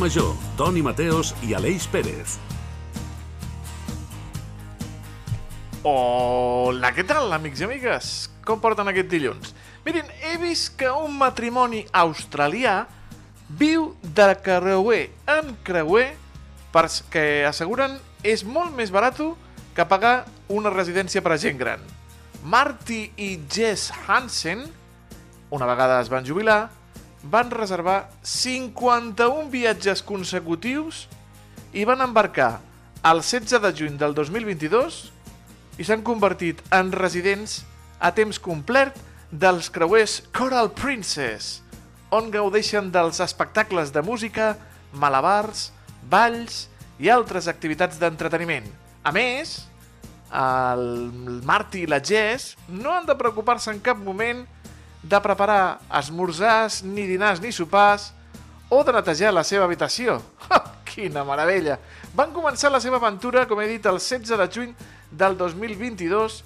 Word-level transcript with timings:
Major, 0.00 0.32
Toni 0.56 0.80
Mateos 0.80 1.34
i 1.44 1.50
Aleix 1.52 1.84
Pérez. 1.92 2.38
Hola, 5.84 6.88
què 6.96 7.04
tal, 7.04 7.28
amics 7.36 7.60
i 7.60 7.66
amigues? 7.66 8.08
Com 8.48 8.62
porten 8.64 8.88
aquest 8.88 9.10
dilluns? 9.12 9.52
Mirin, 9.84 10.08
he 10.24 10.38
vist 10.40 10.72
que 10.80 10.88
un 10.88 11.12
matrimoni 11.20 11.82
australià 11.92 12.86
viu 13.60 13.90
de 14.00 14.30
creuer 14.40 15.02
en 15.36 15.52
creuer 15.68 16.14
perquè 16.72 17.44
asseguren 17.50 18.00
és 18.24 18.40
molt 18.40 18.72
més 18.72 18.88
barat 18.88 19.20
que 19.76 19.84
pagar 19.84 20.24
una 20.48 20.72
residència 20.72 21.20
per 21.20 21.36
a 21.36 21.40
gent 21.44 21.60
gran. 21.60 21.84
Marty 22.40 23.10
i 23.20 23.34
Jess 23.52 23.92
Hansen, 24.08 24.64
una 25.52 25.68
vegada 25.68 26.00
es 26.00 26.08
van 26.08 26.24
jubilar, 26.24 26.70
van 27.22 27.50
reservar 27.52 28.08
51 28.22 29.48
viatges 29.52 30.02
consecutius 30.06 31.06
i 31.76 31.84
van 31.84 32.00
embarcar 32.00 32.58
el 33.10 33.22
16 33.22 33.60
de 33.62 33.72
juny 33.76 33.96
del 34.00 34.14
2022 34.16 35.00
i 35.80 35.86
s'han 35.86 36.04
convertit 36.04 36.60
en 36.76 36.92
residents 36.92 37.60
a 38.00 38.10
temps 38.16 38.40
complet 38.40 38.96
dels 39.30 39.70
creuers 39.70 40.20
Coral 40.34 40.72
Princess, 40.74 41.60
on 42.10 42.32
gaudeixen 42.34 42.90
dels 42.90 43.20
espectacles 43.22 43.92
de 43.94 44.02
música, 44.02 44.56
malabars, 44.92 45.70
balls 46.10 46.66
i 46.98 47.08
altres 47.08 47.46
activitats 47.48 48.00
d'entreteniment. 48.00 48.66
A 49.06 49.12
més, 49.14 49.60
el 50.34 51.40
Marty 51.46 51.84
i 51.84 51.90
la 51.90 52.00
Jess 52.02 52.56
no 52.68 52.92
han 52.94 53.06
de 53.06 53.16
preocupar-se 53.18 53.70
en 53.72 53.80
cap 53.84 53.98
moment 54.02 54.42
preparar 55.08 55.80
esmorzars, 56.00 56.82
ni 56.84 57.06
dinars, 57.08 57.40
ni 57.40 57.52
sopars, 57.52 58.12
o 58.68 58.82
de 58.84 58.92
netejar 58.92 59.32
la 59.34 59.44
seva 59.44 59.64
habitació. 59.64 60.20
Quina 60.90 61.24
meravella! 61.24 61.78
Van 62.14 62.32
començar 62.34 62.70
la 62.70 62.80
seva 62.82 62.98
aventura, 63.00 63.46
com 63.48 63.60
he 63.60 63.68
dit, 63.70 63.86
el 63.86 63.98
16 63.98 64.36
de 64.38 64.48
juny 64.50 64.74
del 65.10 65.36
2022 65.38 66.42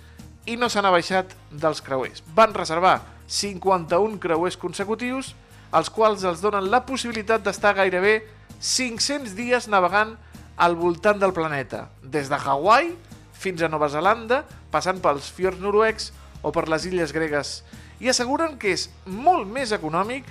i 0.46 0.56
no 0.61 0.69
s'han 0.69 0.86
abaixat 0.88 1.33
dels 1.50 1.80
creuers. 1.84 2.22
Van 2.36 2.52
reservar 2.55 3.00
51 3.27 4.20
creuers 4.20 4.58
consecutius, 4.61 5.33
els 5.74 5.91
quals 5.91 6.24
els 6.28 6.42
donen 6.44 6.68
la 6.70 6.84
possibilitat 6.86 7.42
d'estar 7.42 7.74
gairebé 7.80 8.20
500 8.61 9.34
dies 9.36 9.66
navegant 9.68 10.14
al 10.56 10.77
voltant 10.78 11.18
del 11.18 11.34
planeta, 11.34 11.89
des 12.02 12.28
de 12.30 12.39
Hawaii 12.39 12.92
fins 13.33 13.62
a 13.62 13.68
Nova 13.68 13.89
Zelanda, 13.91 14.44
passant 14.70 15.00
pels 15.02 15.27
fiords 15.34 15.61
noruecs 15.61 16.12
o 16.44 16.52
per 16.52 16.68
les 16.68 16.84
illes 16.86 17.12
gregues, 17.16 17.62
i 17.98 18.10
asseguren 18.12 18.58
que 18.60 18.74
és 18.76 18.88
molt 19.08 19.48
més 19.48 19.72
econòmic 19.72 20.28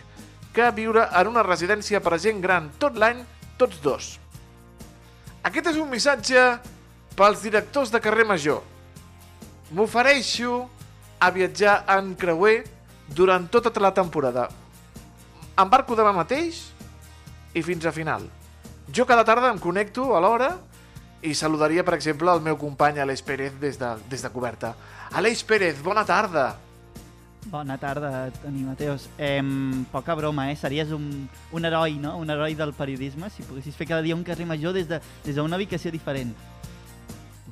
que 0.53 0.69
viure 0.77 1.07
en 1.09 1.31
una 1.31 1.43
residència 1.45 2.01
per 2.05 2.13
a 2.13 2.21
gent 2.21 2.41
gran 2.43 2.69
tot 2.79 2.99
l'any, 3.01 3.23
tots 3.57 3.81
dos. 3.81 4.11
Aquest 5.43 5.73
és 5.73 5.79
un 5.81 5.89
missatge 5.89 6.43
pels 7.17 7.41
directors 7.43 7.91
de 7.91 8.01
carrer 8.01 8.27
Major. 8.29 8.61
M'ofereixo 9.73 10.67
a 11.19 11.31
viatjar 11.33 11.81
en 11.97 12.13
creuer 12.19 12.61
durant 13.09 13.49
tota 13.49 13.73
la 13.81 13.93
temporada. 13.95 14.47
Embarco 15.59 15.97
demà 15.97 16.13
mateix 16.13 16.61
i 17.53 17.61
fins 17.65 17.85
a 17.85 17.93
final. 17.93 18.25
Jo 18.93 19.05
cada 19.09 19.25
tarda 19.25 19.51
em 19.53 19.59
connecto 19.61 20.13
a 20.15 20.21
l'hora 20.21 20.53
i 21.23 21.33
saludaria, 21.35 21.83
per 21.87 21.95
exemple, 21.95 22.31
el 22.33 22.41
meu 22.43 22.57
company 22.59 22.99
Aleix 22.99 23.23
Pérez 23.23 23.55
des 23.61 23.79
de, 23.79 23.89
des 24.11 24.21
de 24.21 24.29
coberta. 24.33 24.73
Aleix 25.15 25.43
Pérez, 25.47 25.81
bona 25.83 26.03
tarda. 26.05 26.53
Bona 27.51 27.77
tarda, 27.77 28.29
Toni 28.41 28.63
Mateos. 28.63 29.09
Eh, 29.17 29.41
poca 29.91 30.15
broma, 30.15 30.49
eh? 30.51 30.55
Series 30.55 30.91
un, 30.95 31.27
un 31.51 31.65
heroi, 31.65 31.97
no? 31.99 32.17
Un 32.17 32.29
heroi 32.31 32.55
del 32.55 32.71
periodisme 32.73 33.29
si 33.29 33.43
poguessis 33.43 33.75
fer 33.75 33.87
cada 33.89 34.01
dia 34.01 34.15
un 34.15 34.23
carrer 34.23 34.47
major 34.47 34.73
des 34.75 34.87
d'una 34.87 34.99
de, 34.99 35.23
des 35.25 35.35
d'una 35.35 35.59
ubicació 35.59 35.91
diferent. 35.91 36.31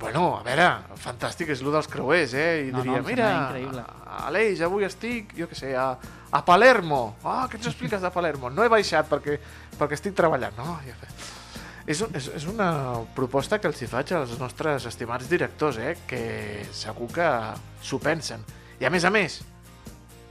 Bueno, 0.01 0.31
a 0.40 0.41
veure, 0.41 0.68
fantàstic 0.97 1.51
és 1.53 1.59
lo 1.62 1.69
dels 1.75 1.88
creuers, 1.91 2.31
eh? 2.34 2.69
I 2.69 2.72
No, 2.72 2.81
diria, 2.81 3.01
no, 3.03 3.07
mira. 3.07 3.84
Aleix, 4.25 4.63
avui 4.66 4.88
estic, 4.88 5.35
jo 5.38 5.45
què 5.51 5.59
sé, 5.59 5.75
a, 5.78 5.91
a 6.31 6.41
Palermo. 6.47 7.18
Ah, 7.24 7.45
què 7.51 7.59
ens 7.59 7.69
expliques 7.72 8.01
de 8.01 8.09
Palermo? 8.16 8.50
No 8.50 8.66
he 8.66 8.72
baixat 8.72 9.12
perquè, 9.12 9.38
perquè 9.78 10.00
estic 10.00 10.18
treballant. 10.18 10.57
No, 10.57 10.79
ja. 10.88 10.95
És, 11.86 12.02
un, 12.02 12.12
és, 12.18 12.28
és 12.38 12.47
una 12.50 12.72
proposta 13.16 13.59
que 13.62 13.69
els 13.69 13.81
hi 13.81 13.90
faig 13.90 14.14
als 14.18 14.38
nostres 14.40 14.86
estimats 14.90 15.30
directors, 15.30 15.80
eh? 15.81 15.96
Que 16.08 16.66
segur 16.75 17.09
que 17.14 17.30
s'ho 17.84 18.00
pensen. 18.02 18.44
I 18.81 18.88
a 18.88 18.92
més 18.94 19.06
a 19.06 19.12
més, 19.14 19.42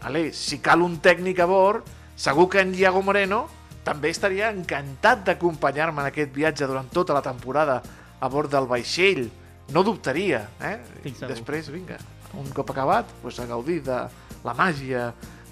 Aleix, 0.06 0.36
si 0.38 0.60
cal 0.64 0.82
un 0.82 0.96
tècnic 1.02 1.42
a 1.42 1.48
bord, 1.48 1.88
segur 2.16 2.48
que 2.52 2.62
en 2.62 2.72
Iago 2.74 3.02
Moreno 3.04 3.44
també 3.84 4.12
estaria 4.12 4.50
encantat 4.52 5.26
d'acompanyar-me 5.26 6.04
en 6.04 6.10
aquest 6.10 6.32
viatge 6.34 6.68
durant 6.68 6.88
tota 6.92 7.16
la 7.16 7.24
temporada 7.24 7.80
a 8.20 8.28
bord 8.32 8.52
del 8.52 8.68
vaixell. 8.70 9.26
No 9.74 9.84
dubtaria, 9.86 10.46
eh? 10.60 10.78
Estic 11.00 11.20
segur. 11.20 11.34
Després, 11.34 11.70
vinga, 11.72 11.98
un 12.38 12.48
cop 12.54 12.72
acabat, 12.72 13.12
pues, 13.22 13.38
a 13.40 13.46
gaudir 13.48 13.80
de 13.86 14.00
la 14.44 14.56
màgia 14.56 15.10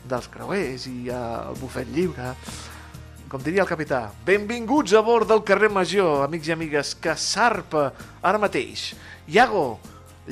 dels 0.09 0.29
creuers 0.33 0.87
i 0.89 1.11
el 1.13 1.57
bufet 1.61 1.89
lliure. 1.93 2.33
Com 3.29 3.43
diria 3.45 3.61
el 3.61 3.69
capità, 3.69 4.07
benvinguts 4.25 4.95
a 4.97 5.03
bord 5.05 5.29
del 5.29 5.43
carrer 5.45 5.69
Major, 5.69 6.23
amics 6.25 6.49
i 6.49 6.55
amigues, 6.55 6.95
que 6.97 7.13
sarpa 7.13 7.91
ara 8.25 8.41
mateix. 8.41 8.95
Iago, 9.29 9.65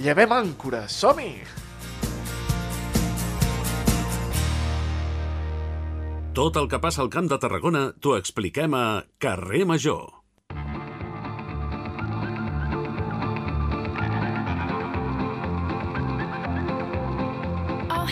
llevem 0.01 0.33
àncora, 0.33 0.87
som-hi! 0.89 1.35
Tot 6.37 6.57
el 6.57 6.71
que 6.73 6.81
passa 6.81 7.05
al 7.05 7.13
Camp 7.13 7.29
de 7.29 7.37
Tarragona 7.41 7.91
t'ho 8.01 8.17
expliquem 8.17 8.73
a 8.77 8.87
Carrer 9.21 9.67
Major. 9.69 10.26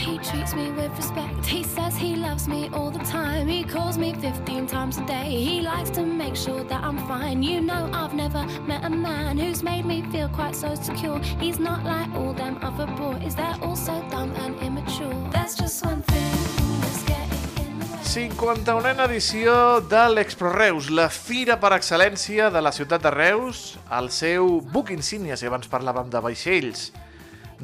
He 0.05 0.19
treats 0.19 0.55
me 0.55 0.71
with 0.73 0.95
respect. 0.97 1.47
He 1.47 1.63
says 1.63 1.97
he 1.97 2.15
loves 2.15 2.47
me 2.47 2.69
all 2.75 2.91
the 2.91 3.05
time. 3.05 3.49
He 3.49 3.65
calls 3.65 3.97
me 3.97 4.13
15 4.13 4.67
times 4.67 4.99
a 4.99 5.07
day. 5.07 5.31
He 5.31 5.63
likes 5.63 5.91
to 5.91 6.05
make 6.05 6.37
sure 6.37 6.63
that 6.65 6.85
I'm 6.85 6.99
fine. 7.09 7.43
You 7.43 7.61
know, 7.63 7.91
I've 7.93 8.13
never 8.15 8.45
met 8.67 8.85
a 8.85 8.91
man 8.91 9.39
who's 9.39 9.63
made 9.63 9.87
me 9.87 10.03
feel 10.13 10.29
quite 10.29 10.55
so 10.55 10.75
secure. 10.75 11.19
He's 11.41 11.59
not 11.59 11.85
like 11.85 12.13
all 12.15 12.35
them 12.35 12.59
other 12.61 12.87
boys, 12.97 13.35
they're 13.35 13.59
all 13.63 13.77
so 13.77 14.05
dumb 14.11 14.33
and 14.45 14.55
immature. 14.61 15.15
There's 15.33 15.55
just 15.57 15.85
one 15.85 16.03
thing 16.03 16.33
that's 16.81 17.03
getting 17.05 17.67
in 17.67 17.79
the 17.81 17.87
way. 17.97 18.29
51a 18.29 19.09
edició 19.09 19.81
de 19.81 20.05
l'Expro 20.11 20.53
Reus, 20.53 20.91
la 20.91 21.09
fira 21.09 21.57
per 21.61 21.73
excel·lència 21.79 22.51
de 22.53 22.61
la 22.61 22.73
ciutat 22.73 23.03
de 23.03 23.11
Reus, 23.11 23.79
el 23.91 24.13
seu 24.13 24.61
buc 24.61 24.93
insígnia, 24.93 25.37
si 25.41 25.49
abans 25.49 25.71
parlàvem 25.73 26.13
de 26.13 26.21
vaixells. 26.21 26.91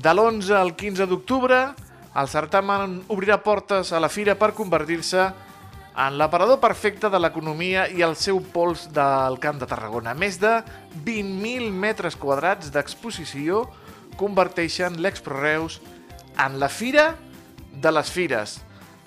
De 0.01 0.13
l'11 0.15 0.57
al 0.57 0.75
15 0.79 1.07
d'octubre, 1.11 1.61
el 2.17 2.29
certamen 2.29 3.01
obrirà 3.09 3.39
portes 3.45 3.93
a 3.93 4.01
la 4.03 4.11
fira 4.11 4.35
per 4.39 4.55
convertir-se 4.59 5.29
en 6.01 6.17
l'aparador 6.19 6.61
perfecte 6.63 7.11
de 7.11 7.19
l'economia 7.21 7.87
i 7.91 8.03
el 8.03 8.17
seu 8.17 8.41
pols 8.55 8.89
del 8.95 9.39
Camp 9.43 9.61
de 9.61 9.69
Tarragona. 9.71 10.15
Més 10.15 10.39
de 10.41 10.61
20.000 11.05 11.71
metres 11.71 12.17
quadrats 12.17 12.73
d'exposició 12.75 13.67
converteixen 14.19 14.99
l'Expro 15.03 15.39
Reus 15.39 15.81
en 16.39 16.59
la 16.61 16.69
fira 16.69 17.15
de 17.71 17.93
les 17.93 18.11
fires. 18.11 18.59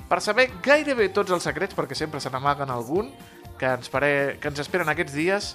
Per 0.09 0.19
saber 0.21 0.49
gairebé 0.63 1.09
tots 1.09 1.31
els 1.33 1.43
secrets, 1.43 1.75
perquè 1.75 1.97
sempre 1.97 2.21
se 2.21 2.31
n'amaguen 2.31 2.71
algun, 2.71 3.11
que 3.57 3.69
ens, 3.79 3.89
pare... 3.89 4.37
que 4.39 4.51
ens 4.51 4.61
esperen 4.61 4.89
aquests 4.91 5.15
dies, 5.15 5.53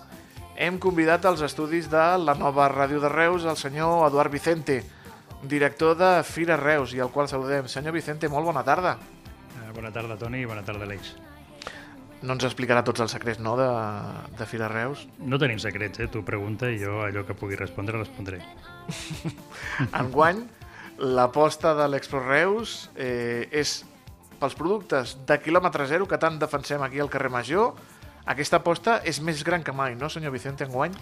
hem 0.59 0.79
convidat 0.83 1.25
als 1.29 1.43
estudis 1.47 1.87
de 1.91 2.05
la 2.19 2.35
nova 2.35 2.67
ràdio 2.73 2.99
de 3.00 3.11
Reus 3.12 3.45
el 3.47 3.56
senyor 3.61 4.09
Eduard 4.09 4.33
Vicente, 4.33 4.83
director 5.43 5.96
de 5.96 6.23
Fira 6.25 6.56
Reus, 6.56 6.94
i 6.94 7.00
al 7.00 7.11
qual 7.14 7.29
saludem. 7.29 7.69
Senyor 7.69 7.94
Vicente, 7.94 8.29
molt 8.29 8.46
bona 8.46 8.64
tarda. 8.64 8.96
Eh, 9.58 9.73
Bona 9.75 9.93
tarda, 9.94 10.17
Toni, 10.19 10.40
i 10.43 10.46
bona 10.49 10.64
tarda, 10.67 10.85
Aleix. 10.88 11.12
No 12.23 12.35
ens 12.35 12.43
explicarà 12.49 12.82
tots 12.82 12.99
els 13.05 13.12
secrets, 13.14 13.38
no?, 13.38 13.52
de, 13.56 13.67
de 14.38 14.46
Fira 14.50 14.67
Reus. 14.67 15.05
No 15.23 15.38
tenim 15.38 15.61
secrets, 15.62 16.00
eh? 16.02 16.08
Tu 16.11 16.25
pregunta 16.26 16.67
i 16.70 16.81
jo 16.81 16.96
allò 17.05 17.23
que 17.26 17.37
pugui 17.38 17.55
respondre, 17.55 17.94
respondré. 18.00 18.40
Enguany, 20.00 20.43
l'aposta 20.99 21.76
de 21.79 21.87
l'Expo 21.93 22.19
Reus 22.25 22.88
eh, 22.96 23.46
és 23.55 23.85
pels 24.40 24.56
productes 24.58 25.14
de 25.26 25.38
quilòmetre 25.43 25.87
zero 25.90 26.08
que 26.11 26.19
tant 26.19 26.38
defensem 26.43 26.82
aquí 26.82 26.99
al 26.99 27.11
carrer 27.11 27.31
Major. 27.31 27.79
Aquesta 28.29 28.58
aposta 28.58 28.99
és 29.06 29.23
més 29.25 29.44
gran 29.46 29.62
que 29.62 29.73
mai, 29.73 29.94
no, 29.94 30.11
senyor 30.11 30.35
Vicente, 30.35 30.67
enguany? 30.67 30.94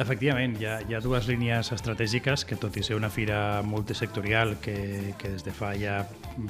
Efectivament, 0.00 0.54
hi 0.56 0.64
ha, 0.64 0.78
hi 0.88 0.94
ha 0.96 1.00
dues 1.04 1.26
línies 1.28 1.68
estratègiques 1.74 2.46
que, 2.48 2.56
tot 2.56 2.76
i 2.80 2.84
ser 2.86 2.96
una 2.96 3.10
fira 3.12 3.60
multisectorial 3.66 4.54
que, 4.64 4.76
que 5.20 5.34
des 5.34 5.44
de 5.44 5.52
fa 5.52 5.74
ja 5.76 5.98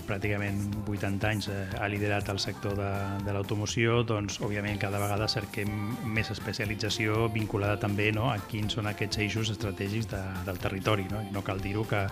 pràcticament 0.06 0.60
80 0.86 1.30
anys 1.30 1.48
eh, 1.50 1.64
ha 1.80 1.88
liderat 1.90 2.30
el 2.30 2.38
sector 2.42 2.76
de, 2.78 2.92
de 3.26 3.34
l'automoció, 3.34 4.02
doncs, 4.06 4.38
òbviament, 4.46 4.78
cada 4.82 5.00
vegada 5.02 5.26
cerquem 5.26 5.72
més 6.06 6.30
especialització 6.30 7.26
vinculada 7.34 7.80
també 7.82 8.12
no, 8.14 8.30
a 8.30 8.38
quins 8.46 8.78
són 8.78 8.86
aquests 8.92 9.24
eixos 9.26 9.50
estratègics 9.56 10.12
de, 10.14 10.22
del 10.46 10.62
territori. 10.62 11.08
No? 11.10 11.24
I 11.26 11.34
no 11.34 11.42
cal 11.42 11.58
dir-ho 11.64 11.82
que 11.88 12.06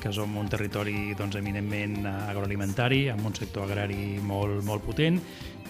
que 0.00 0.12
som 0.12 0.36
un 0.36 0.48
territori 0.50 1.14
doncs, 1.18 1.36
eminentment 1.38 2.06
agroalimentari, 2.06 3.08
amb 3.12 3.26
un 3.26 3.34
sector 3.36 3.68
agrari 3.68 4.18
molt, 4.22 4.62
molt 4.66 4.86
potent 4.86 5.20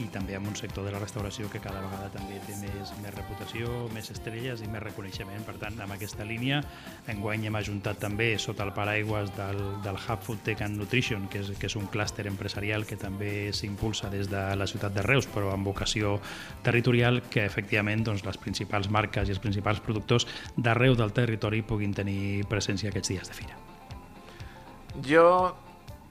i 0.00 0.08
també 0.12 0.36
amb 0.36 0.48
un 0.48 0.56
sector 0.56 0.86
de 0.86 0.92
la 0.94 1.00
restauració 1.00 1.48
que 1.52 1.60
cada 1.60 1.82
vegada 1.82 2.08
també 2.14 2.38
té 2.46 2.54
més, 2.60 2.92
més 3.02 3.14
reputació, 3.14 3.70
més 3.94 4.08
estrelles 4.14 4.62
i 4.64 4.69
més 4.70 4.82
reconeixement. 4.82 5.44
Per 5.46 5.56
tant, 5.60 5.78
amb 5.84 5.96
aquesta 5.96 6.26
línia, 6.28 6.62
enguany 7.12 7.46
hem 7.48 7.58
ajuntat 7.60 8.00
també 8.02 8.32
sota 8.42 8.66
el 8.66 8.72
paraigües 8.76 9.32
del, 9.36 9.60
del 9.84 9.98
Hub 10.00 10.25
Food 10.26 10.44
Tech 10.46 10.62
and 10.64 10.80
Nutrition, 10.80 11.28
que 11.32 11.42
és, 11.42 11.52
que 11.58 11.68
és 11.68 11.76
un 11.78 11.88
clúster 11.92 12.26
empresarial 12.30 12.86
que 12.88 12.98
també 13.00 13.52
s'impulsa 13.56 14.10
des 14.12 14.30
de 14.32 14.44
la 14.56 14.68
ciutat 14.70 14.96
de 14.96 15.04
Reus, 15.06 15.28
però 15.32 15.52
amb 15.52 15.68
vocació 15.68 16.18
territorial, 16.64 17.22
que 17.30 17.44
efectivament 17.44 18.06
doncs, 18.06 18.25
les 18.26 18.40
principals 18.40 18.90
marques 18.90 19.28
i 19.28 19.36
els 19.36 19.42
principals 19.42 19.82
productors 19.84 20.26
d'arreu 20.56 20.96
del 20.98 21.12
territori 21.12 21.62
puguin 21.62 21.94
tenir 21.94 22.46
presència 22.48 22.90
aquests 22.90 23.14
dies 23.14 23.30
de 23.30 23.38
fira. 23.42 23.71
Jo 25.00 25.26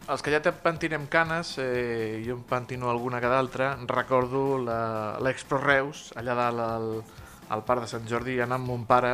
els 0.09 0.23
que 0.25 0.31
ja 0.33 0.41
pentinem 0.63 1.05
canes, 1.07 1.55
eh, 1.61 2.21
jo 2.25 2.35
em 2.35 2.41
pentino 2.43 2.89
alguna 2.89 3.21
que 3.21 3.29
d'altra, 3.29 3.75
recordo 3.87 4.57
l'Expo 5.21 5.59
Reus, 5.61 6.09
allà 6.17 6.33
dalt 6.35 6.63
al, 6.65 6.89
al 7.49 7.63
Parc 7.63 7.85
de 7.85 7.91
Sant 7.91 8.07
Jordi, 8.09 8.39
anant 8.39 8.59
amb 8.59 8.67
mon 8.67 8.83
pare, 8.89 9.13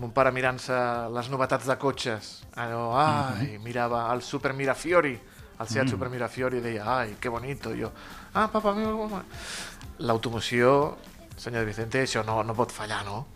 mon 0.00 0.10
pare 0.10 0.32
mirant-se 0.32 0.78
les 1.12 1.28
novetats 1.30 1.68
de 1.68 1.76
cotxes. 1.76 2.32
Allò, 2.56 2.96
ai, 2.96 3.44
mm 3.44 3.56
-hmm. 3.56 3.62
mirava 3.62 4.12
el 4.14 4.22
Super 4.22 4.52
Mirafiori, 4.54 5.20
el 5.60 5.68
Seat 5.68 5.86
mm. 5.86 5.90
Super 5.90 6.08
Mirafiori, 6.08 6.58
i 6.58 6.60
deia, 6.60 6.84
ai, 6.84 7.16
que 7.20 7.28
bonito. 7.28 7.74
I 7.74 7.82
jo, 7.82 7.92
ah, 8.34 8.48
papa, 8.48 8.72
mira, 8.72 9.24
l'automoció, 9.98 10.96
senyor 11.36 11.64
Vicente, 11.64 12.02
això 12.02 12.24
no, 12.24 12.42
no 12.42 12.54
pot 12.54 12.72
fallar, 12.72 13.04
no? 13.04 13.26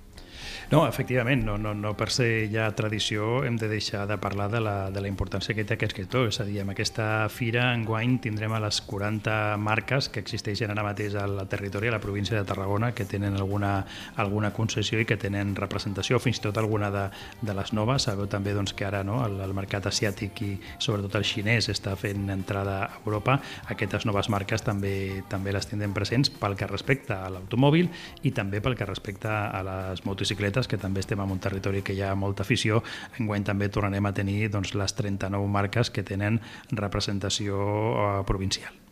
No, 0.68 0.88
efectivament, 0.88 1.44
no, 1.46 1.54
no, 1.58 1.74
no 1.78 1.92
per 1.94 2.08
ser 2.10 2.48
ja 2.50 2.64
tradició 2.74 3.44
hem 3.46 3.54
de 3.54 3.68
deixar 3.70 4.00
de 4.10 4.16
parlar 4.18 4.48
de 4.50 4.58
la, 4.58 4.90
de 4.90 4.98
la 4.98 5.06
importància 5.06 5.54
que 5.54 5.62
té 5.62 5.76
aquest 5.76 5.94
sector. 5.94 6.26
És 6.26 6.40
a 6.42 6.46
dir, 6.48 6.56
amb 6.58 6.72
aquesta 6.72 7.28
fira 7.30 7.68
enguany 7.70 8.16
tindrem 8.24 8.50
a 8.50 8.58
les 8.64 8.80
40 8.82 9.36
marques 9.62 10.08
que 10.10 10.18
existeixen 10.24 10.72
ara 10.74 10.82
mateix 10.82 11.14
al 11.22 11.38
territori, 11.46 11.86
a 11.86 11.94
la 11.94 12.00
província 12.02 12.34
de 12.34 12.42
Tarragona, 12.48 12.90
que 12.98 13.06
tenen 13.06 13.38
alguna, 13.38 13.84
alguna 14.18 14.50
concessió 14.56 14.98
i 14.98 15.06
que 15.06 15.14
tenen 15.22 15.54
representació, 15.54 16.18
fins 16.18 16.42
i 16.42 16.44
tot 16.48 16.58
alguna 16.58 16.90
de, 16.90 17.04
de 17.46 17.54
les 17.54 17.70
noves. 17.70 18.08
Sabeu 18.10 18.26
també 18.26 18.56
doncs, 18.58 18.74
que 18.74 18.88
ara 18.90 19.04
no, 19.06 19.20
el, 19.22 19.38
el 19.46 19.54
mercat 19.54 19.86
asiàtic 19.86 20.42
i 20.42 20.50
sobretot 20.82 21.14
el 21.20 21.28
xinès 21.30 21.70
està 21.70 21.94
fent 21.94 22.26
entrada 22.34 22.80
a 22.88 22.90
Europa. 23.04 23.38
Aquestes 23.70 24.08
noves 24.10 24.32
marques 24.34 24.66
també 24.66 25.22
també 25.30 25.54
les 25.54 25.70
tindrem 25.70 25.94
presents 25.94 26.34
pel 26.42 26.58
que 26.58 26.66
respecta 26.66 27.22
a 27.22 27.30
l'automòbil 27.30 27.86
i 28.26 28.34
també 28.34 28.58
pel 28.58 28.74
que 28.74 28.90
respecta 28.90 29.38
a 29.54 29.62
les 29.62 30.02
motocicletes 30.02 30.55
bicicletes, 30.56 30.68
que 30.68 30.78
també 30.80 31.00
estem 31.00 31.20
en 31.20 31.30
un 31.30 31.38
territori 31.38 31.82
que 31.82 31.94
hi 31.94 32.02
ha 32.02 32.14
molta 32.14 32.42
afició. 32.42 32.82
Enguany 33.20 33.44
també 33.44 33.68
tornarem 33.68 34.06
a 34.06 34.12
tenir 34.12 34.48
doncs, 34.50 34.74
les 34.74 34.94
39 34.94 35.46
marques 35.48 35.90
que 35.90 36.02
tenen 36.02 36.40
representació 36.72 37.56
eh, 37.60 38.24
provincial. 38.26 38.85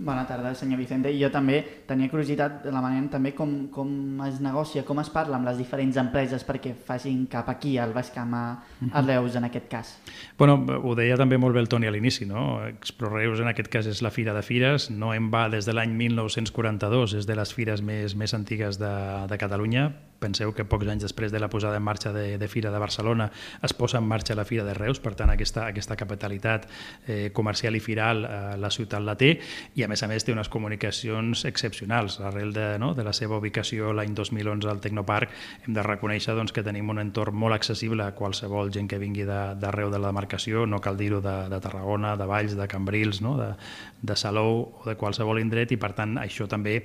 Bona 0.00 0.26
tarda, 0.26 0.54
senyor 0.56 0.78
Vicente. 0.80 1.10
Jo 1.12 1.28
també 1.28 1.58
tenia 1.84 2.08
curiositat 2.08 2.62
de 2.64 2.70
la 2.72 2.80
manera 2.80 3.10
també 3.12 3.34
com, 3.36 3.50
com 3.68 4.22
es 4.24 4.38
negocia, 4.40 4.80
com 4.88 5.02
es 5.02 5.10
parla 5.12 5.36
amb 5.36 5.44
les 5.44 5.60
diferents 5.60 5.98
empreses 6.00 6.46
perquè 6.48 6.72
facin 6.72 7.26
cap 7.28 7.50
aquí, 7.52 7.74
al 7.76 7.92
Baix 7.92 8.08
Camp, 8.14 8.32
a, 8.32 8.44
a 8.56 8.86
mhm. 8.86 9.04
Reus, 9.10 9.36
en 9.36 9.44
aquest 9.50 9.68
cas. 9.68 9.92
Bueno, 10.38 10.56
ho 10.80 10.96
deia 10.96 11.20
també 11.20 11.36
molt 11.36 11.52
bé 11.52 11.60
el 11.60 11.68
Toni 11.68 11.90
a 11.90 11.92
l'inici, 11.92 12.24
no? 12.24 12.62
Expro 12.70 13.12
Reus 13.12 13.44
en 13.44 13.52
aquest 13.52 13.68
cas 13.68 13.90
és 13.92 14.00
la 14.00 14.10
Fira 14.14 14.32
de 14.32 14.40
Fires, 14.40 14.88
no 14.90 15.12
en 15.12 15.28
va 15.28 15.50
des 15.52 15.68
de 15.68 15.76
l'any 15.76 15.92
1942, 15.92 17.18
és 17.20 17.28
de 17.28 17.36
les 17.36 17.52
fires 17.52 17.84
més, 17.84 18.16
més 18.16 18.32
antigues 18.32 18.80
de, 18.80 18.94
de 19.28 19.40
Catalunya, 19.44 19.90
Penseu 20.20 20.52
que 20.52 20.66
pocs 20.68 20.88
anys 20.92 21.06
després 21.06 21.32
de 21.32 21.40
la 21.40 21.48
posada 21.48 21.78
en 21.80 21.84
marxa 21.84 22.12
de, 22.12 22.36
de 22.38 22.48
Fira 22.48 22.70
de 22.70 22.78
Barcelona 22.78 23.30
es 23.64 23.72
posa 23.72 23.98
en 23.98 24.04
marxa 24.04 24.36
la 24.36 24.44
Fira 24.44 24.66
de 24.66 24.74
Reus, 24.76 25.00
per 25.00 25.14
tant 25.16 25.32
aquesta, 25.32 25.64
aquesta 25.72 25.96
capitalitat 25.96 26.66
eh, 27.06 27.30
comercial 27.32 27.76
i 27.76 27.80
firal 27.80 28.26
eh, 28.28 28.40
la 28.60 28.70
ciutat 28.70 29.00
la 29.00 29.16
té 29.16 29.32
i 29.80 29.84
a 29.84 29.88
més 29.90 30.02
a 30.02 30.08
més 30.10 30.24
té 30.24 30.34
unes 30.34 30.48
comunicacions 30.52 31.44
excepcionals. 31.48 32.20
Arrel 32.24 32.54
de, 32.54 32.66
no, 32.82 32.92
de 32.94 33.04
la 33.06 33.14
seva 33.16 33.38
ubicació 33.40 33.92
l'any 33.96 34.14
2011 34.16 34.70
al 34.70 34.82
Tecnoparc 34.84 35.34
hem 35.66 35.76
de 35.76 35.84
reconèixer 35.86 36.36
doncs, 36.38 36.54
que 36.54 36.64
tenim 36.66 36.92
un 36.92 37.02
entorn 37.02 37.36
molt 37.36 37.56
accessible 37.56 38.06
a 38.06 38.14
qualsevol 38.16 38.72
gent 38.74 38.90
que 38.90 39.00
vingui 39.02 39.26
d'arreu 39.28 39.90
de, 39.90 39.96
de 39.96 40.02
la 40.02 40.12
demarcació, 40.12 40.66
no 40.66 40.80
cal 40.82 40.98
dir-ho 41.00 41.20
de, 41.24 41.36
de 41.50 41.60
Tarragona, 41.62 42.14
de 42.16 42.28
Valls, 42.30 42.56
de 42.58 42.68
Cambrils, 42.70 43.20
no? 43.24 43.36
de, 43.40 43.52
de 44.02 44.16
Salou 44.16 44.62
o 44.80 44.86
de 44.86 44.96
qualsevol 45.00 45.42
indret 45.42 45.74
i 45.74 45.80
per 45.80 45.92
tant 45.98 46.16
això 46.22 46.48
també 46.50 46.80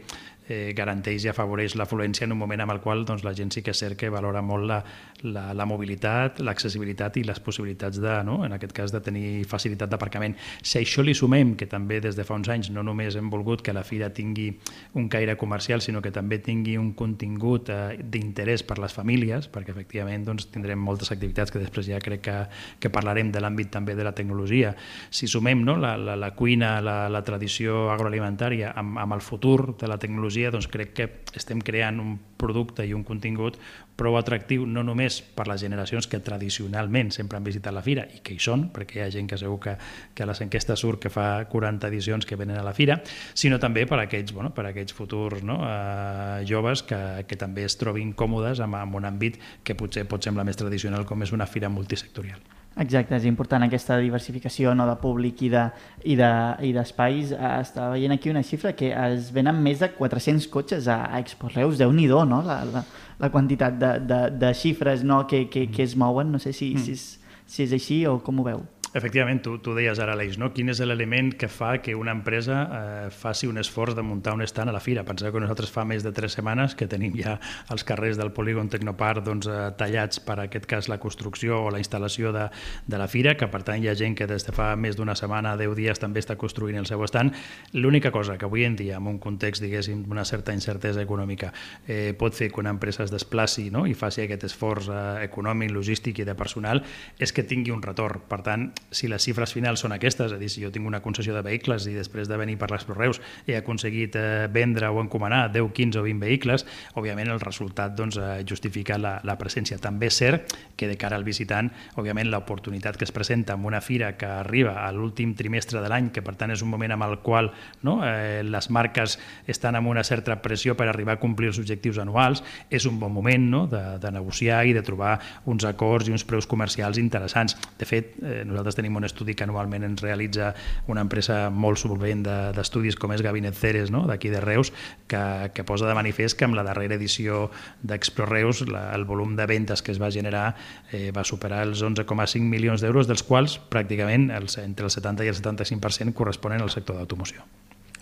eh, 0.47 0.73
garanteix 0.77 1.25
i 1.25 1.31
afavoreix 1.31 1.75
l'afluència 1.79 2.25
en 2.25 2.35
un 2.35 2.39
moment 2.39 2.61
en 2.61 2.71
el 2.71 2.81
qual 2.83 3.05
doncs, 3.05 3.23
la 3.25 3.33
gent 3.37 3.51
sí 3.53 3.63
que 3.65 3.73
és 3.73 3.81
cert 3.81 3.97
que 3.99 4.09
valora 4.13 4.41
molt 4.45 4.67
la, 4.69 4.79
la, 5.23 5.45
la 5.57 5.65
mobilitat, 5.65 6.39
l'accessibilitat 6.45 7.17
i 7.17 7.25
les 7.25 7.39
possibilitats 7.43 7.99
de, 8.01 8.15
no? 8.27 8.43
en 8.45 8.55
aquest 8.55 8.75
cas, 8.75 8.93
de 8.93 9.01
tenir 9.03 9.45
facilitat 9.49 9.91
d'aparcament. 9.91 10.35
Si 10.61 10.79
això 10.79 11.03
li 11.05 11.15
sumem, 11.17 11.55
que 11.59 11.67
també 11.71 11.99
des 12.03 12.17
de 12.17 12.25
fa 12.27 12.37
uns 12.37 12.49
anys 12.51 12.71
no 12.73 12.83
només 12.85 13.17
hem 13.17 13.29
volgut 13.33 13.63
que 13.65 13.73
la 13.73 13.85
fira 13.87 14.11
tingui 14.13 14.51
un 14.95 15.09
caire 15.09 15.37
comercial, 15.37 15.81
sinó 15.81 16.01
que 16.01 16.13
també 16.13 16.39
tingui 16.43 16.77
un 16.77 16.93
contingut 16.97 17.71
eh, 17.73 17.97
d'interès 18.01 18.65
per 18.67 18.79
les 18.83 18.93
famílies, 18.93 19.49
perquè 19.51 19.73
efectivament 19.73 20.27
doncs, 20.27 20.49
tindrem 20.53 20.79
moltes 20.79 21.11
activitats 21.15 21.53
que 21.53 21.61
després 21.63 21.89
ja 21.89 22.01
crec 22.03 22.25
que, 22.25 22.37
que 22.79 22.93
parlarem 22.93 23.31
de 23.33 23.41
l'àmbit 23.41 23.71
també 23.73 23.95
de 23.97 24.05
la 24.05 24.13
tecnologia. 24.15 24.75
Si 25.09 25.27
sumem 25.31 25.63
no, 25.65 25.77
la, 25.81 25.95
la, 25.97 26.15
la 26.19 26.31
cuina, 26.37 26.77
la, 26.85 26.97
la 27.09 27.23
tradició 27.25 27.89
agroalimentària 27.93 28.73
amb, 28.77 28.99
amb 29.01 29.17
el 29.17 29.23
futur 29.25 29.75
de 29.79 29.89
la 29.89 29.97
tecnologia 30.01 30.34
tecnologia, 30.35 30.51
doncs 30.51 30.67
crec 30.67 30.93
que 30.93 31.07
estem 31.35 31.61
creant 31.61 31.99
un 31.99 32.17
producte 32.37 32.85
i 32.85 32.93
un 32.93 33.03
contingut 33.03 33.57
prou 33.95 34.17
atractiu 34.19 34.65
no 34.67 34.83
només 34.83 35.21
per 35.21 35.47
les 35.47 35.61
generacions 35.61 36.07
que 36.07 36.19
tradicionalment 36.19 37.11
sempre 37.11 37.37
han 37.37 37.45
visitat 37.45 37.73
la 37.73 37.81
fira 37.81 38.05
i 38.11 38.19
que 38.21 38.35
hi 38.35 38.39
són, 38.39 38.69
perquè 38.73 38.99
hi 38.99 39.03
ha 39.05 39.11
gent 39.11 39.29
que 39.29 39.37
segur 39.39 39.59
que, 39.63 39.77
que 40.13 40.23
a 40.23 40.27
les 40.27 40.41
enquestes 40.43 40.79
surt 40.79 40.99
que 40.99 41.09
fa 41.09 41.45
40 41.47 41.87
edicions 41.87 42.25
que 42.25 42.35
venen 42.35 42.59
a 42.59 42.65
la 42.65 42.73
fira, 42.73 42.99
sinó 43.33 43.59
també 43.59 43.85
per 43.87 44.01
aquells, 44.03 44.33
bueno, 44.35 44.51
per 44.53 44.67
aquells 44.67 44.93
futurs 44.93 45.43
no? 45.43 45.61
eh, 45.63 46.43
joves 46.47 46.83
que, 46.83 46.99
que 47.27 47.39
també 47.39 47.63
es 47.65 47.79
trobin 47.79 48.13
còmodes 48.13 48.59
amb, 48.59 48.75
amb 48.81 48.99
un 48.99 49.07
àmbit 49.07 49.39
que 49.63 49.77
potser 49.79 50.05
pot 50.07 50.23
semblar 50.23 50.45
més 50.45 50.59
tradicional 50.59 51.07
com 51.07 51.23
és 51.23 51.31
una 51.31 51.47
fira 51.47 51.71
multisectorial. 51.71 52.54
Exacte, 52.75 53.15
és 53.15 53.23
important 53.23 53.63
aquesta 53.63 53.95
diversificació 54.03 54.73
no, 54.75 54.83
de 54.89 54.97
públic 54.99 55.45
i 55.47 55.49
d'espais. 55.49 57.29
De, 57.31 57.35
i 57.37 57.39
de, 57.39 57.39
i 57.39 57.61
Estava 57.63 57.93
veient 57.93 58.11
aquí 58.11 58.29
una 58.29 58.43
xifra 58.43 58.73
que 58.75 58.89
es 58.91 59.29
venen 59.35 59.61
més 59.63 59.79
de 59.79 59.93
400 59.95 60.49
cotxes 60.51 60.89
a, 60.91 61.05
a 61.07 61.21
Expo 61.23 61.47
Reus. 61.53 61.79
Déu-n'hi-do, 61.79 62.25
no? 62.27 62.41
La, 62.43 62.59
la, 62.67 62.83
la 63.21 63.31
quantitat 63.31 63.79
de, 63.79 63.93
de, 64.03 64.21
de 64.43 64.51
xifres 64.59 65.07
no, 65.07 65.23
que, 65.27 65.45
que, 65.49 65.69
que 65.71 65.87
es 65.87 65.95
mouen. 65.95 66.33
No 66.35 66.41
sé 66.43 66.51
si, 66.51 66.73
mm. 66.75 66.83
si, 66.83 66.97
és, 66.99 67.39
si 67.47 67.63
és 67.63 67.75
així 67.79 68.01
o 68.11 68.17
com 68.19 68.43
ho 68.43 68.49
veu. 68.49 68.65
Efectivament, 68.95 69.41
tu, 69.43 69.57
tu 69.59 69.73
deies 69.75 69.99
ara, 69.99 70.13
Aleix, 70.15 70.37
no? 70.39 70.47
quin 70.55 70.71
és 70.71 70.79
l'element 70.79 71.33
que 71.35 71.49
fa 71.51 71.73
que 71.83 71.91
una 71.99 72.13
empresa 72.15 72.59
eh, 72.63 73.07
faci 73.11 73.49
un 73.51 73.57
esforç 73.59 73.91
de 73.97 74.05
muntar 74.07 74.31
un 74.37 74.43
estant 74.45 74.69
a 74.71 74.71
la 74.71 74.79
fira? 74.79 75.01
Penseu 75.03 75.33
que 75.35 75.41
nosaltres 75.43 75.67
fa 75.67 75.83
més 75.83 76.05
de 76.05 76.13
tres 76.15 76.37
setmanes 76.37 76.77
que 76.79 76.87
tenim 76.87 77.17
ja 77.19 77.33
els 77.75 77.83
carrers 77.83 78.15
del 78.15 78.31
polígon 78.31 78.69
Tecnopark 78.71 79.25
doncs, 79.25 79.49
eh, 79.51 79.57
tallats 79.75 80.21
per 80.23 80.37
aquest 80.45 80.63
cas 80.71 80.87
la 80.87 80.95
construcció 81.03 81.57
o 81.65 81.73
la 81.75 81.81
instal·lació 81.83 82.31
de, 82.31 82.45
de 82.87 83.01
la 83.01 83.09
fira, 83.11 83.33
que 83.35 83.49
per 83.51 83.65
tant 83.67 83.83
hi 83.83 83.89
ha 83.91 83.97
gent 83.99 84.15
que 84.15 84.29
des 84.31 84.47
de 84.47 84.55
fa 84.55 84.69
més 84.79 84.95
d'una 84.95 85.17
setmana, 85.19 85.57
deu 85.59 85.75
dies, 85.75 85.99
també 85.99 86.23
està 86.23 86.39
construint 86.39 86.79
el 86.79 86.87
seu 86.87 87.03
estant. 87.03 87.33
L'única 87.75 88.13
cosa 88.15 88.37
que 88.39 88.47
avui 88.47 88.63
en 88.63 88.79
dia, 88.79 89.03
en 89.03 89.11
un 89.11 89.19
context, 89.19 89.59
diguéssim, 89.65 90.05
d'una 90.07 90.23
certa 90.23 90.55
incertesa 90.55 91.03
econòmica, 91.03 91.51
eh, 91.83 92.15
pot 92.15 92.31
fer 92.31 92.47
que 92.47 92.63
una 92.63 92.71
empresa 92.71 93.03
es 93.03 93.11
desplaci 93.11 93.67
no? 93.75 93.83
i 93.91 93.91
faci 93.91 94.23
aquest 94.23 94.47
esforç 94.53 94.87
eh, 94.87 95.03
econòmic, 95.27 95.75
logístic 95.75 96.23
i 96.23 96.31
de 96.31 96.39
personal, 96.39 96.79
és 97.19 97.35
que 97.35 97.43
tingui 97.43 97.75
un 97.75 97.83
retorn. 97.83 98.23
Per 98.31 98.39
tant, 98.39 98.69
si 98.91 99.09
les 99.11 99.23
xifres 99.23 99.53
finals 99.53 99.81
són 99.83 99.95
aquestes, 99.95 100.31
és 100.31 100.35
a 100.35 100.39
dir, 100.41 100.49
si 100.51 100.63
jo 100.63 100.71
tinc 100.73 100.87
una 100.87 101.01
concessió 101.03 101.35
de 101.35 101.43
vehicles 101.45 101.87
i 101.89 101.95
després 101.95 102.29
de 102.29 102.37
venir 102.37 102.57
per 102.61 102.69
les 102.71 102.85
Reus 102.87 103.21
he 103.47 103.57
aconseguit 103.57 104.15
eh, 104.15 104.47
vendre 104.51 104.89
o 104.89 105.01
encomanar 105.01 105.51
10, 105.51 105.71
15 105.73 105.99
o 105.99 106.03
20 106.05 106.21
vehicles, 106.21 106.65
òbviament 106.95 107.31
el 107.33 107.41
resultat 107.43 107.95
doncs, 107.97 108.17
eh, 108.17 108.43
justifica 108.47 108.97
la, 109.01 109.17
la 109.23 109.37
presència. 109.39 109.79
També 109.81 110.09
és 110.11 110.19
cert 110.21 110.55
que 110.75 110.89
de 110.89 110.97
cara 110.99 111.17
al 111.19 111.25
visitant, 111.27 111.71
òbviament 111.99 112.29
l'oportunitat 112.31 112.97
que 112.97 113.07
es 113.07 113.13
presenta 113.15 113.55
en 113.55 113.65
una 113.65 113.81
fira 113.81 114.13
que 114.17 114.27
arriba 114.27 114.77
a 114.85 114.91
l'últim 114.95 115.35
trimestre 115.35 115.81
de 115.81 115.91
l'any, 115.91 116.11
que 116.13 116.23
per 116.25 116.35
tant 116.39 116.53
és 116.53 116.63
un 116.63 116.71
moment 116.71 116.95
amb 116.95 117.07
el 117.07 117.17
qual 117.25 117.51
no, 117.83 117.99
eh, 118.05 118.43
les 118.45 118.69
marques 118.69 119.17
estan 119.47 119.75
amb 119.75 119.91
una 119.91 120.03
certa 120.03 120.37
pressió 120.41 120.75
per 120.77 120.87
arribar 120.89 121.17
a 121.17 121.21
complir 121.21 121.51
els 121.51 121.59
objectius 121.61 121.99
anuals, 122.01 122.43
és 122.69 122.85
un 122.85 122.99
bon 122.99 123.13
moment 123.13 123.49
no, 123.51 123.65
de, 123.71 123.83
de 124.01 124.11
negociar 124.13 124.63
i 124.65 124.75
de 124.75 124.83
trobar 124.85 125.17
uns 125.45 125.65
acords 125.67 126.09
i 126.09 126.15
uns 126.15 126.25
preus 126.27 126.47
comercials 126.47 126.99
interessants. 127.01 127.57
De 127.79 127.87
fet, 127.87 128.15
eh, 128.21 128.43
nosaltres 128.47 128.74
nosaltres 128.75 128.85
tenim 128.85 128.95
un 128.97 129.05
estudi 129.05 129.35
que 129.35 129.43
anualment 129.45 129.83
ens 129.83 130.01
realitza 130.01 130.53
una 130.87 131.01
empresa 131.01 131.49
molt 131.49 131.79
solvent 131.79 132.23
d'estudis 132.55 132.95
com 132.95 133.11
és 133.13 133.21
Gabinet 133.21 133.55
Ceres, 133.55 133.91
no? 133.91 134.05
d'aquí 134.07 134.29
de 134.29 134.41
Reus, 134.41 134.71
que, 135.07 135.51
que 135.53 135.63
posa 135.63 135.87
de 135.87 135.95
manifest 135.95 136.37
que 136.37 136.45
amb 136.45 136.55
la 136.55 136.63
darrera 136.63 136.95
edició 136.95 137.49
d'Expro 137.81 138.25
Reus 138.25 138.65
la, 138.67 138.93
el 138.95 139.05
volum 139.05 139.35
de 139.35 139.45
ventes 139.45 139.81
que 139.81 139.91
es 139.91 140.01
va 140.01 140.11
generar 140.11 140.55
eh, 140.91 141.11
va 141.11 141.23
superar 141.23 141.63
els 141.65 141.81
11,5 141.81 142.41
milions 142.41 142.81
d'euros, 142.81 143.07
dels 143.07 143.23
quals 143.23 143.59
pràcticament 143.69 144.31
els, 144.31 144.57
entre 144.57 144.85
el 144.85 144.91
70 144.91 145.25
i 145.25 145.31
el 145.31 145.37
75% 145.39 146.13
corresponen 146.13 146.61
al 146.61 146.73
sector 146.73 146.97
d'automoció. 146.97 147.45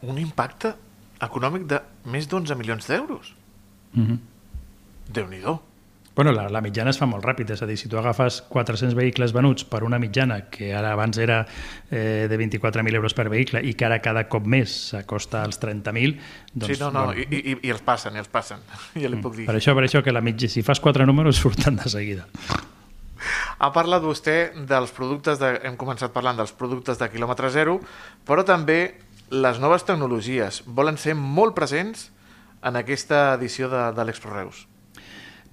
Un 0.04 0.18
impacte 0.20 0.74
econòmic 1.24 1.68
de 1.70 1.80
més 2.10 2.28
d'11 2.28 2.58
milions 2.60 2.88
d'euros? 2.88 3.36
Mm 3.94 4.08
-hmm. 4.08 4.18
Déu-n'hi-do. 5.14 5.60
Bueno, 6.16 6.32
la, 6.32 6.48
la 6.50 6.62
mitjana 6.62 6.92
es 6.94 7.00
fa 7.02 7.08
molt 7.10 7.26
ràpid, 7.26 7.56
és 7.56 7.62
a 7.66 7.66
dir, 7.66 7.74
si 7.80 7.90
tu 7.90 7.98
agafes 7.98 8.44
400 8.54 8.94
vehicles 8.94 9.32
venuts 9.34 9.66
per 9.66 9.82
una 9.82 9.98
mitjana, 9.98 10.44
que 10.54 10.70
ara 10.78 10.92
abans 10.94 11.18
era 11.18 11.40
eh, 11.90 12.28
de 12.30 12.38
24.000 12.38 13.00
euros 13.00 13.16
per 13.18 13.32
vehicle 13.34 13.64
i 13.66 13.74
que 13.74 13.88
ara 13.88 13.98
cada 14.04 14.28
cop 14.30 14.46
més 14.46 14.76
s'acosta 14.92 15.42
als 15.42 15.58
30.000, 15.64 16.20
doncs... 16.54 16.70
sí, 16.70 16.78
no, 16.78 16.92
no, 16.94 17.08
bueno, 17.10 17.26
i, 17.26 17.40
i, 17.42 17.56
i 17.66 17.74
els 17.74 17.82
passen, 17.82 18.14
i 18.14 18.22
els 18.22 18.30
passen, 18.30 18.62
ja 19.02 19.10
li 19.10 19.18
puc 19.24 19.40
dir. 19.40 19.48
per 19.50 19.58
això, 19.58 19.74
per 19.74 19.88
això 19.88 20.04
que 20.06 20.14
la 20.14 20.22
mitja, 20.22 20.52
si 20.54 20.62
fas 20.62 20.82
quatre 20.84 21.08
números 21.10 21.42
surten 21.42 21.82
de 21.82 21.90
seguida. 21.90 22.28
Ha 23.58 23.72
parlat 23.74 24.04
vostè 24.04 24.52
dels 24.70 24.94
productes, 24.94 25.40
de, 25.42 25.56
hem 25.66 25.80
començat 25.80 26.14
parlant 26.14 26.38
dels 26.38 26.54
productes 26.60 27.00
de 27.00 27.08
quilòmetre 27.10 27.50
zero, 27.50 27.80
però 28.28 28.46
també 28.46 29.00
les 29.34 29.58
noves 29.58 29.88
tecnologies 29.88 30.62
volen 30.68 31.00
ser 31.02 31.16
molt 31.18 31.58
presents 31.58 32.12
en 32.62 32.78
aquesta 32.78 33.32
edició 33.40 33.72
de, 33.72 33.88
de 33.98 34.06
l'Expo 34.06 34.30
Reus. 34.30 34.68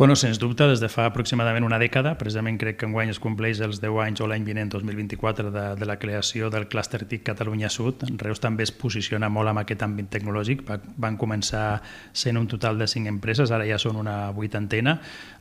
Bueno, 0.01 0.17
sens 0.17 0.39
dubte, 0.39 0.65
des 0.65 0.81
de 0.81 0.89
fa 0.89 1.05
aproximadament 1.11 1.61
una 1.67 1.77
dècada, 1.77 2.15
precisament 2.17 2.57
crec 2.57 2.79
que 2.81 2.87
enguany 2.89 3.11
es 3.13 3.19
compleix 3.21 3.59
els 3.61 3.83
10 3.83 3.99
anys 4.01 4.23
o 4.25 4.29
l'any 4.31 4.47
vinent, 4.47 4.71
2024, 4.73 5.51
de, 5.53 5.65
de 5.77 5.85
la 5.85 5.99
creació 6.01 6.49
del 6.49 6.65
clúster 6.73 7.03
TIC 7.05 7.27
Catalunya 7.27 7.69
Sud. 7.69 8.07
Reus 8.17 8.41
també 8.41 8.65
es 8.65 8.73
posiciona 8.73 9.29
molt 9.29 9.53
en 9.53 9.61
aquest 9.61 9.85
àmbit 9.85 10.09
tecnològic. 10.09 10.63
Va, 10.65 10.79
van 11.05 11.19
començar 11.21 11.83
sent 12.17 12.41
un 12.41 12.49
total 12.49 12.81
de 12.81 12.87
5 12.89 13.13
empreses, 13.13 13.53
ara 13.53 13.67
ja 13.69 13.77
són 13.77 13.99
una 14.01 14.31
vuitantena. 14.33 14.95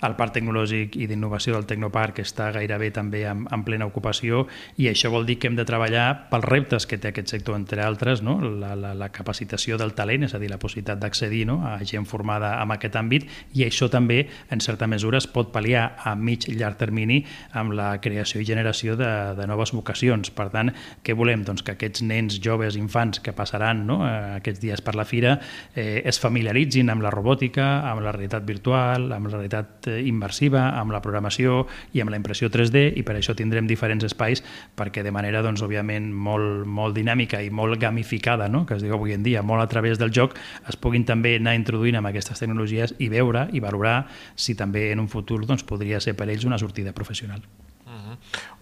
El 0.04 0.18
parc 0.20 0.36
tecnològic 0.42 1.00
i 1.00 1.08
d'innovació 1.08 1.56
del 1.56 1.63
Tecnoparc 1.63 2.20
està 2.20 2.50
gairebé 2.51 2.92
també 2.92 3.24
en, 3.32 3.48
en 3.48 3.63
plena 3.63 3.88
ocupació 3.88 4.44
i 4.75 4.89
això 4.92 5.08
vol 5.16 5.24
dir 5.24 5.38
que 5.39 5.48
hem 5.48 5.56
de 5.56 5.63
treballar 5.63 6.28
pels 6.34 6.50
reptes 6.51 6.84
que 6.84 7.00
té 7.00 7.13
aquest 7.13 7.32
sector, 7.32 7.56
entre 7.56 7.88
altres, 7.88 8.20
no? 8.28 8.36
la, 8.44 8.75
la, 8.75 8.92
la 8.92 9.08
capacitació 9.08 9.80
del 9.80 9.96
talent, 9.96 10.28
és 10.28 10.36
a 10.36 10.44
dir, 10.44 10.51
la 10.51 10.60
possibilitat 10.60 11.00
d'accedir 11.00 11.46
no? 11.48 11.62
a 11.63 11.78
gent 11.88 12.04
formada 12.04 12.58
en 12.60 12.75
aquest 12.75 13.00
àmbit 13.00 13.32
i 13.56 13.63
això 13.63 13.88
també 13.88 14.25
en 14.50 14.62
certa 14.62 14.88
mesura 14.88 15.20
es 15.20 15.27
pot 15.29 15.51
pal·liar 15.53 15.86
a 16.03 16.15
mig 16.15 16.48
i 16.50 16.56
llarg 16.58 16.79
termini 16.79 17.22
amb 17.58 17.74
la 17.77 17.91
creació 18.01 18.41
i 18.41 18.48
generació 18.48 18.96
de, 19.00 19.10
de 19.38 19.48
noves 19.50 19.74
vocacions. 19.75 20.32
Per 20.36 20.50
tant, 20.53 20.72
què 21.06 21.15
volem? 21.18 21.44
Doncs 21.48 21.63
que 21.65 21.75
aquests 21.75 22.03
nens, 22.06 22.39
joves, 22.44 22.77
infants 22.79 23.22
que 23.24 23.34
passaran 23.36 23.86
no, 23.88 24.01
eh, 24.08 24.39
aquests 24.39 24.62
dies 24.63 24.84
per 24.86 24.96
la 24.98 25.06
fira 25.08 25.38
eh, 25.75 26.01
es 26.06 26.20
familiaritzin 26.22 26.89
amb 26.91 27.06
la 27.06 27.13
robòtica, 27.13 27.68
amb 27.89 28.03
la 28.06 28.13
realitat 28.15 28.46
virtual, 28.48 29.10
amb 29.15 29.29
la 29.29 29.36
realitat 29.38 29.89
eh, 29.91 30.00
immersiva, 30.10 30.70
amb 30.79 30.94
la 30.96 31.01
programació 31.03 31.65
i 31.94 32.03
amb 32.03 32.13
la 32.13 32.20
impressió 32.20 32.50
3D 32.51 32.89
i 33.00 33.06
per 33.08 33.18
això 33.20 33.36
tindrem 33.38 33.68
diferents 33.70 34.06
espais 34.08 34.44
perquè 34.77 35.03
de 35.06 35.13
manera, 35.15 35.44
doncs, 35.46 35.63
òbviament, 35.65 36.10
molt, 36.13 36.65
molt 36.65 36.98
dinàmica 36.98 37.41
i 37.44 37.51
molt 37.53 37.79
gamificada, 37.82 38.50
no? 38.50 38.65
que 38.65 38.77
es 38.77 38.84
diu 38.84 38.96
avui 38.98 39.13
en 39.15 39.24
dia, 39.24 39.44
molt 39.46 39.63
a 39.63 39.70
través 39.72 40.00
del 40.00 40.13
joc, 40.15 40.36
es 40.70 40.77
puguin 40.79 41.06
també 41.08 41.36
anar 41.38 41.56
introduint 41.58 42.00
amb 42.00 42.10
aquestes 42.12 42.41
tecnologies 42.41 42.96
i 43.00 43.10
veure 43.12 43.48
i 43.53 43.62
valorar 43.63 44.08
si 44.39 44.55
també 44.55 44.88
en 44.93 45.01
un 45.03 45.10
futur 45.12 45.41
doncs, 45.46 45.65
podria 45.67 46.00
ser 46.00 46.15
per 46.15 46.29
ells 46.31 46.48
una 46.48 46.60
sortida 46.62 46.93
professional. 46.96 47.43
Uh 47.86 47.91
-huh. 47.91 48.17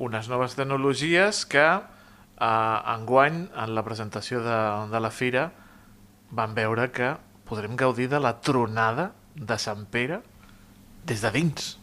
Unes 0.09 0.29
noves 0.29 0.55
tecnologies 0.55 1.45
que 1.45 1.67
eh, 1.67 2.93
enguany, 2.95 3.49
en 3.55 3.75
la 3.75 3.83
presentació 3.83 4.41
de, 4.41 4.89
de 4.91 4.99
la 4.99 5.11
fira, 5.11 5.51
van 6.31 6.55
veure 6.55 6.91
que 6.91 7.15
podrem 7.45 7.75
gaudir 7.75 8.09
de 8.09 8.19
la 8.19 8.41
tronada 8.41 9.13
de 9.35 9.57
Sant 9.57 9.85
Pere 9.85 10.21
des 11.05 11.21
de 11.21 11.31
dins. 11.31 11.77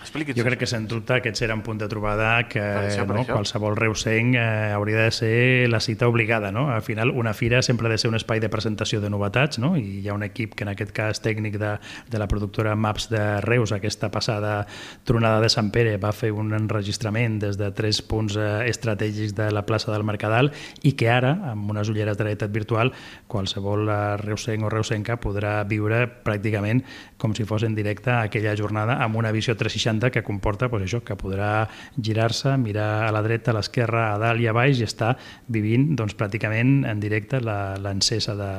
Expliqui'ns 0.00 0.38
Jo 0.38 0.44
crec 0.44 0.54
això. 0.54 0.60
que, 0.60 0.66
sens 0.66 0.88
dubte, 0.88 1.12
aquest 1.14 1.36
serà 1.42 1.54
un 1.54 1.62
punt 1.62 1.78
de 1.78 1.86
trobada 1.88 2.48
que 2.48 2.60
Per 2.60 2.86
això, 2.88 3.04
per 3.06 3.16
no, 3.16 3.22
això. 3.22 3.34
qualsevol 3.34 3.76
reusenc 3.76 4.34
eh, 4.34 4.72
hauria 4.72 5.04
de 5.04 5.10
ser 5.12 5.68
la 5.68 5.80
cita 5.80 6.08
obligada. 6.08 6.50
No? 6.50 6.70
Al 6.72 6.82
final, 6.82 7.10
una 7.10 7.34
fira 7.34 7.60
sempre 7.62 7.86
ha 7.86 7.90
de 7.90 7.98
ser 7.98 8.08
un 8.08 8.16
espai 8.16 8.40
de 8.40 8.48
presentació 8.48 9.00
de 9.00 9.10
novetats 9.10 9.58
no? 9.58 9.76
i 9.76 10.00
hi 10.00 10.08
ha 10.08 10.14
un 10.14 10.22
equip 10.24 10.54
que, 10.54 10.64
en 10.64 10.70
aquest 10.72 10.92
cas 10.96 11.20
tècnic 11.20 11.58
de, 11.60 11.74
de 12.08 12.18
la 12.18 12.28
productora 12.28 12.74
Maps 12.76 13.10
de 13.10 13.40
Reus, 13.44 13.72
aquesta 13.72 14.10
passada 14.10 14.66
tronada 15.04 15.40
de 15.44 15.50
Sant 15.52 15.68
Pere, 15.70 15.98
va 15.98 16.12
fer 16.16 16.32
un 16.32 16.54
enregistrament 16.56 17.38
des 17.44 17.58
de 17.60 17.70
tres 17.76 18.00
punts 18.00 18.36
eh, 18.40 18.48
estratègics 18.70 19.36
de 19.36 19.50
la 19.52 19.66
plaça 19.68 19.92
del 19.92 20.04
Mercadal 20.08 20.50
i 20.82 20.94
que 20.96 21.10
ara, 21.12 21.34
amb 21.52 21.70
unes 21.70 21.92
ulleres 21.92 22.16
de 22.16 22.24
realitat 22.24 22.50
virtual, 22.50 22.92
qualsevol 23.28 23.84
eh, 23.88 24.16
reusenc 24.24 24.64
o 24.64 24.72
reusenca 24.72 25.18
podrà 25.20 25.58
viure 25.68 26.06
pràcticament 26.24 26.82
com 27.20 27.34
si 27.36 27.44
fos 27.44 27.62
en 27.68 27.74
directe 27.76 28.10
aquella 28.16 28.56
jornada 28.56 28.96
amb 29.04 29.20
una 29.20 29.30
visió 29.30 29.52
360 29.60 29.89
que 30.12 30.22
comporta 30.22 30.68
pues, 30.68 30.84
això 30.84 31.00
que 31.02 31.16
podrà 31.18 31.66
girar-se, 32.00 32.56
mirar 32.56 33.08
a 33.08 33.12
la 33.12 33.22
dreta, 33.22 33.50
a 33.50 33.54
l'esquerra, 33.54 34.12
a 34.14 34.18
dalt 34.18 34.40
i 34.40 34.46
a 34.46 34.52
baix 34.52 34.78
i 34.78 34.84
estar 34.86 35.16
vivint 35.48 35.96
doncs, 35.96 36.14
pràcticament 36.14 36.84
en 36.86 37.00
directe 37.00 37.40
la- 37.40 37.74
l'encesa 37.80 38.34
de, 38.36 38.52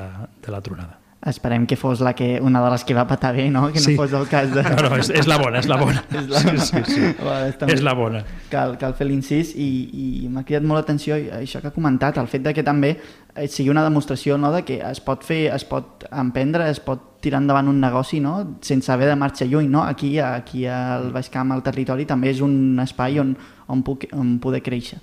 de 0.44 0.52
la 0.52 0.60
tronada. 0.62 0.98
Esperem 1.22 1.68
que 1.70 1.76
fos 1.78 2.00
la 2.02 2.16
que, 2.18 2.40
una 2.42 2.64
de 2.64 2.70
les 2.72 2.84
que 2.84 2.96
va 2.98 3.04
patar 3.06 3.36
bé, 3.36 3.44
no? 3.54 3.68
Que 3.72 3.78
no 3.78 3.86
Sí. 3.86 3.96
fos 3.96 4.12
el 4.12 4.28
cas 4.28 4.50
de... 4.56 4.64
No, 4.82 4.90
no, 4.90 4.96
és, 4.98 5.12
és 5.14 5.28
la 5.30 5.38
bona, 5.38 5.60
és 5.60 5.68
la 5.70 5.78
bona. 5.78 6.02
És 6.18 6.28
la- 6.28 6.40
Sí, 6.42 6.58
sí, 6.58 6.82
sí. 6.88 7.02
Vale, 7.22 7.52
està 7.54 7.68
bé. 7.68 7.74
És 7.76 7.84
la 7.86 7.94
bona. 7.94 8.24
Cal, 8.50 8.74
cal 8.82 8.96
fer 8.98 9.06
l'incís 9.06 9.52
i, 9.56 10.24
i 10.26 10.28
m'ha 10.34 10.42
cridat 10.44 10.64
molt 10.66 10.82
l'atenció 10.82 11.14
això 11.38 11.62
que 11.62 11.68
ha 11.70 11.76
comentat, 11.76 12.18
el 12.18 12.26
fet 12.28 12.42
de 12.42 12.56
que 12.58 12.64
també 12.66 12.96
eh, 13.36 13.46
sigui 13.48 13.70
una 13.70 13.84
demostració 13.86 14.40
no, 14.42 14.50
de 14.52 14.64
que 14.66 14.80
es 14.82 15.00
pot 15.00 15.22
fer, 15.24 15.54
es 15.54 15.64
pot 15.64 16.08
emprendre, 16.10 16.68
es 16.74 16.80
pot 16.82 17.11
tirar 17.22 17.42
endavant 17.42 17.70
un 17.70 17.80
negoci 17.82 18.20
no, 18.20 18.36
sense 18.62 18.92
haver 18.92 19.08
de 19.12 19.16
marxar 19.16 19.48
lluny. 19.48 19.70
No? 19.70 19.84
Aquí, 19.84 20.18
aquí 20.20 20.66
al 20.66 21.12
Baix 21.14 21.30
Camp, 21.30 21.54
al 21.54 21.64
territori, 21.64 22.06
també 22.10 22.34
és 22.34 22.42
un 22.42 22.80
espai 22.82 23.20
on, 23.22 23.36
on, 23.72 23.82
puc, 23.84 24.06
on 24.14 24.36
poder 24.44 24.62
créixer. 24.64 25.00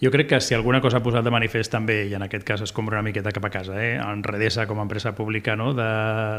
Jo 0.00 0.10
crec 0.14 0.28
que 0.30 0.40
si 0.40 0.54
alguna 0.54 0.80
cosa 0.80 1.00
ha 1.00 1.04
posat 1.04 1.24
de 1.26 1.32
manifest 1.34 1.72
també, 1.74 2.02
i 2.08 2.14
en 2.14 2.24
aquest 2.24 2.46
cas 2.46 2.62
es 2.64 2.72
compra 2.74 2.98
una 2.98 3.06
miqueta 3.06 3.32
cap 3.34 3.44
a 3.48 3.50
casa, 3.52 3.76
eh? 3.82 3.96
en 3.98 4.22
Redesa 4.22 4.66
com 4.70 4.78
a 4.78 4.86
empresa 4.86 5.14
pública 5.18 5.56
no? 5.58 5.72
de, 5.74 5.88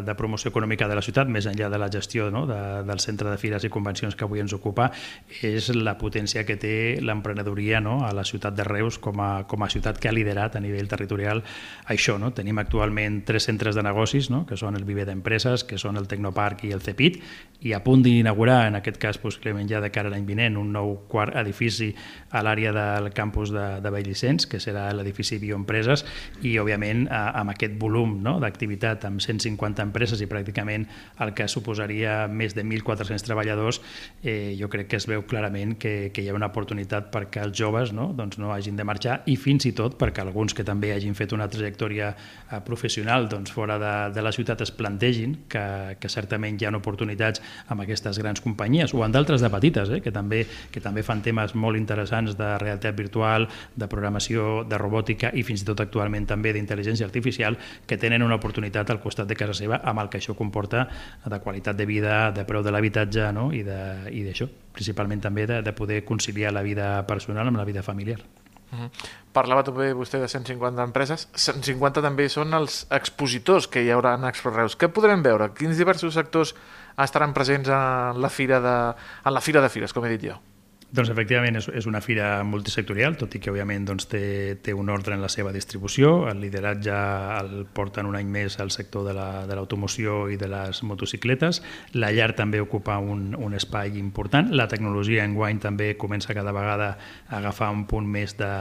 de 0.06 0.16
promoció 0.20 0.52
econòmica 0.54 0.88
de 0.88 0.98
la 0.98 1.04
ciutat, 1.06 1.30
més 1.32 1.48
enllà 1.50 1.70
de 1.72 1.80
la 1.82 1.90
gestió 1.92 2.30
no? 2.32 2.46
de, 2.50 2.60
del 2.88 3.04
centre 3.04 3.30
de 3.30 3.38
fires 3.42 3.68
i 3.68 3.72
convencions 3.74 4.16
que 4.16 4.28
avui 4.28 4.44
ens 4.44 4.56
ocupa, 4.56 4.90
és 5.44 5.70
la 5.76 5.98
potència 6.00 6.46
que 6.48 6.58
té 6.60 6.76
l'emprenedoria 7.04 7.82
no? 7.84 8.00
a 8.08 8.14
la 8.16 8.26
ciutat 8.28 8.56
de 8.58 8.68
Reus 8.68 9.00
com 9.04 9.20
a, 9.24 9.32
com 9.50 9.64
a 9.64 9.72
ciutat 9.72 10.00
que 10.00 10.12
ha 10.12 10.16
liderat 10.16 10.56
a 10.56 10.64
nivell 10.64 10.90
territorial 10.92 11.44
això. 11.92 12.18
No? 12.22 12.32
Tenim 12.36 12.60
actualment 12.62 13.24
tres 13.28 13.50
centres 13.50 13.76
de 13.76 13.84
negocis, 13.84 14.32
no? 14.32 14.46
que 14.48 14.60
són 14.60 14.80
el 14.80 14.88
Viver 14.88 15.08
d'Empreses, 15.24 15.64
que 15.64 15.80
són 15.80 15.98
el 15.98 16.08
Tecnoparc 16.12 16.66
i 16.68 16.74
el 16.76 16.84
CEPIT, 16.84 17.22
i 17.64 17.72
a 17.72 17.80
punt 17.80 18.02
d'inaugurar, 18.04 18.68
en 18.68 18.76
aquest 18.76 18.98
cas 19.00 19.18
possiblement 19.18 19.70
ja 19.70 19.80
de 19.80 19.90
cara 19.94 20.10
a 20.10 20.12
l'any 20.12 20.26
vinent, 20.28 20.58
un 20.60 20.74
nou 20.76 20.98
quart 21.08 21.38
edifici 21.40 21.94
a 22.36 22.42
l'àrea 22.44 22.74
del 22.76 23.08
campus 23.16 23.54
de, 23.56 23.80
de 23.80 23.92
Vallvicens, 23.94 24.48
que 24.52 24.60
serà 24.60 24.90
l'edifici 24.92 25.40
Bioempreses, 25.40 26.04
i 26.44 26.58
òbviament 26.60 27.06
a, 27.08 27.30
amb 27.40 27.54
aquest 27.54 27.78
volum 27.80 28.18
no, 28.26 28.36
d'activitat 28.44 29.08
amb 29.08 29.24
150 29.24 29.86
empreses 29.88 30.20
i 30.20 30.28
pràcticament 30.28 30.90
el 31.24 31.32
que 31.38 31.48
suposaria 31.48 32.28
més 32.28 32.56
de 32.58 32.66
1.400 32.68 33.24
treballadors, 33.24 33.80
eh, 34.24 34.58
jo 34.60 34.68
crec 34.68 34.92
que 34.92 35.00
es 35.00 35.08
veu 35.08 35.24
clarament 35.24 35.78
que, 35.80 36.12
que 36.12 36.26
hi 36.26 36.28
ha 36.28 36.36
una 36.36 36.52
oportunitat 36.52 37.08
perquè 37.14 37.46
els 37.48 37.56
joves 37.56 37.96
no, 37.96 38.10
doncs 38.18 38.42
no 38.44 38.52
hagin 38.52 38.76
de 38.76 38.84
marxar 38.84 39.22
i 39.32 39.38
fins 39.40 39.70
i 39.70 39.72
tot 39.78 39.96
perquè 40.02 40.26
alguns 40.26 40.52
que 40.58 40.68
també 40.68 40.92
hagin 40.92 41.16
fet 41.16 41.32
una 41.32 41.48
trajectòria 41.48 42.12
eh, 42.12 42.60
professional 42.68 43.30
doncs, 43.32 43.56
fora 43.56 43.80
de, 43.80 43.96
de 44.12 44.26
la 44.26 44.36
ciutat 44.36 44.68
es 44.68 44.76
plantegin 45.14 45.46
que, 45.48 45.98
que 46.00 46.10
certament 46.10 46.58
hi 46.60 46.66
ha 46.66 46.72
oportunitats 46.74 47.42
amb 47.70 47.84
aquestes 47.84 48.18
grans 48.20 48.42
companyies 48.42 48.94
o 48.94 49.04
en 49.06 49.12
d'altres 49.12 49.42
de 49.42 49.50
petites, 49.50 49.90
eh, 49.90 50.02
que, 50.02 50.12
també, 50.12 50.46
que 50.72 50.82
també 50.82 51.04
fan 51.04 51.22
temes 51.22 51.56
molt 51.56 51.78
interessants 51.78 52.38
de 52.38 52.58
realitat 52.58 52.96
virtual, 52.98 53.48
de 53.76 53.88
programació, 53.88 54.64
de 54.68 54.78
robòtica 54.78 55.32
i 55.34 55.44
fins 55.44 55.64
i 55.64 55.66
tot 55.66 55.82
actualment 55.82 56.26
també 56.28 56.54
d'intel·ligència 56.54 57.06
artificial 57.06 57.58
que 57.88 57.98
tenen 57.98 58.24
una 58.24 58.40
oportunitat 58.42 58.90
al 58.90 59.02
costat 59.02 59.28
de 59.28 59.36
casa 59.36 59.54
seva 59.54 59.82
amb 59.84 60.00
el 60.00 60.10
que 60.10 60.20
això 60.20 60.36
comporta 60.36 60.88
de 61.26 61.40
qualitat 61.40 61.78
de 61.78 61.86
vida, 61.86 62.32
de 62.32 62.46
preu 62.46 62.64
de 62.64 62.72
l'habitatge 62.72 63.32
no? 63.34 63.52
i 63.54 63.64
d'això, 63.64 64.50
principalment 64.74 65.22
també 65.22 65.48
de, 65.48 65.62
de 65.62 65.74
poder 65.74 66.04
conciliar 66.04 66.54
la 66.54 66.64
vida 66.64 66.96
personal 67.08 67.48
amb 67.48 67.58
la 67.58 67.68
vida 67.68 67.84
familiar. 67.84 68.22
Parlava 69.34 69.64
també 69.66 69.90
vostè 69.98 70.22
de 70.22 70.30
150 70.30 70.86
empreses. 70.86 71.28
150 71.34 72.04
també 72.06 72.30
són 72.30 72.54
els 72.54 72.84
expositors 72.94 73.68
que 73.68 73.82
hi 73.82 73.92
haurà 73.94 74.14
en 74.20 74.30
Expo 74.30 74.54
Reus. 74.54 74.78
Què 74.78 74.92
podrem 74.94 75.26
veure? 75.26 75.52
Quins 75.58 75.80
diversos 75.82 76.14
sectors 76.14 76.54
estaran 77.02 77.34
presents 77.34 77.70
en 77.74 78.22
la 78.22 78.30
fira 78.30 78.62
de, 78.62 78.80
en 79.26 79.34
la 79.34 79.42
fira 79.42 79.62
de 79.66 79.74
fires, 79.74 79.94
com 79.94 80.06
he 80.06 80.14
dit 80.14 80.30
jo? 80.30 80.38
Doncs 80.94 81.10
efectivament 81.10 81.56
és, 81.58 81.66
és 81.74 81.88
una 81.90 82.04
fira 82.06 82.44
multisectorial, 82.46 83.16
tot 83.18 83.34
i 83.34 83.40
que 83.42 83.50
òbviament 83.50 83.88
doncs, 83.88 84.06
té, 84.12 84.20
té 84.62 84.76
un 84.78 84.92
ordre 84.94 85.16
en 85.16 85.24
la 85.24 85.30
seva 85.32 85.50
distribució. 85.52 86.28
El 86.30 86.38
lideratge 86.44 86.94
el 87.40 87.64
porten 87.74 88.06
un 88.06 88.14
any 88.14 88.28
més 88.30 88.60
al 88.62 88.70
sector 88.70 89.08
de 89.08 89.16
la- 89.18 89.48
de 89.50 89.56
l'automoció 89.58 90.30
i 90.30 90.38
de 90.38 90.46
les 90.52 90.84
motocicletes. 90.86 91.64
La 91.98 92.12
llar 92.14 92.36
també 92.38 92.62
ocupa 92.62 93.00
un, 93.02 93.34
un 93.34 93.56
espai 93.58 93.98
important. 93.98 94.52
La 94.54 94.68
tecnologia 94.68 95.26
enguany 95.26 95.58
també 95.60 95.96
comença 95.98 96.36
cada 96.38 96.54
vegada 96.54 96.92
a 97.28 97.40
agafar 97.40 97.72
un 97.74 97.88
punt 97.90 98.06
més 98.06 98.38
de, 98.38 98.52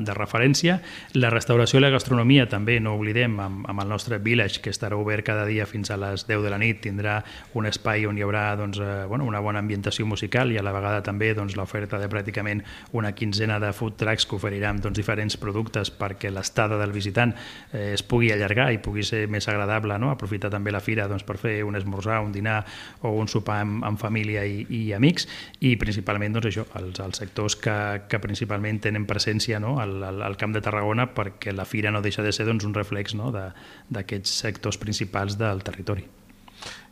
de 0.00 0.16
referència. 0.16 0.78
La 1.12 1.28
restauració 1.28 1.76
i 1.76 1.84
la 1.84 1.92
gastronomia 1.92 2.48
també, 2.48 2.78
no 2.80 2.96
oblidem, 2.96 3.36
amb, 3.38 3.68
amb 3.68 3.84
el 3.84 3.92
nostre 3.92 4.16
village, 4.16 4.62
que 4.64 4.72
estarà 4.72 4.96
obert 4.96 5.26
cada 5.28 5.44
dia 5.44 5.68
fins 5.68 5.92
a 5.92 6.00
les 6.00 6.24
10 6.26 6.40
de 6.40 6.56
la 6.56 6.56
nit, 6.56 6.80
tindrà 6.88 7.20
un 7.52 7.68
espai 7.68 8.08
on 8.08 8.16
hi 8.16 8.24
haurà 8.24 8.56
doncs, 8.56 8.80
eh, 8.80 9.04
bueno, 9.12 9.28
una 9.28 9.44
bona 9.44 9.60
ambientació 9.60 10.08
musical 10.08 10.56
i 10.56 10.56
a 10.56 10.64
la 10.64 10.72
vegada 10.72 11.04
també 11.04 11.34
doncs, 11.36 11.52
l'oferta 11.54 11.81
oferta 11.82 11.98
de 11.98 12.08
pràcticament 12.10 12.62
una 12.92 13.12
quinzena 13.12 13.58
de 13.60 13.72
food 13.74 13.96
trucks 13.98 14.26
que 14.26 14.36
oferiran 14.36 14.80
doncs, 14.82 14.96
diferents 14.98 15.36
productes 15.40 15.90
perquè 15.90 16.30
l'estada 16.30 16.78
del 16.78 16.92
visitant 16.94 17.34
eh, 17.72 17.92
es 17.96 18.02
pugui 18.06 18.30
allargar 18.32 18.70
i 18.72 18.78
pugui 18.82 19.02
ser 19.06 19.26
més 19.28 19.48
agradable, 19.50 19.98
no? 19.98 20.12
aprofitar 20.12 20.50
també 20.52 20.72
la 20.72 20.80
fira 20.80 21.08
doncs, 21.10 21.26
per 21.26 21.38
fer 21.42 21.56
un 21.66 21.76
esmorzar, 21.76 22.20
un 22.22 22.32
dinar 22.32 22.62
o 23.02 23.14
un 23.18 23.28
sopar 23.28 23.60
amb, 23.64 23.82
amb 23.84 24.00
família 24.00 24.44
i, 24.46 24.62
i 24.70 24.82
amics 24.94 25.26
i 25.60 25.74
principalment 25.80 26.38
doncs, 26.38 26.50
això, 26.52 26.66
els, 26.80 27.02
els 27.02 27.22
sectors 27.24 27.58
que, 27.58 27.76
que 28.08 28.22
principalment 28.22 28.82
tenen 28.86 29.06
presència 29.08 29.60
no? 29.62 29.78
al, 29.82 29.98
al, 30.06 30.22
al 30.22 30.38
Camp 30.40 30.54
de 30.54 30.62
Tarragona 30.64 31.08
perquè 31.12 31.54
la 31.56 31.66
fira 31.68 31.90
no 31.90 32.02
deixa 32.04 32.22
de 32.22 32.32
ser 32.32 32.46
doncs, 32.48 32.66
un 32.68 32.76
reflex 32.78 33.16
no? 33.18 33.32
d'aquests 33.32 34.42
sectors 34.46 34.78
principals 34.78 35.38
del 35.40 35.64
territori. 35.66 36.06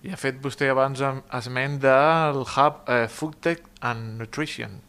I 0.03 0.15
ha 0.15 0.21
fet 0.21 0.39
vostè 0.43 0.71
abans 0.73 1.03
esment 1.37 1.81
del 1.83 2.45
hub 2.45 2.87
eh, 2.89 3.07
Food 3.09 3.43
Tech 3.45 3.67
and 3.81 4.21
Nutrition. 4.21 4.81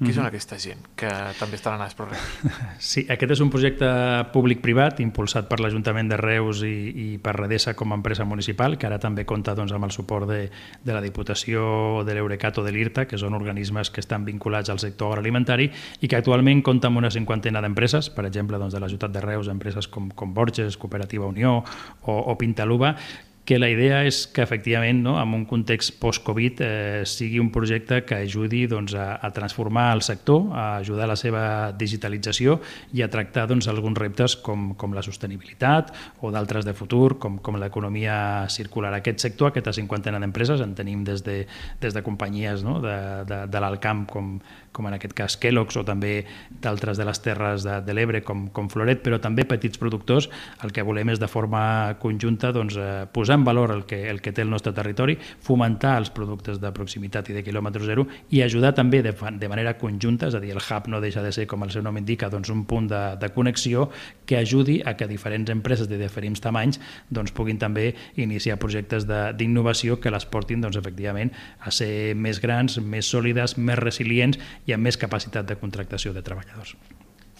Qui 0.00 0.06
mm 0.06 0.10
-hmm. 0.12 0.16
són 0.16 0.26
aquesta 0.26 0.56
gent 0.56 0.80
que 0.96 1.08
també 1.38 1.56
estaran 1.56 1.80
a 1.82 1.86
Esproret? 1.86 2.18
Sí, 2.78 3.04
aquest 3.06 3.32
és 3.32 3.40
un 3.40 3.50
projecte 3.50 3.84
públic-privat 4.32 5.00
impulsat 5.00 5.46
per 5.46 5.60
l'Ajuntament 5.60 6.08
de 6.08 6.16
Reus 6.16 6.62
i, 6.62 7.12
i 7.14 7.18
per 7.18 7.34
Redesa 7.36 7.74
com 7.74 7.92
a 7.92 7.96
empresa 7.96 8.24
municipal, 8.24 8.78
que 8.78 8.86
ara 8.86 8.98
també 8.98 9.26
compta 9.26 9.54
doncs, 9.54 9.72
amb 9.72 9.84
el 9.84 9.90
suport 9.90 10.26
de, 10.26 10.50
de 10.84 10.92
la 10.92 11.02
Diputació, 11.02 12.02
de 12.06 12.14
l'Eurecat 12.14 12.58
o 12.58 12.64
de 12.64 12.72
l'IRTA, 12.72 13.04
que 13.04 13.18
són 13.18 13.34
organismes 13.34 13.90
que 13.90 14.00
estan 14.00 14.24
vinculats 14.24 14.70
al 14.70 14.78
sector 14.78 15.08
agroalimentari 15.08 15.70
i 16.00 16.08
que 16.08 16.16
actualment 16.16 16.62
compta 16.62 16.88
amb 16.88 16.96
una 16.96 17.10
cinquantena 17.10 17.60
d'empreses, 17.60 18.08
per 18.08 18.24
exemple, 18.24 18.56
doncs, 18.56 18.72
de 18.72 18.80
la 18.80 18.88
ciutat 18.88 19.12
de 19.12 19.20
Reus, 19.20 19.48
empreses 19.48 19.86
com, 19.86 20.08
com 20.10 20.32
Borges, 20.32 20.78
Cooperativa 20.78 21.26
Unió 21.26 21.62
o, 22.02 22.12
o 22.12 22.38
Pintaluba, 22.38 22.96
que 23.44 23.58
la 23.58 23.68
idea 23.72 24.02
és 24.06 24.26
que 24.30 24.44
efectivament 24.44 25.00
no, 25.02 25.16
en 25.18 25.32
un 25.34 25.44
context 25.48 25.96
post-Covid 25.98 26.60
eh, 26.62 27.02
sigui 27.08 27.40
un 27.42 27.48
projecte 27.50 28.02
que 28.06 28.20
ajudi 28.26 28.66
doncs, 28.70 28.94
a, 28.94 29.16
a 29.16 29.30
transformar 29.34 29.88
el 29.96 30.02
sector, 30.06 30.52
a 30.52 30.76
ajudar 30.78 31.08
a 31.08 31.12
la 31.12 31.16
seva 31.18 31.42
digitalització 31.74 32.60
i 32.94 33.02
a 33.02 33.10
tractar 33.10 33.48
doncs, 33.50 33.66
alguns 33.72 33.98
reptes 33.98 34.36
com, 34.44 34.70
com 34.78 34.94
la 34.94 35.02
sostenibilitat 35.02 35.90
o 36.20 36.30
d'altres 36.30 36.68
de 36.68 36.76
futur, 36.76 37.18
com, 37.18 37.40
com 37.42 37.58
l'economia 37.58 38.46
circular. 38.52 38.92
Aquest 38.94 39.24
sector, 39.26 39.50
aquesta 39.50 39.74
cinquantena 39.74 40.20
d'empreses, 40.22 40.62
en 40.62 40.76
tenim 40.78 41.02
des 41.08 41.24
de, 41.26 41.42
des 41.80 41.96
de 41.96 42.04
companyies 42.06 42.62
no, 42.66 42.78
de, 42.84 42.96
de, 43.26 43.44
de 43.50 43.64
l'Alcamp 43.64 44.06
com, 44.10 44.36
com 44.72 44.86
en 44.86 44.94
aquest 44.94 45.14
cas 45.18 45.36
Kellogg's 45.40 45.76
o 45.80 45.84
també 45.86 46.24
d'altres 46.62 46.98
de 46.98 47.06
les 47.06 47.20
terres 47.22 47.64
de, 47.66 47.80
de 47.84 47.94
l'Ebre 47.96 48.22
com, 48.26 48.46
com 48.54 48.68
Floret, 48.70 49.02
però 49.04 49.18
també 49.22 49.44
petits 49.48 49.80
productors, 49.80 50.28
el 50.64 50.72
que 50.74 50.84
volem 50.86 51.10
és 51.12 51.20
de 51.20 51.28
forma 51.30 51.62
conjunta 52.02 52.52
doncs, 52.54 52.76
eh, 52.78 53.06
posar 53.12 53.40
en 53.40 53.46
valor 53.46 53.74
el 53.74 53.84
que, 53.90 54.02
el 54.10 54.20
que 54.22 54.32
té 54.36 54.44
el 54.46 54.50
nostre 54.52 54.72
territori, 54.76 55.16
fomentar 55.18 55.96
els 56.00 56.12
productes 56.14 56.60
de 56.62 56.72
proximitat 56.76 57.30
i 57.30 57.36
de 57.36 57.44
quilòmetre 57.46 57.84
zero 57.86 58.06
i 58.30 58.42
ajudar 58.44 58.72
també 58.78 59.02
de, 59.02 59.14
de 59.14 59.50
manera 59.50 59.76
conjunta, 59.78 60.30
és 60.30 60.38
a 60.38 60.42
dir, 60.42 60.54
el 60.54 60.62
hub 60.62 60.90
no 60.92 61.02
deixa 61.02 61.24
de 61.24 61.32
ser, 61.34 61.48
com 61.50 61.64
el 61.66 61.74
seu 61.74 61.82
nom 61.82 61.98
indica, 61.98 62.30
doncs, 62.30 62.52
un 62.54 62.64
punt 62.70 62.90
de, 62.90 63.02
de 63.20 63.32
connexió 63.34 63.88
que 64.26 64.38
ajudi 64.38 64.80
a 64.86 64.94
que 64.96 65.08
diferents 65.10 65.50
empreses 65.50 65.88
de 65.90 65.98
diferents 65.98 66.40
tamanys 66.40 66.80
doncs, 67.10 67.34
puguin 67.34 67.58
també 67.58 67.90
iniciar 68.20 68.58
projectes 68.62 69.06
d'innovació 69.08 69.98
que 70.00 70.12
les 70.12 70.26
portin 70.30 70.62
doncs, 70.62 70.78
efectivament 70.78 71.32
a 71.60 71.72
ser 71.74 72.14
més 72.14 72.40
grans, 72.42 72.78
més 72.80 73.08
sòlides, 73.10 73.56
més 73.58 73.78
resilients 73.80 74.38
i 74.70 74.76
amb 74.76 74.86
més 74.86 74.98
capacitat 75.00 75.48
de 75.50 75.58
contractació 75.58 76.14
de 76.14 76.22
treballadors. 76.26 76.76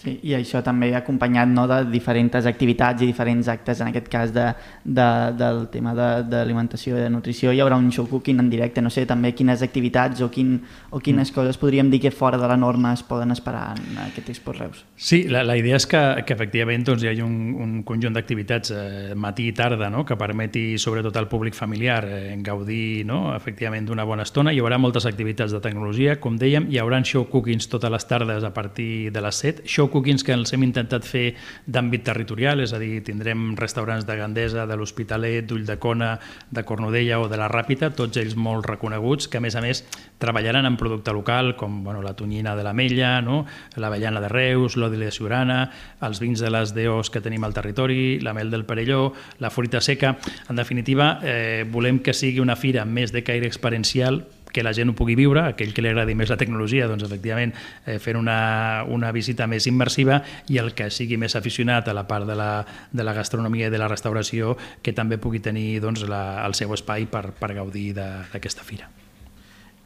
Sí, 0.01 0.15
I 0.25 0.33
això 0.33 0.63
també 0.65 0.89
acompanyat 0.97 1.49
no, 1.51 1.67
de 1.69 1.83
diferents 1.91 2.47
activitats 2.49 3.03
i 3.03 3.09
diferents 3.11 3.45
actes, 3.51 3.83
en 3.83 3.91
aquest 3.91 4.07
cas 4.09 4.31
de, 4.33 4.47
de, 4.83 5.07
del 5.37 5.67
tema 5.69 5.93
d'alimentació 5.93 6.95
i 6.97 7.03
de 7.03 7.09
nutrició. 7.13 7.51
Hi 7.53 7.61
haurà 7.61 7.77
un 7.77 7.91
show 7.93 8.07
cooking 8.09 8.39
en 8.41 8.49
directe, 8.49 8.81
no 8.81 8.89
sé 8.89 9.05
també 9.05 9.35
quines 9.37 9.61
activitats 9.61 10.23
o, 10.25 10.31
quin, 10.33 10.55
o 10.89 10.99
quines 10.99 11.29
mm. 11.29 11.35
coses 11.35 11.59
podríem 11.61 11.91
dir 11.93 11.99
que 12.01 12.11
fora 12.11 12.39
de 12.41 12.49
la 12.49 12.57
norma 12.57 12.95
es 12.95 13.03
poden 13.05 13.29
esperar 13.35 13.75
en 13.77 13.99
aquest 14.07 14.31
Expo 14.33 14.55
Reus. 14.57 14.81
Sí, 14.97 15.27
la, 15.29 15.43
la 15.45 15.57
idea 15.59 15.77
és 15.77 15.85
que, 15.85 16.01
que 16.25 16.33
efectivament 16.33 16.87
doncs, 16.87 17.05
hi 17.05 17.11
hagi 17.11 17.21
un, 17.21 17.37
un 17.61 17.77
conjunt 17.85 18.17
d'activitats 18.17 18.73
eh, 18.73 19.13
matí 19.13 19.51
i 19.51 19.53
tarda 19.53 19.91
no? 19.93 20.01
que 20.07 20.17
permeti 20.17 20.79
sobretot 20.81 21.21
al 21.21 21.29
públic 21.29 21.53
familiar 21.57 21.99
eh, 22.09 22.33
gaudir 22.41 23.05
no? 23.05 23.35
efectivament 23.35 23.85
d'una 23.85 24.07
bona 24.09 24.25
estona. 24.25 24.49
Hi 24.49 24.63
haurà 24.65 24.81
moltes 24.81 25.05
activitats 25.05 25.53
de 25.53 25.61
tecnologia, 25.61 26.17
com 26.17 26.41
dèiem, 26.41 26.71
hi 26.73 26.81
haurà 26.81 27.03
show 27.05 27.29
cookings 27.29 27.69
totes 27.69 27.93
les 27.93 28.09
tardes 28.09 28.43
a 28.43 28.53
partir 28.53 29.11
de 29.13 29.21
les 29.21 29.45
7, 29.45 29.69
show 29.69 29.90
cookings 29.91 30.23
que 30.25 30.33
els 30.35 30.53
hem 30.55 30.65
intentat 30.65 31.05
fer 31.07 31.35
d'àmbit 31.67 32.05
territorial, 32.07 32.63
és 32.63 32.73
a 32.73 32.79
dir, 32.81 33.01
tindrem 33.05 33.51
restaurants 33.59 34.07
de 34.07 34.17
Gandesa, 34.17 34.65
de 34.67 34.77
l'Hospitalet, 34.79 35.45
d'Ulldecona, 35.47 36.13
de 36.51 36.63
Cornudella 36.67 37.19
o 37.21 37.27
de 37.31 37.39
la 37.39 37.49
Ràpita, 37.51 37.91
tots 37.95 38.17
ells 38.21 38.35
molt 38.35 38.67
reconeguts, 38.69 39.29
que 39.31 39.39
a 39.39 39.43
més 39.43 39.55
a 39.55 39.63
més 39.63 39.83
treballaran 40.21 40.67
en 40.69 40.77
producte 40.79 41.13
local, 41.13 41.55
com 41.59 41.81
bueno, 41.83 42.01
la 42.01 42.15
tonyina 42.15 42.55
de 42.55 42.65
l'Ametlla, 42.65 43.13
no? 43.21 43.43
l'avellana 43.75 44.21
de 44.21 44.29
Reus, 44.31 44.77
l'odi 44.77 44.99
de 45.01 45.11
Siurana, 45.11 45.63
els 46.01 46.21
vins 46.21 46.39
de 46.39 46.51
les 46.53 46.75
Deos 46.75 47.09
que 47.09 47.21
tenim 47.21 47.43
al 47.43 47.55
territori, 47.55 48.19
la 48.21 48.35
mel 48.37 48.51
del 48.51 48.65
Perelló, 48.65 49.11
la 49.39 49.49
fruita 49.49 49.81
seca... 49.81 50.17
En 50.51 50.57
definitiva, 50.57 51.19
eh, 51.23 51.63
volem 51.71 52.01
que 52.03 52.13
sigui 52.13 52.41
una 52.43 52.57
fira 52.59 52.83
més 52.85 53.13
de 53.15 53.23
caire 53.23 53.47
experiencial, 53.47 54.21
que 54.51 54.63
la 54.63 54.73
gent 54.75 54.91
ho 54.91 54.95
pugui 54.97 55.15
viure, 55.19 55.43
aquell 55.51 55.73
que 55.75 55.83
li 55.83 55.91
agradi 55.91 56.15
més 56.17 56.31
la 56.31 56.37
tecnologia, 56.39 56.87
doncs 56.91 57.05
efectivament 57.07 57.53
eh, 57.85 57.97
fent 58.03 58.19
una, 58.19 58.83
una 58.87 59.11
visita 59.15 59.47
més 59.47 59.67
immersiva 59.71 60.21
i 60.51 60.59
el 60.61 60.73
que 60.77 60.89
sigui 60.91 61.17
més 61.21 61.35
aficionat 61.39 61.87
a 61.87 61.95
la 61.97 62.05
part 62.07 62.27
de 62.27 62.35
la, 62.37 62.51
de 62.91 63.05
la 63.07 63.15
gastronomia 63.17 63.69
i 63.69 63.73
de 63.73 63.81
la 63.81 63.89
restauració 63.91 64.57
que 64.83 64.95
també 64.97 65.19
pugui 65.21 65.41
tenir 65.43 65.79
doncs, 65.83 66.05
la, 66.09 66.41
el 66.45 66.55
seu 66.57 66.73
espai 66.75 67.07
per, 67.11 67.29
per 67.37 67.53
gaudir 67.57 67.91
d'aquesta 67.97 68.67
fira. 68.67 68.89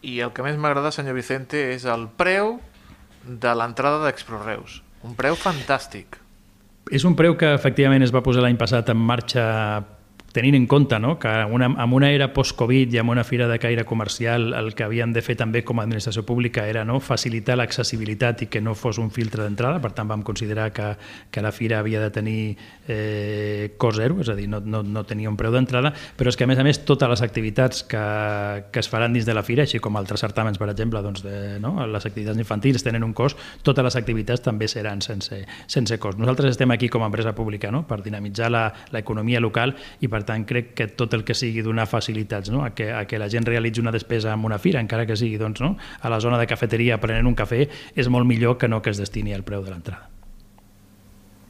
I 0.05 0.19
el 0.21 0.33
que 0.35 0.43
més 0.45 0.57
m'agrada, 0.61 0.91
senyor 0.93 1.17
Vicente, 1.17 1.71
és 1.73 1.85
el 1.89 2.05
preu 2.17 2.59
de 3.25 3.55
l'entrada 3.57 4.03
d'Exproreus. 4.05 4.81
Un 5.05 5.15
preu 5.17 5.37
fantàstic. 5.37 6.19
És 6.93 7.05
un 7.07 7.15
preu 7.17 7.33
que 7.37 7.49
efectivament 7.55 8.05
es 8.05 8.13
va 8.13 8.21
posar 8.25 8.43
l'any 8.45 8.57
passat 8.61 8.91
en 8.93 8.99
marxa 9.01 9.45
tenint 10.35 10.57
en 10.57 10.67
compte 10.67 10.99
no, 10.99 11.15
que 11.19 11.31
una, 11.51 11.69
amb 11.79 11.95
una 11.95 12.09
era 12.11 12.27
post-Covid 12.35 12.91
i 12.93 12.99
amb 12.99 13.13
una 13.13 13.23
fira 13.23 13.47
de 13.47 13.55
caire 13.61 13.85
comercial 13.87 14.51
el 14.57 14.73
que 14.75 14.83
havien 14.83 15.13
de 15.15 15.23
fer 15.23 15.37
també 15.39 15.63
com 15.63 15.79
a 15.79 15.85
administració 15.87 16.25
pública 16.27 16.65
era 16.67 16.83
no, 16.83 16.99
facilitar 16.99 17.55
l'accessibilitat 17.55 18.43
i 18.43 18.49
que 18.51 18.59
no 18.59 18.75
fos 18.75 18.99
un 18.99 19.11
filtre 19.15 19.45
d'entrada, 19.45 19.79
per 19.79 19.93
tant 19.95 20.09
vam 20.11 20.25
considerar 20.27 20.71
que, 20.75 20.89
que 21.31 21.43
la 21.43 21.53
fira 21.55 21.79
havia 21.79 22.01
de 22.03 22.11
tenir 22.11 22.41
eh, 22.87 23.75
cost 23.79 24.01
zero, 24.01 24.19
és 24.25 24.31
a 24.31 24.35
dir, 24.35 24.49
no, 24.51 24.59
no, 24.59 24.83
no 24.83 25.05
tenia 25.07 25.31
un 25.31 25.37
preu 25.39 25.55
d'entrada, 25.55 25.93
però 26.19 26.33
és 26.33 26.35
que 26.35 26.43
a 26.43 26.51
més 26.51 26.59
a 26.59 26.67
més 26.67 26.81
totes 26.83 27.09
les 27.13 27.23
activitats 27.23 27.85
que, 27.87 28.03
que 28.75 28.83
es 28.83 28.91
faran 28.91 29.15
dins 29.15 29.27
de 29.27 29.37
la 29.37 29.45
fira, 29.47 29.63
així 29.63 29.79
com 29.79 29.95
altres 29.95 30.25
certàmens, 30.25 30.59
per 30.59 30.67
exemple, 30.73 30.99
doncs 31.05 31.23
de, 31.23 31.55
no, 31.63 31.77
les 31.87 32.09
activitats 32.09 32.43
infantils 32.43 32.83
tenen 32.83 33.07
un 33.07 33.15
cost, 33.15 33.39
totes 33.63 33.87
les 33.87 33.99
activitats 34.01 34.43
també 34.43 34.67
seran 34.67 34.99
sense, 35.05 35.45
sense 35.71 35.99
cost. 36.03 36.19
Nosaltres 36.19 36.57
estem 36.57 36.75
aquí 36.75 36.91
com 36.91 37.07
a 37.07 37.09
empresa 37.11 37.31
pública 37.37 37.71
no, 37.71 37.85
per 37.87 38.01
dinamitzar 38.03 38.51
l'economia 38.91 39.39
local 39.39 39.77
i 40.03 40.11
per 40.11 40.24
tant 40.25 40.45
crec 40.47 40.73
que 40.77 40.87
tot 40.87 41.13
el 41.17 41.23
que 41.25 41.35
sigui 41.37 41.63
donar 41.65 41.87
facilitats 41.89 42.51
no? 42.53 42.63
a, 42.65 42.71
que, 42.75 42.91
a 42.93 43.05
que 43.09 43.19
la 43.21 43.29
gent 43.31 43.47
realitzi 43.47 43.83
una 43.83 43.93
despesa 43.95 44.33
en 44.33 44.45
una 44.45 44.59
fira, 44.59 44.81
encara 44.83 45.05
que 45.05 45.17
sigui 45.19 45.37
doncs, 45.41 45.61
no? 45.61 45.75
a 46.01 46.09
la 46.09 46.19
zona 46.19 46.39
de 46.41 46.47
cafeteria 46.47 46.99
prenent 47.01 47.29
un 47.29 47.37
cafè, 47.37 47.65
és 47.95 48.09
molt 48.09 48.27
millor 48.27 48.57
que 48.57 48.67
no 48.71 48.81
que 48.81 48.93
es 48.93 49.01
destini 49.01 49.33
al 49.33 49.45
preu 49.47 49.63
de 49.63 49.73
l'entrada. 49.73 50.09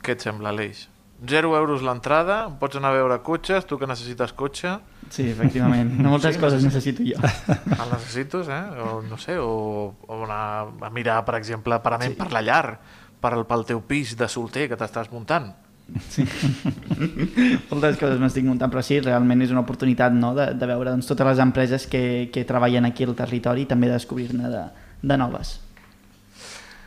Què 0.05 0.13
et 0.13 0.21
sembla, 0.21 0.51
Aleix? 0.53 0.89
0 1.25 1.55
euros 1.57 1.81
l'entrada, 1.81 2.43
pots 2.59 2.75
anar 2.75 2.91
a 2.91 2.97
veure 2.99 3.17
cotxes, 3.23 3.65
tu 3.65 3.79
que 3.79 3.88
necessites 3.88 4.33
cotxe. 4.35 4.75
Sí, 5.09 5.29
efectivament. 5.31 5.93
No 6.01 6.11
moltes 6.11 6.35
sí, 6.35 6.41
coses 6.41 6.65
necessito 6.65 7.05
jo. 7.07 7.21
El 7.47 7.93
necessites, 7.93 8.49
eh? 8.51 8.63
O, 8.83 8.99
no 9.05 9.17
sé, 9.21 9.38
o, 9.39 9.95
o 9.95 10.19
anar 10.25 10.67
a 10.83 10.91
mirar, 10.93 11.21
per 11.25 11.38
exemple, 11.39 11.79
parament 11.81 12.13
sí. 12.13 12.19
per 12.19 12.31
la 12.35 12.43
llar, 12.45 12.65
per 13.21 13.31
al, 13.33 13.45
pel 13.47 13.63
teu 13.69 13.81
pis 13.88 14.15
de 14.19 14.27
solter 14.29 14.67
que 14.69 14.77
t'estàs 14.79 15.09
muntant. 15.13 15.53
Sí. 16.10 16.26
Moltes 17.69 18.00
coses 18.02 18.17
m'estic 18.21 18.48
muntant, 18.48 18.71
però 18.74 18.82
sí, 18.86 18.98
realment 19.04 19.43
és 19.45 19.54
una 19.54 19.62
oportunitat 19.62 20.15
no? 20.17 20.34
de, 20.38 20.50
de 20.58 20.69
veure 20.69 20.91
doncs, 20.91 21.10
totes 21.12 21.30
les 21.30 21.43
empreses 21.43 21.86
que, 21.91 22.32
que 22.34 22.45
treballen 22.48 22.89
aquí 22.89 23.06
al 23.06 23.15
territori 23.17 23.65
i 23.65 23.69
també 23.69 23.91
de 23.91 24.00
descobrir-ne 24.00 24.50
de, 24.50 24.65
de 25.06 25.19
noves. 25.21 25.60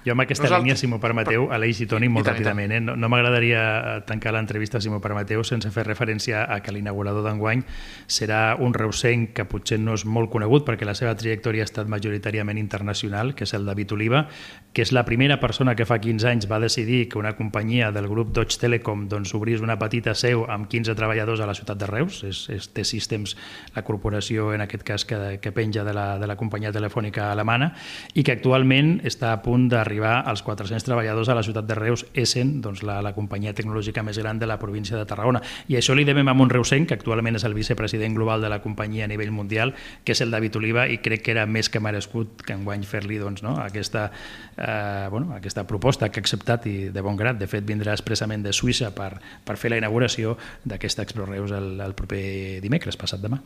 Jo 0.09 0.14
amb 0.16 0.25
aquesta 0.25 0.47
Nosaltres... 0.47 0.64
línia, 0.64 0.77
si 0.81 0.88
m'ho 0.88 0.97
permeteu, 1.03 1.51
Aleix 1.53 1.83
i 1.85 1.87
Toni, 1.90 2.09
molt 2.09 2.25
I 2.25 2.31
tant, 2.31 2.38
ràpidament, 2.38 2.73
eh? 2.73 2.81
no, 2.81 2.94
no 2.97 3.11
m'agradaria 3.12 3.61
tancar 4.09 4.33
l'entrevista, 4.33 4.81
si 4.81 4.88
m'ho 4.88 5.03
permeteu, 5.05 5.42
sense 5.44 5.68
fer 5.75 5.85
referència 5.85 6.47
a 6.49 6.62
que 6.64 6.73
l'inaugurador 6.73 7.27
d'enguany 7.27 7.61
serà 8.09 8.57
un 8.57 8.73
reusenc 8.73 9.35
que 9.37 9.44
potser 9.44 9.77
no 9.83 9.99
és 9.99 10.07
molt 10.09 10.33
conegut 10.33 10.64
perquè 10.64 10.88
la 10.88 10.97
seva 10.97 11.12
trajectòria 11.18 11.66
ha 11.66 11.68
estat 11.68 11.90
majoritàriament 11.92 12.57
internacional, 12.57 13.35
que 13.37 13.44
és 13.44 13.53
el 13.59 13.68
David 13.68 13.92
Oliva, 13.99 14.25
que 14.73 14.87
és 14.87 14.94
la 14.97 15.05
primera 15.05 15.37
persona 15.42 15.75
que 15.77 15.85
fa 15.85 15.99
15 16.01 16.31
anys 16.31 16.49
va 16.49 16.61
decidir 16.62 17.03
que 17.12 17.21
una 17.21 17.35
companyia 17.37 17.90
del 17.92 18.09
grup 18.09 18.33
Deutsche 18.33 18.62
Telekom 18.62 19.09
doncs, 19.12 19.35
obrís 19.37 19.61
una 19.61 19.77
petita 19.77 20.14
seu 20.16 20.47
amb 20.49 20.71
15 20.73 20.97
treballadors 20.97 21.44
a 21.44 21.51
la 21.51 21.57
ciutat 21.59 21.83
de 21.83 21.90
Reus, 21.90 22.23
és, 22.25 22.47
és 22.55 22.71
T-Systems, 22.73 23.37
la 23.77 23.85
corporació 23.85 24.55
en 24.57 24.64
aquest 24.64 24.88
cas 24.88 25.05
que, 25.05 25.37
que 25.42 25.53
penja 25.53 25.85
de 25.85 25.92
la, 25.92 26.09
de 26.16 26.31
la 26.31 26.38
companyia 26.40 26.73
telefònica 26.73 27.29
alemana, 27.35 27.75
i 28.14 28.25
que 28.25 28.38
actualment 28.38 29.03
està 29.05 29.35
a 29.35 29.42
punt 29.44 29.68
d'arribar 29.68 29.98
arribar 29.99 30.23
als 30.27 30.43
400 30.43 30.85
treballadors 30.85 31.29
a 31.29 31.35
la 31.35 31.43
ciutat 31.43 31.67
de 31.67 31.75
Reus, 31.75 32.07
Essen, 32.15 32.61
doncs, 32.63 32.83
la, 32.87 33.01
la 33.03 33.13
companyia 33.15 33.53
tecnològica 33.55 34.03
més 34.07 34.19
gran 34.19 34.39
de 34.39 34.47
la 34.47 34.59
província 34.59 34.97
de 34.97 35.05
Tarragona. 35.07 35.43
I 35.69 35.77
això 35.79 35.95
li 35.95 36.05
devem 36.07 36.29
a 36.29 36.35
Montreusenc, 36.35 36.89
que 36.89 36.95
actualment 36.95 37.37
és 37.37 37.45
el 37.45 37.55
vicepresident 37.55 38.15
global 38.15 38.43
de 38.43 38.51
la 38.53 38.61
companyia 38.63 39.05
a 39.05 39.11
nivell 39.11 39.33
mundial, 39.35 39.75
que 40.05 40.15
és 40.15 40.23
el 40.23 40.31
David 40.31 40.57
Oliva, 40.57 40.87
i 40.89 41.01
crec 41.03 41.25
que 41.27 41.35
era 41.35 41.47
més 41.47 41.69
que 41.69 41.83
merescut 41.83 42.45
que 42.47 42.55
enguany 42.55 42.87
fer-li 42.87 43.19
doncs, 43.19 43.43
no? 43.43 43.57
aquesta, 43.63 44.09
eh, 44.57 45.07
bueno, 45.11 45.35
aquesta 45.35 45.67
proposta 45.67 46.11
que 46.11 46.21
ha 46.21 46.25
acceptat 46.27 46.67
i 46.71 46.77
de 46.95 47.03
bon 47.03 47.19
grat. 47.19 47.39
De 47.39 47.51
fet, 47.51 47.67
vindrà 47.67 47.97
expressament 47.97 48.45
de 48.47 48.55
Suïssa 48.55 48.93
per, 48.95 49.17
per 49.45 49.59
fer 49.59 49.75
la 49.75 49.81
inauguració 49.83 50.39
d'aquesta 50.65 51.03
Expo 51.07 51.27
Reus 51.27 51.55
el, 51.55 51.75
el 51.81 51.99
proper 51.99 52.61
dimecres, 52.63 52.99
passat 53.01 53.25
demà. 53.25 53.43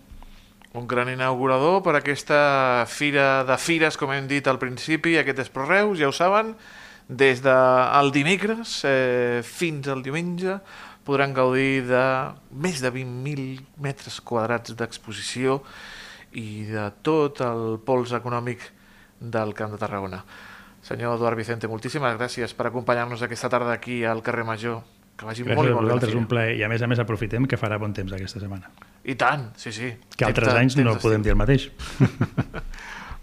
Un 0.75 0.87
gran 0.89 1.11
inaugurador 1.13 1.83
per 1.85 1.99
aquesta 1.99 2.87
fira 2.89 3.43
de 3.45 3.59
fires, 3.61 3.99
com 4.01 4.13
hem 4.15 4.29
dit 4.31 4.47
al 4.49 4.59
principi, 4.59 5.19
aquest 5.21 5.43
Expo 5.45 5.67
Reus, 5.67 5.99
ja 6.01 6.09
ho 6.09 6.15
saben, 6.17 6.55
des 7.09 7.43
del 7.45 8.09
de 8.09 8.15
dimecres 8.15 8.79
eh, 8.89 9.43
fins 9.45 9.89
al 9.93 10.01
diumenge 10.03 10.57
podran 11.05 11.35
gaudir 11.35 11.83
de 11.89 12.05
més 12.55 12.81
de 12.81 12.93
20.000 12.95 13.83
metres 13.83 14.21
quadrats 14.23 14.77
d'exposició 14.79 15.61
i 16.39 16.65
de 16.71 16.87
tot 17.05 17.43
el 17.45 17.77
pols 17.85 18.15
econòmic 18.17 18.65
del 19.21 19.53
Camp 19.59 19.75
de 19.75 19.83
Tarragona. 19.83 20.23
Senyor 20.83 21.19
Eduard 21.19 21.39
Vicente, 21.39 21.69
moltíssimes 21.71 22.17
gràcies 22.17 22.55
per 22.59 22.71
acompanyar-nos 22.71 23.23
aquesta 23.23 23.51
tarda 23.53 23.75
aquí 23.77 24.03
al 24.05 24.23
carrer 24.23 24.47
Major. 24.47 24.81
Que 25.19 25.29
vagi 25.29 25.45
Gràcies 25.45 25.59
molt, 25.59 25.69
a 25.71 25.75
molt 25.77 25.85
bé 25.85 25.91
la 25.91 25.93
vosaltres, 25.93 26.15
fira. 26.15 26.23
un 26.23 26.31
plaer. 26.31 26.57
I 26.59 26.65
a 26.65 26.73
més 26.73 26.83
a 26.83 26.89
més 26.91 27.03
aprofitem 27.03 27.47
que 27.47 27.61
farà 27.61 27.79
bon 27.79 27.93
temps 27.93 28.15
aquesta 28.17 28.41
setmana. 28.41 28.73
I 29.05 29.15
tant, 29.19 29.49
sí, 29.59 29.73
sí. 29.75 29.89
Que 30.17 30.25
altres 30.29 30.47
Temps 30.47 30.55
de- 30.55 30.61
anys 30.63 30.75
temps 30.79 30.87
no 30.87 30.99
podem 31.03 31.23
dir 31.27 31.31
el 31.35 31.39
mateix. 31.41 31.71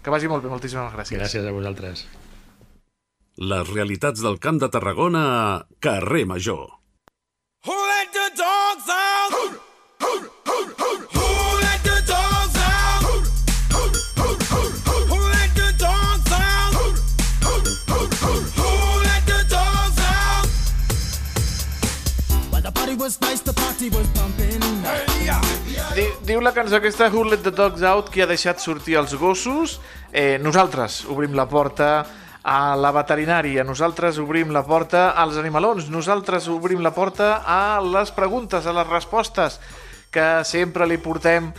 Que 0.02 0.08
vagi 0.08 0.28
molt 0.32 0.40
bé, 0.42 0.48
moltíssimes 0.48 0.94
gràcies. 0.94 1.18
Gràcies 1.20 1.44
a 1.44 1.50
vosaltres. 1.52 2.06
Les 3.36 3.68
realitats 3.68 4.22
del 4.24 4.38
Camp 4.40 4.56
de 4.62 4.68
Tarragona 4.72 5.24
a 5.28 5.66
Carrer 5.78 6.22
Major. 6.26 6.70
Who 7.68 7.76
let 7.90 8.08
the 8.16 8.30
dogs 8.38 8.88
out? 8.88 9.32
Who 10.00 10.16
let 11.60 11.84
the 11.84 11.98
dogs 12.08 12.56
out? 12.64 13.04
Who 15.12 15.18
let 15.36 15.52
the 15.60 15.68
dogs 15.84 16.32
out? 16.32 16.72
Who 18.56 18.78
let 19.04 19.22
the 19.28 19.40
dogs 19.52 20.00
out? 20.00 20.48
The 22.62 22.72
party 22.72 22.94
was 22.96 23.20
nice, 23.20 23.40
the 23.40 23.52
party 23.52 23.90
was 23.90 24.06
pumping. 24.08 24.19
Diu 26.40 26.46
la 26.46 26.54
cançó 26.56 26.78
aquesta 26.78 27.10
Who 27.12 27.26
Let 27.28 27.42
the 27.44 27.50
Dogs 27.52 27.82
Out 27.84 28.06
qui 28.08 28.22
ha 28.24 28.26
deixat 28.26 28.62
sortir 28.64 28.94
els 28.96 29.12
gossos 29.20 29.74
eh, 30.08 30.38
nosaltres 30.40 31.02
obrim 31.12 31.34
la 31.36 31.44
porta 31.44 31.88
a 32.40 32.78
la 32.80 32.94
veterinària, 32.96 33.60
nosaltres 33.60 34.16
obrim 34.22 34.48
la 34.56 34.62
porta 34.64 35.10
als 35.20 35.36
animalons, 35.36 35.90
nosaltres 35.92 36.46
obrim 36.48 36.80
la 36.80 36.94
porta 36.96 37.42
a 37.44 37.76
les 37.84 38.14
preguntes, 38.16 38.64
a 38.64 38.72
les 38.72 38.88
respostes 38.88 39.58
que 40.08 40.40
sempre 40.48 40.88
li 40.88 40.96
portem 40.96 41.50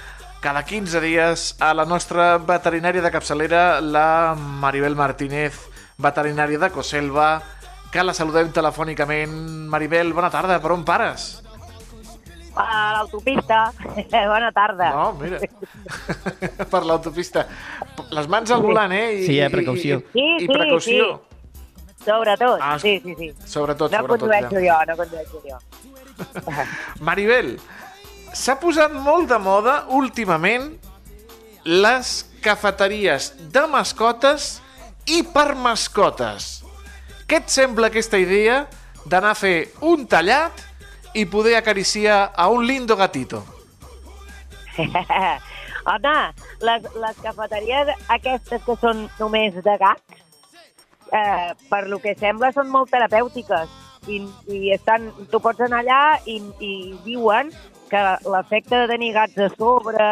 cada 0.41 0.65
15 0.65 1.05
dies 1.05 1.45
a 1.61 1.75
la 1.77 1.85
nostra 1.85 2.39
veterinària 2.41 3.05
de 3.05 3.13
capçalera, 3.13 3.63
la 3.85 4.33
Maribel 4.33 4.97
Martínez, 4.97 5.61
veterinària 6.01 6.57
de 6.57 6.73
Coselva, 6.73 7.35
que 7.93 8.01
la 8.01 8.17
saludem 8.17 8.49
telefònicament. 8.49 9.37
Maribel, 9.69 10.09
bona 10.17 10.33
tarda, 10.33 10.57
per 10.57 10.73
on 10.73 10.89
pares? 10.89 11.35
A 12.55 12.91
l'autopista. 12.97 13.71
Bona 14.11 14.51
tarda. 14.51 14.89
No, 14.95 15.13
mira. 15.19 15.39
per 16.71 16.81
l'autopista. 16.85 17.45
Les 18.11 18.27
mans 18.27 18.51
al 18.51 18.61
volant, 18.65 18.91
eh? 18.91 19.05
I, 19.21 19.25
Sí, 19.25 19.37
eh, 19.39 19.45
i- 19.47 19.51
precaució. 19.53 20.01
I, 20.13 20.19
i, 20.19 20.23
Sí, 20.23 20.25
i 20.35 20.39
sí, 20.47 20.47
precaució. 20.51 21.11
Sobretot, 22.01 22.57
Ah, 22.61 22.79
sí, 22.81 22.99
sí, 23.03 23.13
sí. 23.17 23.27
Sobretot, 23.45 23.91
No 23.91 23.99
sobretot. 23.99 24.19
condueixo 24.25 24.59
ja. 24.65 24.79
jo, 24.79 24.85
no 24.89 24.97
condueixo 24.97 25.41
jo. 25.45 25.59
Maribel, 27.07 27.51
s'ha 28.33 28.55
posat 28.59 28.93
molt 28.95 29.29
de 29.29 29.37
moda 29.37 29.75
últimament 29.93 30.71
les 31.63 32.25
cafeteries 32.41 33.31
de 33.53 33.67
mascotes 33.69 34.55
i 35.05 35.21
per 35.23 35.53
mascotes. 35.55 36.63
Què 37.29 37.37
et 37.43 37.53
sembla 37.53 37.91
aquesta 37.93 38.17
idea 38.17 38.63
d'anar 39.05 39.35
a 39.35 39.37
fer 39.37 39.69
un 39.85 40.07
tallat 40.09 40.65
i 41.13 41.25
poder 41.25 41.55
acariciar 41.55 42.31
a 42.35 42.47
un 42.49 42.65
lindo 42.67 42.95
gatito? 42.95 43.43
Home, 45.91 46.17
les, 46.61 46.83
les 46.95 47.21
cafeteries 47.23 47.89
aquestes 48.13 48.61
que 48.65 48.75
són 48.79 49.07
només 49.19 49.55
de 49.55 49.77
gats, 49.81 50.19
eh, 51.11 51.53
per 51.69 51.87
lo 51.89 51.99
que 51.99 52.13
sembla 52.19 52.51
són 52.53 52.69
molt 52.69 52.91
terapèutiques 52.93 53.71
i, 54.07 54.21
i 54.53 54.71
estan, 54.73 55.09
tu 55.31 55.41
pots 55.41 55.61
anar 55.65 55.81
allà 55.81 56.01
i, 56.29 56.37
i 56.61 56.73
diuen 57.05 57.51
que 57.91 58.01
l'efecte 58.31 58.77
de 58.83 58.87
tenir 58.93 59.11
gats 59.17 59.37
a 59.41 59.49
sobre 59.57 60.07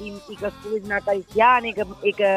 i, 0.00 0.10
i 0.10 0.36
que 0.36 0.48
es 0.48 0.56
puguis 0.64 0.88
anar 0.88 0.98
acariciant 1.00 1.68
i 1.68 1.74
que, 1.76 1.86
i, 2.02 2.14
que, 2.16 2.32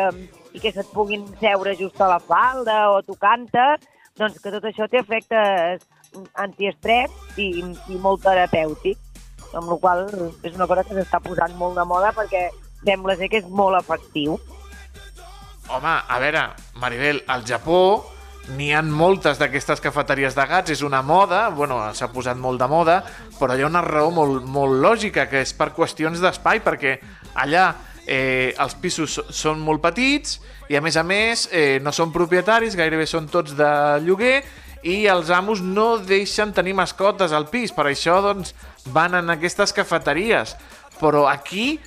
i 0.53 0.61
que 0.61 0.73
se't 0.75 0.91
puguin 0.93 1.25
seure 1.41 1.73
just 1.79 1.99
a 2.01 2.11
la 2.13 2.19
falda 2.21 2.77
o 2.93 3.01
tocant-te, 3.07 3.65
doncs 4.19 4.37
que 4.43 4.53
tot 4.53 4.69
això 4.69 4.87
té 4.91 5.01
efectes 5.01 5.87
antiestrès 6.33 7.11
i, 7.37 7.63
i 7.63 7.99
molt 8.01 8.23
terapèutic 8.25 8.99
amb 9.53 9.69
la 9.69 9.77
qual 9.77 10.07
és 10.43 10.55
una 10.55 10.67
cosa 10.67 10.83
que 10.87 10.95
s'està 10.97 11.19
posant 11.21 11.53
molt 11.59 11.77
de 11.77 11.85
moda 11.85 12.13
perquè 12.15 12.47
sembla 12.83 13.15
ser 13.19 13.29
que 13.31 13.43
és 13.43 13.47
molt 13.47 13.77
efectiu. 13.79 14.39
Home, 15.71 15.93
a 15.93 16.19
veure, 16.19 16.49
Maribel, 16.81 17.21
al 17.31 17.45
Japó 17.47 18.03
n'hi 18.57 18.73
han 18.75 18.89
moltes 18.91 19.39
d'aquestes 19.39 19.79
cafeteries 19.79 20.35
de 20.35 20.45
gats, 20.49 20.73
és 20.73 20.81
una 20.83 20.99
moda, 21.05 21.45
bueno, 21.55 21.77
s'ha 21.95 22.09
posat 22.11 22.35
molt 22.37 22.59
de 22.59 22.67
moda, 22.67 22.97
però 23.39 23.55
hi 23.55 23.63
ha 23.63 23.69
una 23.69 23.83
raó 23.85 24.11
molt, 24.11 24.43
molt 24.43 24.75
lògica, 24.83 25.29
que 25.31 25.39
és 25.45 25.53
per 25.55 25.71
qüestions 25.75 26.19
d'espai, 26.19 26.59
perquè 26.65 26.97
allà 27.39 27.69
eh, 28.05 28.51
els 28.59 28.75
pisos 28.75 29.15
so- 29.19 29.25
són 29.31 29.63
molt 29.63 29.81
petits 29.83 30.41
i, 30.67 30.75
a 30.75 30.81
més 30.83 30.97
a 30.99 31.05
més, 31.07 31.47
eh, 31.51 31.79
no 31.83 31.93
són 31.95 32.11
propietaris, 32.11 32.75
gairebé 32.75 33.07
són 33.07 33.29
tots 33.31 33.55
de 33.55 33.71
lloguer, 34.03 34.41
i 34.83 35.07
els 35.07 35.31
amos 35.31 35.61
no 35.63 35.97
deixen 35.97 36.53
tenir 36.53 36.75
mascotes 36.75 37.31
al 37.31 37.47
pis, 37.51 37.71
per 37.71 37.87
això 37.87 38.19
doncs, 38.23 38.53
van 38.91 39.15
en 39.15 39.31
aquestes 39.31 39.73
cafeteries. 39.75 40.57
Però 40.99 41.25
aquí 41.31 41.79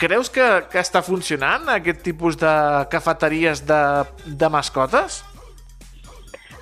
creus 0.00 0.30
que, 0.32 0.46
que 0.72 0.80
està 0.80 1.02
funcionant 1.04 1.68
aquest 1.70 2.02
tipus 2.02 2.38
de 2.40 2.52
cafeteries 2.92 3.62
de, 3.68 3.82
de 4.26 4.48
mascotes? 4.50 5.22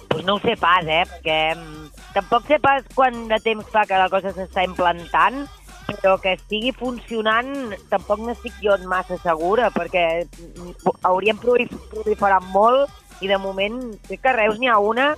Pues 0.09 0.25
no 0.25 0.37
ho 0.37 0.41
sé 0.43 0.57
pas, 0.61 0.85
eh? 0.85 1.05
Perquè 1.09 1.39
mm, 1.55 1.89
tampoc 2.17 2.49
sé 2.49 2.59
pas 2.61 2.85
quant 2.97 3.27
de 3.31 3.39
temps 3.45 3.73
fa 3.73 3.85
que 3.89 4.01
la 4.01 4.09
cosa 4.13 4.33
s'està 4.37 4.65
implantant, 4.67 5.45
però 5.89 6.17
que 6.21 6.35
estigui 6.37 6.73
funcionant 6.77 7.75
tampoc 7.93 8.21
n'estic 8.25 8.57
jo 8.65 8.77
massa 8.91 9.17
segura, 9.23 9.71
perquè 9.73 10.05
mm, 10.25 10.97
hauríem 11.09 11.41
prolif- 11.41 11.77
proliferat 11.93 12.45
molt 12.53 13.25
i 13.25 13.31
de 13.31 13.39
moment 13.41 13.79
crec 14.07 14.23
que 14.23 14.33
a 14.33 14.37
Reus 14.37 14.59
n'hi 14.59 14.71
ha 14.71 14.79
una 14.83 15.13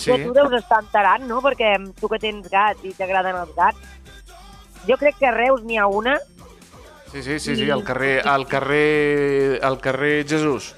Sí. 0.00 0.10
que 0.12 0.24
tu 0.24 0.32
deus 0.32 0.52
estar 0.56 0.78
enterant, 0.82 1.26
no? 1.28 1.40
Perquè 1.44 1.74
tu 2.00 2.08
que 2.08 2.18
tens 2.22 2.48
gat 2.50 2.80
i 2.88 2.94
t'agraden 2.96 3.36
els 3.36 3.54
gats, 3.56 3.78
jo 4.88 4.96
crec 4.96 5.18
que 5.20 5.26
a 5.28 5.34
Reus 5.36 5.62
n'hi 5.64 5.76
ha 5.78 5.86
una 5.86 6.18
Sí, 7.10 7.22
sí, 7.24 7.40
sí, 7.42 7.56
sí, 7.56 7.68
al 7.70 7.82
carrer, 7.82 8.20
al 8.24 8.46
carrer, 8.46 9.58
al 9.66 9.80
carrer 9.82 10.24
Jesús. 10.28 10.74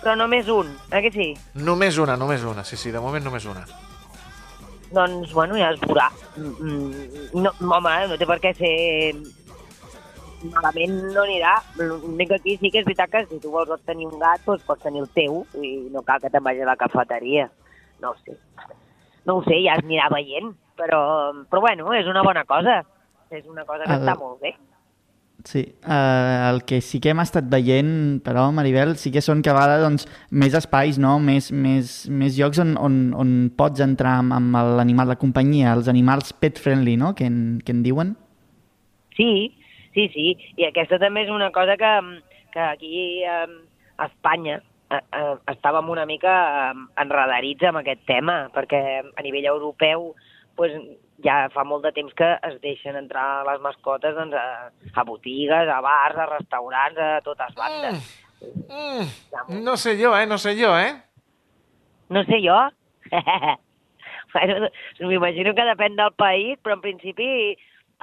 però 0.00 0.14
només 0.16 0.46
un, 0.52 0.68
eh 0.92 1.00
que 1.02 1.10
sí? 1.10 1.34
Només 1.54 1.96
una, 1.98 2.14
només 2.16 2.42
una, 2.44 2.62
sí, 2.62 2.76
sí, 2.76 2.90
de 2.92 3.00
moment 3.00 3.24
només 3.24 3.44
una. 3.46 3.64
Doncs, 4.92 5.32
bueno, 5.32 5.56
ja 5.56 5.70
es 5.72 5.80
veurà. 5.80 6.10
Mm, 6.36 7.40
No, 7.40 7.50
home, 7.58 7.94
no 8.08 8.16
té 8.20 8.26
per 8.26 8.38
què 8.38 8.52
ser... 8.54 9.14
Malament 10.44 10.98
no 11.14 11.22
anirà. 11.24 11.54
L'únic 11.80 12.28
que 12.28 12.34
aquí 12.36 12.56
sí 12.60 12.70
que 12.70 12.82
és 12.82 12.84
veritat 12.86 13.10
que 13.10 13.22
si 13.30 13.38
tu 13.40 13.50
vols 13.50 13.80
tenir 13.88 14.06
un 14.06 14.18
gat, 14.20 14.42
doncs 14.44 14.62
pots 14.68 14.82
tenir 14.84 15.00
el 15.00 15.08
teu 15.16 15.46
i 15.56 15.88
no 15.90 16.02
cal 16.04 16.20
que 16.20 16.28
te'n 16.30 16.44
vagis 16.44 16.62
a 16.66 16.68
la 16.68 16.76
cafeteria. 16.76 17.48
No 18.04 18.12
ho 18.12 18.18
sé. 18.20 18.36
No 19.24 19.38
ho 19.38 19.42
sé, 19.48 19.56
ja 19.64 19.78
es 19.78 19.82
anirà 19.86 20.10
veient. 20.12 20.52
Però, 20.76 21.00
però 21.48 21.60
bueno, 21.64 21.88
és 21.96 22.06
una 22.10 22.22
bona 22.26 22.44
cosa. 22.44 22.82
És 23.32 23.46
una 23.50 23.64
cosa 23.64 23.86
que 23.88 23.94
El- 23.96 24.02
està 24.04 24.18
molt 24.20 24.40
bé. 24.44 24.54
Sí, 25.44 25.60
uh, 25.84 26.48
el 26.48 26.62
que 26.64 26.78
sí 26.80 27.00
que 27.04 27.10
hem 27.12 27.18
estat 27.20 27.44
veient, 27.52 28.22
però, 28.24 28.46
Maribel, 28.54 28.94
sí 28.96 29.10
que 29.12 29.20
són 29.20 29.42
cada 29.44 29.58
vegada 29.58 29.82
doncs, 29.82 30.06
més 30.32 30.54
espais, 30.56 30.96
no? 30.96 31.18
més, 31.20 31.50
més, 31.52 31.90
més 32.08 32.38
llocs 32.38 32.62
on, 32.62 32.70
on, 32.80 32.94
on 33.12 33.34
pots 33.52 33.82
entrar 33.84 34.14
amb, 34.22 34.32
amb 34.32 34.56
l'animal 34.78 35.12
de 35.12 35.18
companyia, 35.20 35.74
els 35.76 35.90
animals 35.92 36.32
pet-friendly, 36.40 36.94
no? 36.96 37.12
que, 37.18 37.26
en, 37.28 37.58
que 37.60 37.74
en 37.76 37.82
diuen. 37.84 38.14
Sí, 39.18 39.28
sí, 39.92 40.06
sí. 40.14 40.30
I 40.56 40.70
aquesta 40.70 40.96
també 41.02 41.26
és 41.26 41.34
una 41.34 41.50
cosa 41.52 41.76
que, 41.76 41.92
que 42.54 42.64
aquí 42.64 43.04
eh, 43.26 43.44
a 43.98 44.08
Espanya 44.08 44.62
eh, 44.96 45.00
eh, 45.18 45.36
estàvem 45.52 45.88
una 45.90 46.04
mica 46.06 46.34
eh, 46.70 46.84
enredarits 47.02 47.66
amb 47.68 47.80
aquest 47.82 48.04
tema, 48.08 48.48
perquè 48.54 48.82
a 49.04 49.22
nivell 49.26 49.46
europeu 49.52 50.12
pues, 50.56 50.74
ja 51.24 51.48
fa 51.54 51.64
molt 51.64 51.84
de 51.86 51.92
temps 51.96 52.14
que 52.14 52.28
es 52.48 52.60
deixen 52.62 52.96
entrar 52.98 53.44
les 53.48 53.60
mascotes 53.62 54.14
doncs, 54.16 54.34
a, 54.34 54.70
a 54.94 55.04
botigues, 55.04 55.68
a 55.70 55.80
bars, 55.84 56.18
a 56.18 56.26
restaurants, 56.32 56.98
a 56.98 57.20
totes 57.26 57.54
bandes. 57.58 58.02
Mm, 58.68 59.62
no 59.64 59.76
sé 59.80 59.96
jo, 60.00 60.14
eh, 60.18 60.26
no 60.26 60.38
sé 60.38 60.56
jo, 60.58 60.74
eh? 60.78 60.92
No 62.10 62.24
sé 62.24 62.40
jo. 62.44 62.58
bueno, 64.34 64.68
m'imagino 65.00 65.54
que 65.54 65.64
depèn 65.70 65.96
del 65.96 66.12
país, 66.18 66.58
però 66.62 66.76
en 66.76 66.82
principi 66.84 67.28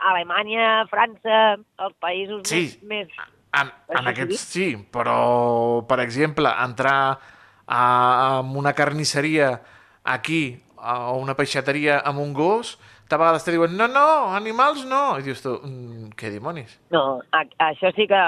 Alemanya, 0.02 0.88
França, 0.90 1.60
els 1.84 1.96
països 2.02 2.48
Sí. 2.50 2.64
més... 2.82 3.08
més... 3.12 3.30
En, 3.60 3.72
en 3.92 4.08
aquests 4.08 4.46
sí, 4.54 4.68
però, 4.94 5.84
per 5.88 6.00
exemple, 6.04 6.52
entrar 6.64 6.98
a, 7.12 7.82
a 7.82 8.40
una 8.42 8.72
carnisseria 8.74 9.58
aquí 10.04 10.62
o 10.82 11.18
una 11.20 11.36
peixateria 11.38 12.00
amb 12.08 12.24
un 12.24 12.32
gos, 12.34 12.78
de 13.12 13.18
vegades 13.20 13.44
te 13.44 13.52
diuen 13.52 13.76
no, 13.76 13.90
no, 13.92 14.08
animals 14.36 14.86
no. 14.88 15.18
I 15.20 15.26
dius 15.26 15.44
tu, 15.44 15.58
mm, 15.60 16.14
què 16.18 16.32
dimonis? 16.32 16.78
No, 16.96 17.20
a, 17.36 17.44
això 17.68 17.92
sí 17.98 18.08
que 18.08 18.22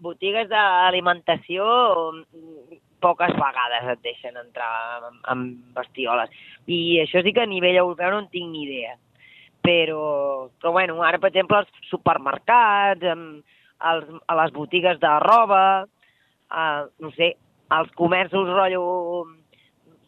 botigues 0.00 0.48
d'alimentació 0.48 1.66
mm, 2.14 2.80
poques 3.04 3.36
vegades 3.36 3.92
et 3.94 4.02
deixen 4.04 4.40
entrar 4.40 4.72
amb, 5.10 5.20
amb 5.32 5.76
bestioles. 5.76 6.32
I 6.66 7.00
això 7.04 7.22
sí 7.24 7.34
que 7.36 7.44
a 7.44 7.50
nivell 7.52 7.82
europeu 7.84 8.12
no 8.14 8.24
en 8.24 8.32
tinc 8.32 8.48
ni 8.52 8.64
idea. 8.64 8.96
Però, 9.60 10.48
però 10.56 10.72
bueno, 10.72 11.02
ara, 11.04 11.20
per 11.20 11.28
exemple, 11.28 11.60
els 11.60 11.88
supermercats, 11.92 13.04
amb, 13.12 13.44
els, 13.92 14.10
a 14.26 14.36
les 14.42 14.52
botigues 14.52 15.00
de 15.00 15.12
roba, 15.24 15.62
eh, 16.50 16.82
no 17.00 17.12
sé, 17.16 17.34
els 17.76 17.90
comerços 17.98 18.50
rotllo, 18.50 19.26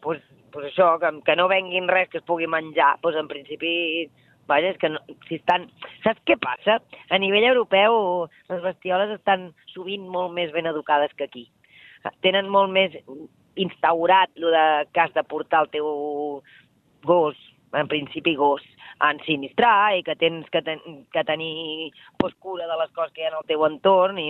pues, 0.03 0.23
pues 0.53 0.71
això, 0.71 0.97
que, 1.01 1.13
que 1.27 1.37
no 1.39 1.49
venguin 1.49 1.89
res 1.89 2.11
que 2.11 2.21
es 2.21 2.27
pugui 2.29 2.49
menjar, 2.51 2.97
pues 3.03 3.17
en 3.17 3.29
principi, 3.31 3.73
vaja, 4.51 4.73
és 4.75 4.81
que 4.81 4.91
no, 4.93 5.03
si 5.29 5.39
estan... 5.41 5.69
Saps 6.05 6.23
què 6.29 6.37
passa? 6.43 6.81
A 7.11 7.21
nivell 7.23 7.47
europeu 7.53 8.27
les 8.51 8.65
bestioles 8.65 9.15
estan 9.17 9.51
sovint 9.73 10.09
molt 10.09 10.35
més 10.35 10.53
ben 10.55 10.69
educades 10.71 11.15
que 11.17 11.29
aquí. 11.31 11.47
Tenen 12.27 12.51
molt 12.51 12.73
més 12.75 12.97
instaurat 13.61 14.31
lo 14.41 14.51
de 14.51 14.65
has 14.99 15.15
de 15.15 15.23
portar 15.29 15.65
el 15.65 15.71
teu 15.71 15.89
gos, 17.07 17.39
en 17.77 17.89
principi 17.89 18.35
gos, 18.37 18.63
a 18.63 18.72
ensinistrar 19.09 19.97
i 19.99 20.03
que 20.07 20.17
tens 20.19 20.49
que, 20.53 20.63
ten, 20.63 20.81
que 21.13 21.25
tenir 21.27 21.91
pues, 22.19 22.35
cura 22.39 22.69
de 22.71 22.77
les 22.81 22.93
coses 22.95 23.13
que 23.15 23.25
hi 23.25 23.31
ha 23.31 23.35
al 23.37 23.49
teu 23.49 23.65
entorn 23.67 24.21
i, 24.23 24.29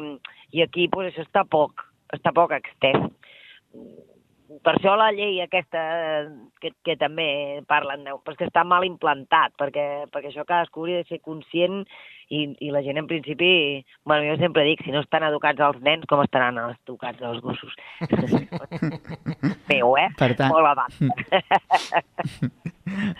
i 0.56 0.64
aquí 0.64 0.88
pues, 0.92 1.10
això 1.10 1.26
està 1.26 1.44
poc, 1.48 1.84
està 2.14 2.32
poc 2.36 2.54
extès. 2.56 2.98
Per 4.62 4.74
això 4.74 4.94
la 5.00 5.08
llei 5.16 5.40
aquesta 5.40 5.82
que, 6.60 6.74
que 6.84 6.96
també 7.00 7.62
parlen, 7.68 8.04
però 8.04 8.34
és 8.34 8.40
que 8.40 8.48
està 8.50 8.64
mal 8.68 8.84
implantat, 8.84 9.54
perquè, 9.60 9.86
perquè 10.12 10.28
això 10.28 10.44
cadascú 10.44 10.84
hauria 10.84 11.00
de 11.00 11.08
ser 11.08 11.22
conscient 11.24 11.82
i, 12.32 12.46
i 12.64 12.70
la 12.72 12.80
gent 12.84 12.96
en 12.96 13.06
principi, 13.10 13.48
bueno, 14.08 14.24
jo 14.30 14.38
sempre 14.40 14.64
dic, 14.64 14.80
si 14.86 14.92
no 14.94 15.02
estan 15.04 15.26
educats 15.28 15.60
els 15.60 15.82
nens, 15.84 16.06
com 16.08 16.22
estaran 16.24 16.56
educats 16.64 17.20
els 17.28 17.42
gossos? 17.44 17.74
Meu, 19.68 19.92
eh? 20.00 20.08
Per 20.18 20.30
tant- 20.38 20.52
Molt. 20.54 20.80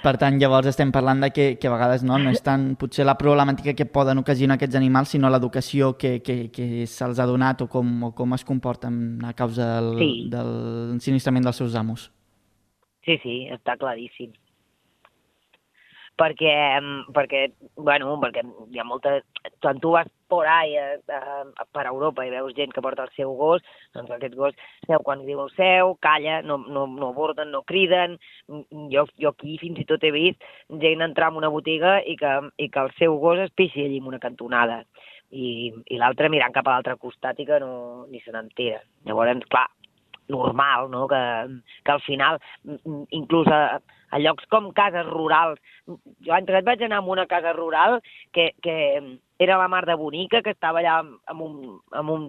Per 0.02 0.12
tant, 0.18 0.36
llavors 0.40 0.66
estem 0.72 0.90
parlant 0.92 1.20
de 1.22 1.28
que, 1.32 1.44
que 1.60 1.68
a 1.68 1.72
vegades 1.72 2.02
no, 2.04 2.16
no 2.18 2.32
és 2.34 2.40
tant 2.44 2.72
potser 2.80 3.04
la 3.06 3.14
problemàtica 3.20 3.74
que 3.78 3.86
poden 3.86 4.18
ocasionar 4.20 4.56
aquests 4.58 4.76
animals, 4.80 5.12
sinó 5.14 5.30
l'educació 5.30 5.92
que, 6.00 6.16
que, 6.26 6.36
que 6.52 6.66
se'ls 6.90 7.20
ha 7.22 7.26
donat 7.30 7.62
o 7.64 7.68
com, 7.72 7.86
o 8.08 8.10
com 8.16 8.34
es 8.36 8.44
comporten 8.48 8.94
a 9.28 9.32
causa 9.38 9.64
del, 9.78 9.92
Sí. 10.02 10.10
del 10.32 10.50
ensinistrament 10.96 11.46
dels 11.46 11.60
seus 11.62 11.76
amos. 11.78 12.08
Sí, 13.06 13.14
sí, 13.22 13.36
està 13.54 13.76
claríssim. 13.78 14.30
Perquè, 16.20 16.54
perquè, 17.16 17.46
bueno, 17.76 18.18
perquè 18.20 18.42
hi 18.70 18.80
ha 18.80 18.84
molta... 18.84 19.16
Quan 19.62 19.80
tu 19.80 19.94
vas 19.94 20.08
por 20.28 20.46
ahí 20.46 20.76
eh, 20.76 21.00
eh, 21.08 21.64
per 21.72 21.86
Europa 21.86 22.24
i 22.24 22.30
veus 22.32 22.54
gent 22.56 22.72
que 22.72 22.82
porta 22.84 23.06
el 23.06 23.12
seu 23.16 23.32
gos, 23.36 23.64
doncs 23.96 24.12
aquest 24.14 24.36
gos 24.38 24.54
seu 24.86 25.02
quan 25.04 25.24
diu 25.26 25.42
el 25.42 25.50
seu, 25.56 25.94
calla, 26.04 26.40
no, 26.46 26.58
no, 26.62 26.86
no 26.86 27.12
borden, 27.16 27.50
no 27.52 27.62
criden. 27.68 28.18
Jo, 28.92 29.06
jo 29.20 29.32
aquí 29.32 29.58
fins 29.60 29.82
i 29.82 29.88
tot 29.88 30.04
he 30.04 30.12
vist 30.14 30.44
gent 30.84 31.04
entrar 31.04 31.32
en 31.32 31.40
una 31.42 31.52
botiga 31.52 31.98
i 32.04 32.16
que, 32.20 32.32
i 32.56 32.68
que 32.68 32.86
el 32.86 32.92
seu 33.00 33.18
gos 33.20 33.42
es 33.44 33.52
pixi 33.56 33.84
allí 33.84 34.00
en 34.00 34.12
una 34.12 34.22
cantonada 34.22 34.82
i, 35.32 35.72
i 35.88 36.00
l'altre 36.00 36.28
mirant 36.32 36.54
cap 36.54 36.68
a 36.68 36.76
l'altre 36.76 36.98
costat 37.00 37.40
i 37.40 37.48
que 37.48 37.58
no, 37.60 38.06
ni 38.12 38.20
se 38.20 38.32
n'entera. 38.34 38.82
Llavors, 39.08 39.46
clar, 39.52 39.68
normal, 40.32 40.88
no? 40.90 41.06
que, 41.10 41.22
que 41.84 41.92
al 41.94 42.02
final, 42.06 42.40
mm, 42.64 43.04
inclús 43.20 43.50
a, 43.52 43.80
a 44.12 44.20
llocs 44.20 44.48
com 44.52 44.70
cases 44.76 45.06
rurals, 45.08 45.60
jo 45.86 46.32
l'any 46.32 46.48
passat 46.48 46.68
vaig 46.68 46.84
anar 46.86 47.00
a 47.02 47.10
una 47.16 47.28
casa 47.30 47.54
rural 47.56 48.00
que, 48.32 48.50
que 48.64 48.76
era 49.42 49.58
la 49.60 49.68
mar 49.68 49.84
de 49.86 49.96
bonica, 49.98 50.42
que 50.42 50.54
estava 50.56 50.82
allà 50.82 51.00
amb 51.02 51.46
un, 51.46 51.56
amb 51.92 52.14
un 52.16 52.28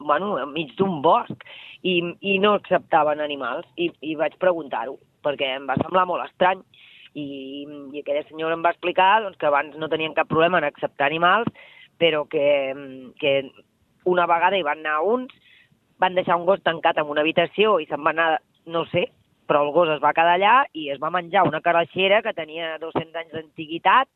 bueno, 0.00 0.36
enmig 0.40 0.72
d'un 0.78 1.00
bosc, 1.04 1.44
i, 1.84 2.00
i 2.20 2.38
no 2.40 2.54
acceptaven 2.56 3.20
animals, 3.20 3.68
i, 3.76 3.90
i 4.00 4.16
vaig 4.18 4.36
preguntar-ho, 4.40 4.96
perquè 5.24 5.54
em 5.56 5.68
va 5.68 5.76
semblar 5.80 6.06
molt 6.08 6.24
estrany, 6.26 6.62
i, 7.14 7.26
i 7.92 8.00
aquella 8.00 8.24
senyora 8.28 8.56
em 8.56 8.64
va 8.64 8.72
explicar 8.74 9.20
doncs, 9.24 9.38
que 9.40 9.48
abans 9.48 9.76
no 9.78 9.90
tenien 9.92 10.16
cap 10.16 10.30
problema 10.30 10.60
en 10.60 10.68
acceptar 10.68 11.10
animals, 11.10 11.50
però 12.00 12.24
que, 12.32 12.46
que 13.20 13.34
una 14.08 14.26
vegada 14.30 14.56
hi 14.56 14.66
van 14.66 14.80
anar 14.80 15.00
uns, 15.04 15.34
van 16.00 16.16
deixar 16.16 16.36
un 16.40 16.46
gos 16.48 16.62
tancat 16.64 16.98
en 16.98 17.10
una 17.12 17.22
habitació 17.24 17.78
i 17.80 17.86
se'n 17.88 18.02
va 18.04 18.14
anar, 18.14 18.30
no 18.66 18.86
sé, 18.92 19.06
però 19.50 19.64
el 19.66 19.72
gos 19.74 19.90
es 19.96 20.02
va 20.02 20.14
quedar 20.16 20.36
allà 20.38 20.54
i 20.78 20.88
es 20.94 21.00
va 21.02 21.12
menjar 21.12 21.46
una 21.48 21.60
calaixera 21.64 22.22
que 22.22 22.36
tenia 22.36 22.76
200 22.82 23.18
anys 23.22 23.34
d'antiguitat 23.34 24.08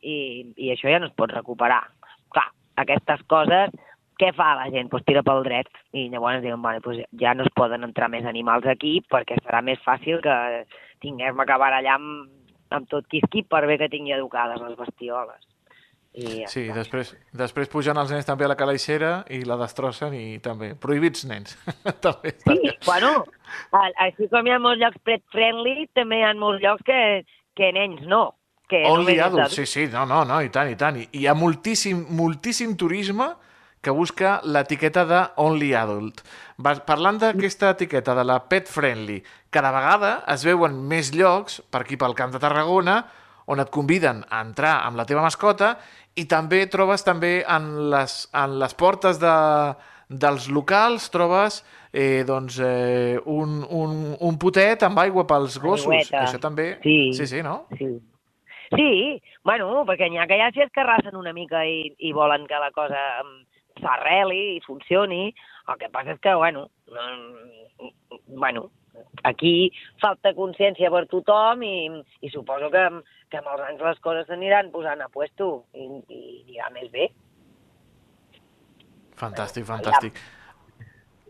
i, 0.00 0.16
i 0.56 0.70
això 0.72 0.92
ja 0.92 1.00
no 1.02 1.10
es 1.10 1.16
pot 1.18 1.32
recuperar. 1.34 1.82
Clar, 2.32 2.46
aquestes 2.82 3.24
coses, 3.30 3.74
què 4.20 4.30
fa 4.36 4.52
la 4.60 4.70
gent? 4.72 4.88
Pues 4.92 5.04
tira 5.08 5.24
pel 5.26 5.42
dret 5.44 5.68
i 5.92 6.06
llavors 6.12 6.40
diuen, 6.44 6.62
vale, 6.62 6.80
pues 6.84 7.02
ja 7.20 7.34
no 7.34 7.44
es 7.44 7.52
poden 7.58 7.84
entrar 7.84 8.08
més 8.12 8.24
animals 8.28 8.68
aquí 8.70 9.00
perquè 9.10 9.40
serà 9.42 9.60
més 9.64 9.82
fàcil 9.84 10.22
que 10.24 10.36
tinguem 11.04 11.42
acabar 11.42 11.72
allà 11.74 11.98
amb, 11.98 12.30
amb 12.70 12.88
tot 12.92 13.10
quisqui 13.12 13.44
per 13.44 13.66
bé 13.68 13.76
que 13.82 13.90
tingui 13.92 14.14
educades 14.16 14.62
les 14.62 14.78
bestioles. 14.78 15.42
I 16.16 16.26
ja 16.42 16.48
Sí, 16.48 16.62
està. 16.66 16.74
després, 16.78 17.10
després 17.36 17.68
pugen 17.68 17.98
els 18.00 18.10
nens 18.10 18.24
també 18.24 18.46
a 18.46 18.48
la 18.48 18.56
calaixera 18.56 19.18
i 19.28 19.42
la 19.44 19.58
destrossen 19.60 20.14
i 20.16 20.38
també. 20.40 20.70
Prohibits 20.80 21.26
nens. 21.28 21.56
també 22.00 22.32
Sí, 22.40 22.70
bueno, 22.86 23.24
a- 23.76 23.90
així 24.06 24.28
com 24.32 24.46
hi 24.48 24.54
ha 24.54 24.58
molts 24.58 24.80
llocs 24.80 25.02
pet 25.04 25.22
friendly, 25.32 25.88
també 25.94 26.22
hi 26.22 26.24
ha 26.24 26.32
molts 26.34 26.62
llocs 26.64 26.82
que, 26.88 27.00
que 27.56 27.68
nens 27.76 28.00
no. 28.08 28.30
Que 28.66 28.80
Only 28.88 29.18
adults, 29.22 29.54
sí, 29.54 29.66
sí, 29.66 29.84
no, 29.92 30.06
no, 30.10 30.24
no, 30.26 30.40
i 30.42 30.48
tant, 30.50 30.72
i 30.72 30.74
tant. 30.80 30.96
I 30.98 31.04
hi 31.20 31.26
ha 31.30 31.34
moltíssim, 31.38 32.00
moltíssim 32.18 32.72
turisme 32.80 33.28
que 33.84 33.92
busca 33.94 34.40
l'etiqueta 34.42 35.04
de 35.06 35.20
Only 35.44 35.68
Adult. 35.78 36.24
Parlant 36.88 37.20
d'aquesta 37.22 37.70
etiqueta 37.76 38.16
de 38.18 38.24
la 38.26 38.40
Pet 38.48 38.66
Friendly, 38.66 39.20
cada 39.54 39.70
vegada 39.70 40.24
es 40.34 40.42
veuen 40.48 40.80
més 40.90 41.12
llocs, 41.14 41.60
per 41.70 41.84
aquí 41.84 41.94
pel 42.00 42.16
Camp 42.18 42.32
de 42.34 42.40
Tarragona, 42.42 42.96
on 43.46 43.62
et 43.62 43.70
conviden 43.70 44.24
a 44.28 44.42
entrar 44.44 44.80
amb 44.86 44.98
la 44.98 45.06
teva 45.06 45.22
mascota 45.24 45.76
i 46.16 46.26
també 46.26 46.64
trobes 46.72 47.04
també 47.06 47.40
en 47.42 47.90
les, 47.92 48.16
en 48.34 48.58
les 48.60 48.74
portes 48.74 49.20
de, 49.22 49.36
dels 50.08 50.48
locals 50.50 51.10
trobes 51.10 51.60
eh, 51.92 52.24
doncs, 52.26 52.58
eh, 52.60 53.18
un, 53.24 53.62
un, 53.70 53.96
un 54.20 54.38
potet 54.38 54.82
amb 54.86 55.00
aigua 55.02 55.26
pels 55.26 55.58
gossos. 55.62 55.90
Aigüeta. 55.92 56.26
Això 56.26 56.40
també... 56.42 56.76
Sí. 56.84 56.98
sí, 57.16 57.26
sí 57.30 57.42
no? 57.42 57.64
Sí. 57.78 57.94
Sí, 58.74 59.22
bueno, 59.46 59.84
perquè 59.86 60.08
n'hi 60.10 60.18
ha 60.18 60.26
que 60.26 60.38
ja 60.40 60.48
s'hi 60.50 60.64
escarrassen 60.64 61.14
una 61.14 61.32
mica 61.32 61.62
i, 61.64 61.92
i 62.02 62.10
volen 62.14 62.48
que 62.50 62.58
la 62.58 62.72
cosa 62.74 63.02
s'arreli 63.78 64.56
i 64.56 64.64
funcioni. 64.64 65.28
El 65.70 65.78
que 65.78 65.90
passa 65.92 66.16
és 66.16 66.22
que, 66.22 66.34
bueno, 66.34 66.66
no, 66.90 67.92
bueno, 68.26 68.68
aquí 69.22 69.70
falta 70.02 70.34
consciència 70.34 70.90
per 70.90 71.06
tothom 71.10 71.62
i, 71.66 71.76
i 72.22 72.30
suposo 72.34 72.70
que, 72.74 72.84
que 73.30 73.40
amb 73.40 73.50
els 73.52 73.64
anys 73.66 73.84
les 73.88 74.00
coses 74.04 74.26
s'aniran 74.28 74.70
posant 74.74 75.02
a 75.02 75.08
puesto 75.12 75.66
i, 75.74 75.86
i 76.08 76.20
anirà 76.58 76.70
més 76.74 76.90
bé. 76.92 77.10
Fantàstic, 79.16 79.64
fantàstic. 79.66 80.18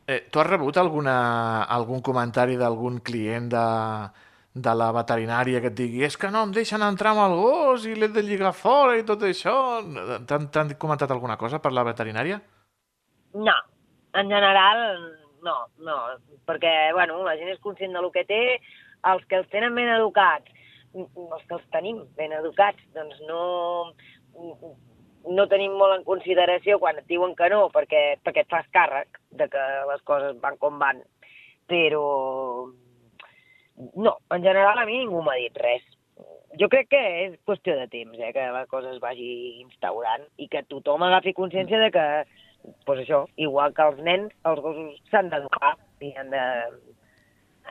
Eh, 0.07 0.21
tu 0.31 0.41
has 0.41 0.47
rebut 0.47 0.77
alguna, 0.79 1.17
algun 1.65 2.03
comentari 2.03 2.57
d'algun 2.59 3.01
client 3.07 3.49
de, 3.51 3.67
de 4.55 4.75
la 4.79 4.91
veterinària 4.95 5.61
que 5.63 5.71
et 5.73 5.79
digui 5.79 6.05
és 6.07 6.17
que 6.21 6.31
no 6.33 6.45
em 6.47 6.53
deixen 6.55 6.83
entrar 6.87 7.15
amb 7.15 7.25
el 7.27 7.37
gos 7.41 7.87
i 7.87 7.95
l'he 7.95 8.09
de 8.15 8.23
lligar 8.27 8.55
fora 8.57 8.97
i 8.99 9.05
tot 9.09 9.25
això? 9.27 9.55
T'han 10.27 10.75
comentat 10.79 11.11
alguna 11.11 11.37
cosa 11.41 11.61
per 11.63 11.75
la 11.75 11.87
veterinària? 11.87 12.41
No, 13.35 13.57
en 14.17 14.31
general 14.33 14.83
no, 15.47 15.57
no, 15.85 15.97
perquè 16.49 16.75
bueno, 16.97 17.21
la 17.27 17.37
gent 17.39 17.53
és 17.53 17.63
conscient 17.63 17.95
del 17.95 18.09
que 18.15 18.25
té, 18.29 18.43
els 19.11 19.27
que 19.31 19.41
els 19.41 19.51
tenen 19.53 19.75
ben 19.77 19.91
educats, 19.99 20.51
els 21.05 21.47
que 21.49 21.57
els 21.59 21.67
tenim 21.75 22.03
ben 22.17 22.33
educats, 22.37 22.83
doncs 22.97 23.21
no, 23.29 23.43
no 25.27 25.47
tenim 25.51 25.75
molt 25.77 25.99
en 25.99 26.07
consideració 26.07 26.79
quan 26.83 27.01
et 27.01 27.09
diuen 27.11 27.35
que 27.39 27.51
no, 27.53 27.67
perquè, 27.75 28.03
perquè 28.25 28.45
et 28.45 28.53
fas 28.53 28.67
càrrec 28.77 29.21
de 29.41 29.49
que 29.53 29.67
les 29.91 30.03
coses 30.09 30.39
van 30.43 30.59
com 30.63 30.79
van. 30.83 31.03
Però 31.67 32.07
no, 33.95 34.17
en 34.31 34.43
general 34.43 34.79
a 34.79 34.87
mi 34.89 35.01
ningú 35.03 35.23
m'ha 35.23 35.37
dit 35.41 35.63
res. 35.63 35.85
Jo 36.57 36.71
crec 36.73 36.89
que 36.89 37.01
és 37.27 37.35
qüestió 37.45 37.75
de 37.77 37.89
temps, 37.93 38.17
eh, 38.19 38.33
que 38.33 38.45
la 38.55 38.65
cosa 38.71 38.95
es 38.95 39.01
vagi 39.03 39.61
instaurant 39.61 40.25
i 40.41 40.49
que 40.49 40.65
tothom 40.71 41.05
agafi 41.05 41.35
consciència 41.37 41.81
de 41.83 41.91
que, 41.93 42.07
pues 42.87 43.03
això, 43.03 43.27
igual 43.37 43.75
que 43.77 43.85
els 43.85 43.99
nens, 44.07 44.33
els 44.49 44.63
gossos 44.65 44.97
s'han 45.11 45.29
d'educar 45.33 45.75
i 46.01 46.15
han 46.17 46.33
de 46.33 46.45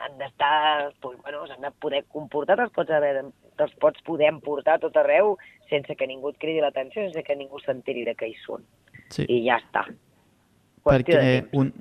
han 0.04 0.18
d'estar, 0.18 0.92
pues, 1.00 1.18
bueno, 1.22 1.46
s'han 1.46 1.60
de 1.64 1.70
poder 1.80 2.04
comportar, 2.12 2.56
te'ls 2.60 2.72
pots, 2.74 2.90
haver, 2.90 3.24
te'ls 3.56 3.74
pots 3.80 4.02
poder 4.06 4.28
emportar 4.32 4.76
a 4.76 4.82
tot 4.86 4.96
arreu 5.00 5.36
sense 5.70 5.96
que 5.96 6.06
ningú 6.06 6.30
et 6.34 6.38
cridi 6.42 6.60
l'atenció, 6.60 7.06
sense 7.06 7.22
que 7.24 7.36
ningú 7.36 7.58
s'enteri 7.62 8.04
de 8.04 8.14
què 8.14 8.28
hi 8.30 8.36
són. 8.44 8.64
Sí. 9.10 9.24
I 9.28 9.44
ja 9.46 9.56
està. 9.62 9.86
Qüestió 10.86 11.16
perquè 11.16 11.46
un, 11.58 11.72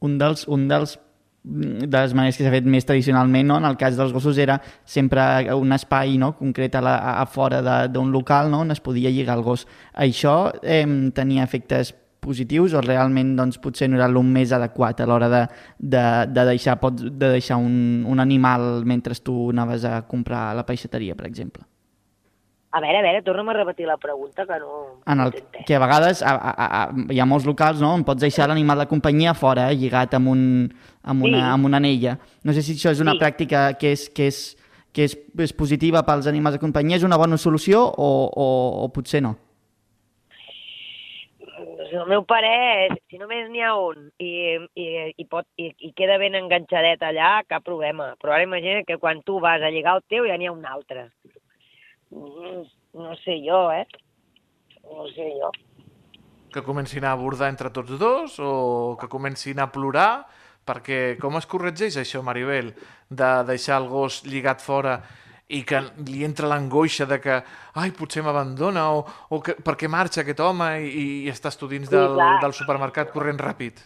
un 0.00 0.18
dels, 0.18 0.46
un 0.48 0.68
dels 0.68 0.98
de 1.46 1.86
les 1.86 2.14
maneres 2.16 2.34
que 2.36 2.42
s'ha 2.42 2.50
fet 2.50 2.64
més 2.66 2.84
tradicionalment, 2.88 3.46
no? 3.46 3.56
en 3.60 3.68
el 3.68 3.76
cas 3.78 3.94
dels 3.96 4.10
gossos 4.12 4.38
era 4.42 4.56
sempre 4.84 5.20
un 5.54 5.70
espai 5.76 6.16
no? 6.18 6.32
concret 6.34 6.74
a, 6.74 6.80
la, 6.82 6.96
a 7.20 7.26
fora 7.30 7.60
de- 7.62 7.88
d'un 7.94 8.10
local 8.10 8.50
no? 8.50 8.64
on 8.64 8.74
es 8.74 8.80
podia 8.82 9.12
lligar 9.14 9.36
el 9.38 9.44
gos. 9.46 9.66
Això 9.94 10.50
eh, 10.62 10.82
tenia 11.14 11.44
efectes 11.46 11.94
positius 12.20 12.74
o 12.74 12.80
realment 12.80 13.36
doncs, 13.36 13.58
potser 13.62 13.88
no 13.90 13.96
era 14.00 14.08
el 14.10 14.18
més 14.24 14.52
adequat 14.52 15.00
a 15.00 15.06
l'hora 15.06 15.28
de, 15.28 15.44
de, 15.78 16.04
de 16.32 16.44
deixar, 16.52 16.78
pots, 16.80 17.02
de 17.06 17.30
deixar 17.36 17.56
un, 17.56 18.04
un 18.06 18.20
animal 18.20 18.84
mentre 18.84 19.14
tu 19.22 19.50
anaves 19.50 19.84
a 19.84 20.02
comprar 20.06 20.50
a 20.50 20.54
la 20.54 20.66
peixateria, 20.66 21.14
per 21.14 21.26
exemple? 21.26 21.62
A 22.76 22.80
veure, 22.82 22.98
a 22.98 23.02
veure, 23.06 23.22
torna'm 23.24 23.48
a 23.48 23.54
repetir 23.56 23.86
la 23.86 23.96
pregunta, 23.96 24.44
que 24.44 24.58
no... 24.60 25.00
en 25.06 25.20
el, 25.20 25.30
que 25.64 25.74
a 25.74 25.78
vegades 25.80 26.20
a, 26.20 26.34
a, 26.34 26.66
a, 26.66 26.80
hi 27.14 27.20
ha 27.22 27.24
molts 27.24 27.46
locals 27.48 27.80
no, 27.80 27.94
on 27.94 28.02
pots 28.04 28.20
deixar 28.20 28.50
l'animal 28.50 28.82
de 28.82 28.88
companyia 28.90 29.32
fora, 29.32 29.70
eh, 29.72 29.78
lligat 29.80 30.12
amb, 30.18 30.28
un, 30.28 30.42
amb, 31.02 31.24
una, 31.24 31.38
Sí. 31.38 31.44
amb 31.54 31.70
una 31.70 31.80
anella. 31.80 32.18
No 32.44 32.52
sé 32.52 32.60
si 32.66 32.74
això 32.76 32.92
és 32.92 33.00
una 33.00 33.14
Sí. 33.14 33.22
pràctica 33.22 33.78
que, 33.78 33.92
és, 33.96 34.10
que, 34.10 34.26
és, 34.28 34.42
que 34.92 35.06
és, 35.08 35.16
és 35.46 35.52
positiva 35.56 36.02
pels 36.04 36.26
animals 36.26 36.58
de 36.58 36.60
companyia, 36.60 36.98
és 36.98 37.06
una 37.06 37.16
bona 37.16 37.38
solució 37.38 37.80
o, 37.80 38.10
o, 38.28 38.46
o 38.84 38.92
potser 38.92 39.22
no? 39.22 39.36
Doncs 41.86 42.02
el 42.02 42.08
meu 42.10 42.24
parer 42.26 42.90
si 43.06 43.18
només 43.20 43.46
n'hi 43.50 43.60
ha 43.62 43.74
un 43.78 44.08
i, 44.18 44.58
i, 44.74 44.86
i, 45.14 45.24
pot, 45.30 45.46
i, 45.60 45.68
i 45.86 45.92
queda 45.94 46.16
ben 46.18 46.34
enganxadet 46.34 47.02
allà, 47.06 47.44
cap 47.46 47.62
problema. 47.62 48.14
Però 48.18 48.34
ara 48.34 48.46
imagina't 48.46 48.86
que 48.88 48.98
quan 48.98 49.22
tu 49.22 49.38
vas 49.42 49.62
a 49.62 49.70
lligar 49.70 49.94
el 49.96 50.02
teu 50.10 50.26
ja 50.26 50.38
n'hi 50.38 50.48
ha 50.50 50.54
un 50.54 50.66
altre. 50.66 51.06
No 52.10 53.14
sé 53.22 53.38
jo, 53.44 53.60
eh? 53.70 53.86
No 54.82 55.06
sé 55.14 55.30
jo. 55.38 55.52
Que 56.50 56.64
comencin 56.66 57.04
a 57.04 57.12
abordar 57.14 57.52
entre 57.52 57.70
tots 57.70 57.98
dos 58.00 58.40
o 58.40 58.96
que 58.98 59.10
comencin 59.12 59.62
a 59.62 59.70
plorar? 59.70 60.26
Perquè 60.66 61.14
com 61.22 61.38
es 61.38 61.46
corregeix 61.46 62.00
això, 62.00 62.24
Maribel, 62.26 62.72
de 63.10 63.30
deixar 63.46 63.78
el 63.78 63.86
gos 63.92 64.24
lligat 64.26 64.64
fora 64.64 64.98
i 65.48 65.62
que 65.62 65.80
li 66.08 66.24
entra 66.26 66.48
l'angoixa 66.50 67.06
de 67.06 67.20
que 67.22 67.36
ai, 67.78 67.92
potser 67.94 68.24
m'abandona 68.26 68.88
o, 68.96 69.04
o 69.30 69.40
que, 69.40 69.54
per 69.62 69.76
què 69.78 69.88
marxa 69.90 70.24
aquest 70.24 70.40
home 70.42 70.70
i, 70.82 71.04
i 71.26 71.30
estàs 71.30 71.58
tu 71.58 71.68
dins 71.70 71.86
Sí, 71.86 71.94
del, 71.94 72.16
clar. 72.18 72.32
del 72.42 72.54
supermercat 72.56 73.12
corrent 73.14 73.38
ràpid? 73.38 73.84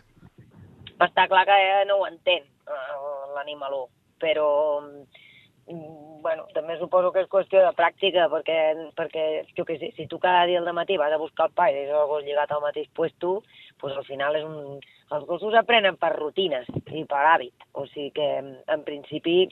Està 1.00 1.26
clar 1.28 1.44
que 1.48 1.56
eh, 1.56 1.84
no 1.88 2.00
ho 2.00 2.06
entén, 2.08 2.44
eh, 2.68 2.94
l'animaló, 3.36 3.86
però 4.20 4.48
mm, 4.80 6.20
bueno, 6.24 6.46
també 6.54 6.76
suposo 6.78 7.12
que 7.12 7.22
és 7.24 7.28
qüestió 7.32 7.62
de 7.64 7.72
pràctica, 7.76 8.26
perquè, 8.32 8.58
perquè 8.96 9.26
jo 9.56 9.64
què 9.68 9.78
sé, 9.80 9.92
si 9.96 10.06
tu 10.08 10.18
cada 10.20 10.46
dia 10.48 10.60
al 10.60 10.72
matí 10.76 10.96
vas 11.00 11.12
a 11.12 11.20
buscar 11.20 11.48
el 11.48 11.56
pa 11.56 11.70
i 11.70 11.76
deixes 11.76 11.96
el 11.96 12.08
gos 12.08 12.24
lligat 12.24 12.52
al 12.52 12.64
mateix 12.64 12.88
puesto, 12.96 13.40
doncs 13.80 14.00
al 14.00 14.08
final 14.08 14.36
és 14.36 14.44
un... 14.48 14.80
els 15.10 15.26
gossos 15.26 15.56
aprenen 15.58 15.96
per 16.00 16.12
rutines 16.16 16.68
i 16.92 17.04
per 17.08 17.24
hàbit, 17.34 17.68
o 17.74 17.86
sigui 17.90 18.12
que 18.16 18.28
en 18.40 18.84
principi 18.86 19.48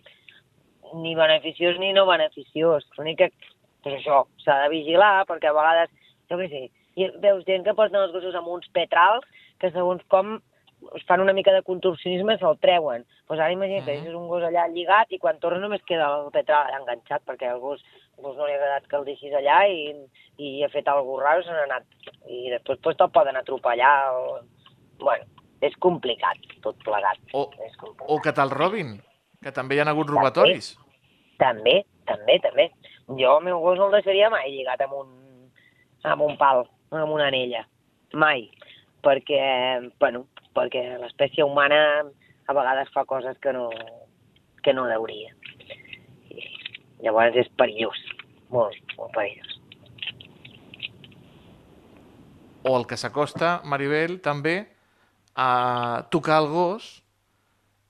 ni 0.95 1.15
beneficiós 1.15 1.79
ni 1.79 1.93
no 1.93 2.07
beneficiós. 2.07 2.87
L'únic 2.99 3.19
que, 3.19 3.31
doncs 3.85 4.01
això, 4.01 4.25
s'ha 4.45 4.63
de 4.65 4.69
vigilar, 4.75 5.25
perquè 5.27 5.51
a 5.51 5.57
vegades, 5.57 5.91
jo 6.31 6.37
què 6.41 6.49
sé, 6.51 6.63
veus 7.23 7.45
gent 7.47 7.65
que 7.65 7.75
porten 7.75 8.01
els 8.03 8.13
gossos 8.13 8.35
amb 8.35 8.49
uns 8.49 8.69
petrals 8.75 9.25
que 9.61 9.71
segons 9.71 10.03
com 10.09 10.41
es 10.95 11.03
fan 11.09 11.21
una 11.21 11.33
mica 11.35 11.51
de 11.53 11.63
contorsionisme 11.67 12.35
i 12.35 12.39
se'l 12.39 12.59
treuen. 12.63 13.05
Doncs 13.29 13.41
ara 13.41 13.51
imagina 13.53 13.85
que 13.85 13.93
Mhm. 13.97 14.03
deixes 14.05 14.15
un 14.15 14.29
gos 14.29 14.43
allà 14.43 14.69
lligat 14.71 15.11
i 15.13 15.19
quan 15.19 15.39
torna 15.41 15.59
només 15.59 15.83
queda 15.83 16.07
el 16.25 16.31
petral 16.31 16.67
allà 16.67 16.79
enganxat 16.81 17.23
perquè 17.27 17.51
el 17.53 17.59
gos, 17.59 17.83
el 18.17 18.23
gos 18.25 18.37
no 18.37 18.47
li 18.47 18.53
ha 18.53 18.57
agradat 18.57 18.87
que 18.87 18.97
el 18.97 19.05
deixis 19.05 19.33
allà 19.35 19.67
i, 19.69 19.97
i 20.39 20.63
ha 20.63 20.69
fet 20.69 20.87
alguna 20.89 21.25
raro 21.25 21.41
i 21.41 21.45
se 21.45 21.51
n'ha 21.51 21.65
anat. 21.65 21.83
I 22.29 22.51
després 22.51 22.79
pues, 22.81 22.97
te'l 22.97 23.11
poden 23.11 23.37
atropellar. 23.37 24.15
O... 24.15 24.39
Bueno, 25.01 25.25
és 25.61 25.75
complicat, 25.77 26.39
tot 26.63 26.77
plegat. 26.85 27.19
O, 27.33 27.51
És 27.67 27.77
complicat. 27.77 28.09
o 28.09 28.21
que 28.21 28.33
te'l 28.33 28.51
robin, 28.51 29.01
que 29.43 29.53
també 29.55 29.77
hi 29.77 29.83
ha 29.83 29.89
hagut 29.91 30.11
robatoris. 30.11 30.73
També, 31.39 31.83
també, 32.09 32.39
també. 32.43 32.69
Jo 33.21 33.39
el 33.39 33.45
meu 33.47 33.61
gos 33.63 33.79
no 33.79 33.89
el 33.89 33.99
deixaria 33.99 34.31
mai 34.33 34.51
lligat 34.53 34.83
amb 34.85 34.97
un, 34.99 35.13
amb 36.05 36.25
un 36.27 36.37
pal, 36.41 36.65
amb 36.91 37.15
una 37.15 37.29
anella. 37.31 37.65
Mai. 38.13 38.49
Perquè, 39.05 39.41
bueno, 40.03 40.25
perquè 40.57 40.83
l'espècie 40.99 41.47
humana 41.47 41.79
a 42.49 42.57
vegades 42.57 42.91
fa 42.95 43.05
coses 43.07 43.39
que 43.45 43.53
no, 43.55 43.69
que 44.65 44.75
no 44.75 44.89
deuria. 44.91 45.31
I 46.35 47.07
llavors 47.07 47.39
és 47.39 47.51
perillós. 47.61 48.01
Molt, 48.51 48.97
molt 48.99 49.15
perillós. 49.15 49.55
O 52.69 52.75
el 52.77 52.89
que 52.91 52.99
s'acosta, 52.99 53.61
Maribel, 53.65 54.19
també, 54.21 54.65
a 55.39 56.03
tocar 56.11 56.41
el 56.43 56.49
gos 56.51 56.89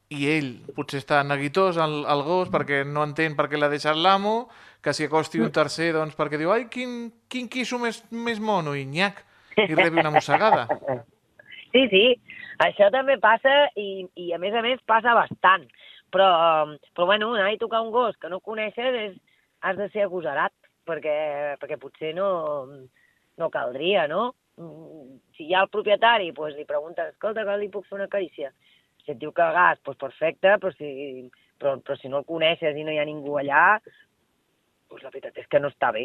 i 0.09 0.25
ell 0.33 0.49
potser 0.77 1.03
està 1.03 1.21
neguitós 1.27 1.77
al, 1.81 2.01
al 2.09 2.23
gos 2.25 2.49
perquè 2.53 2.81
no 2.89 3.05
entén 3.05 3.37
per 3.37 3.49
què 3.51 3.61
l'ha 3.61 3.69
deixat 3.73 3.97
l'amo, 3.97 4.49
que 4.83 4.95
s'hi 4.95 5.09
acosti 5.09 5.43
un 5.43 5.53
tercer 5.53 5.91
doncs, 5.97 6.17
perquè 6.17 6.41
diu 6.41 6.53
ai, 6.55 6.67
quin, 6.73 7.11
quin 7.29 7.49
quisso 7.53 7.81
més, 7.83 8.01
més 8.11 8.41
mono, 8.41 8.75
i 8.79 8.87
nyac, 8.89 9.21
i 9.59 9.75
rebi 9.75 10.01
una 10.01 10.15
mossegada. 10.15 10.67
Sí, 11.69 11.83
sí, 11.93 12.05
això 12.65 12.87
també 12.89 13.19
passa 13.21 13.51
i, 13.77 14.07
i 14.17 14.31
a 14.33 14.39
més 14.41 14.55
a 14.57 14.63
més 14.65 14.81
passa 14.89 15.13
bastant. 15.13 15.67
Però, 16.09 16.29
però 16.97 17.07
bueno, 17.11 17.35
anar 17.37 17.51
i 17.53 17.59
tocar 17.61 17.83
un 17.85 17.91
gos 17.93 18.17
que 18.17 18.31
no 18.33 18.41
coneixes 18.41 18.97
és, 19.03 19.19
has 19.61 19.77
de 19.77 19.91
ser 19.93 20.07
agosarat, 20.07 20.55
perquè, 20.89 21.17
perquè 21.61 21.77
potser 21.77 22.15
no, 22.17 22.31
no 23.37 23.51
caldria, 23.53 24.07
no? 24.09 24.31
Si 25.37 25.45
hi 25.45 25.55
ha 25.55 25.67
el 25.67 25.71
propietari, 25.71 26.33
doncs 26.33 26.57
li 26.57 26.65
preguntes, 26.67 27.13
escolta, 27.13 27.45
que 27.45 27.59
li 27.61 27.69
puc 27.75 27.85
fer 27.87 27.99
una 28.01 28.09
carícia? 28.11 28.51
Si 29.09 29.15
et 29.15 29.21
diu 29.23 29.31
que 29.33 29.41
el 29.41 29.55
gas, 29.57 29.79
doncs 29.89 29.97
perfecte, 30.03 30.51
però 30.61 30.69
si, 30.75 30.89
però, 31.57 31.79
però 31.81 31.95
si 31.97 32.11
no 32.13 32.21
el 32.21 32.27
coneixes 32.29 32.77
i 32.77 32.83
no 32.85 32.93
hi 32.93 32.99
ha 33.01 33.07
ningú 33.09 33.39
allà, 33.41 33.63
doncs 34.93 35.07
la 35.07 35.13
veritat 35.15 35.41
és 35.41 35.49
que 35.49 35.61
no 35.65 35.71
està 35.73 35.89
bé 35.97 36.03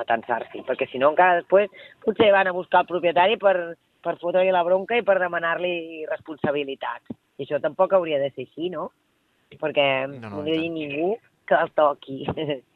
atensar-s'hi, 0.00 0.64
perquè 0.66 0.88
si 0.90 0.98
no 0.98 1.12
encara 1.12 1.38
després 1.38 1.70
potser 2.02 2.32
van 2.34 2.50
a 2.50 2.56
buscar 2.56 2.82
el 2.82 2.90
propietari 2.90 3.38
per, 3.38 3.54
per 4.02 4.16
fotre-li 4.18 4.50
la 4.50 4.64
bronca 4.66 4.98
i 4.98 5.06
per 5.06 5.20
demanar-li 5.22 6.04
responsabilitats. 6.10 7.14
I 7.38 7.46
això 7.46 7.62
tampoc 7.62 7.94
hauria 7.94 8.18
de 8.18 8.32
ser 8.34 8.48
així, 8.48 8.74
no? 8.74 8.90
Perquè 9.54 9.88
No, 10.10 10.18
no, 10.18 10.42
no, 10.42 10.44
hi 10.50 10.58
ha 10.58 10.70
ningú 10.74 11.14
que 11.46 11.54
el 11.54 11.70
toqui. 11.78 12.24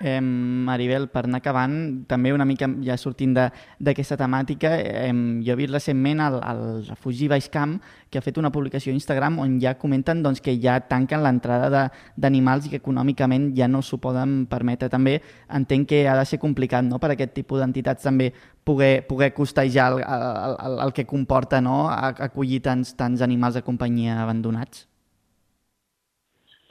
Eh, 0.00 0.20
Maribel, 0.20 1.06
per 1.06 1.22
anar 1.28 1.38
acabant, 1.38 1.74
també 2.10 2.32
una 2.34 2.44
mica 2.44 2.66
ja 2.82 2.96
sortint 2.98 3.30
d'aquesta 3.34 4.16
temàtica, 4.18 4.72
eh, 4.80 5.12
jo 5.46 5.52
he 5.52 5.56
vist 5.60 5.70
recentment 5.70 6.22
el, 6.24 6.38
el 6.42 6.62
refugi 6.88 7.28
Baixcamp 7.30 7.76
que 8.10 8.18
ha 8.18 8.24
fet 8.24 8.40
una 8.42 8.50
publicació 8.50 8.90
a 8.90 8.98
Instagram 8.98 9.38
on 9.38 9.60
ja 9.62 9.76
comenten 9.78 10.22
doncs, 10.22 10.42
que 10.42 10.56
ja 10.58 10.80
tanquen 10.90 11.22
l'entrada 11.22 11.84
d'animals 12.16 12.66
i 12.66 12.72
que 12.72 12.80
econòmicament 12.82 13.52
ja 13.54 13.68
no 13.70 13.82
s'ho 13.82 14.00
poden 14.02 14.46
permetre. 14.50 14.90
També 14.90 15.20
entenc 15.48 15.88
que 15.92 16.02
ha 16.08 16.16
de 16.18 16.24
ser 16.26 16.40
complicat 16.42 16.82
no? 16.86 16.98
per 16.98 17.12
aquest 17.14 17.34
tipus 17.38 17.62
d'entitats 17.62 18.02
també 18.02 18.32
poder, 18.64 19.06
poder 19.06 19.30
costejar 19.34 19.92
el, 19.92 20.02
el, 20.02 20.56
el, 20.58 20.80
el 20.88 20.92
que 20.92 21.06
comporta 21.06 21.60
no? 21.62 21.86
Acollir 21.90 22.64
tants, 22.66 22.96
tants 22.98 23.22
animals 23.22 23.54
de 23.54 23.62
companyia 23.62 24.18
abandonats. 24.24 24.88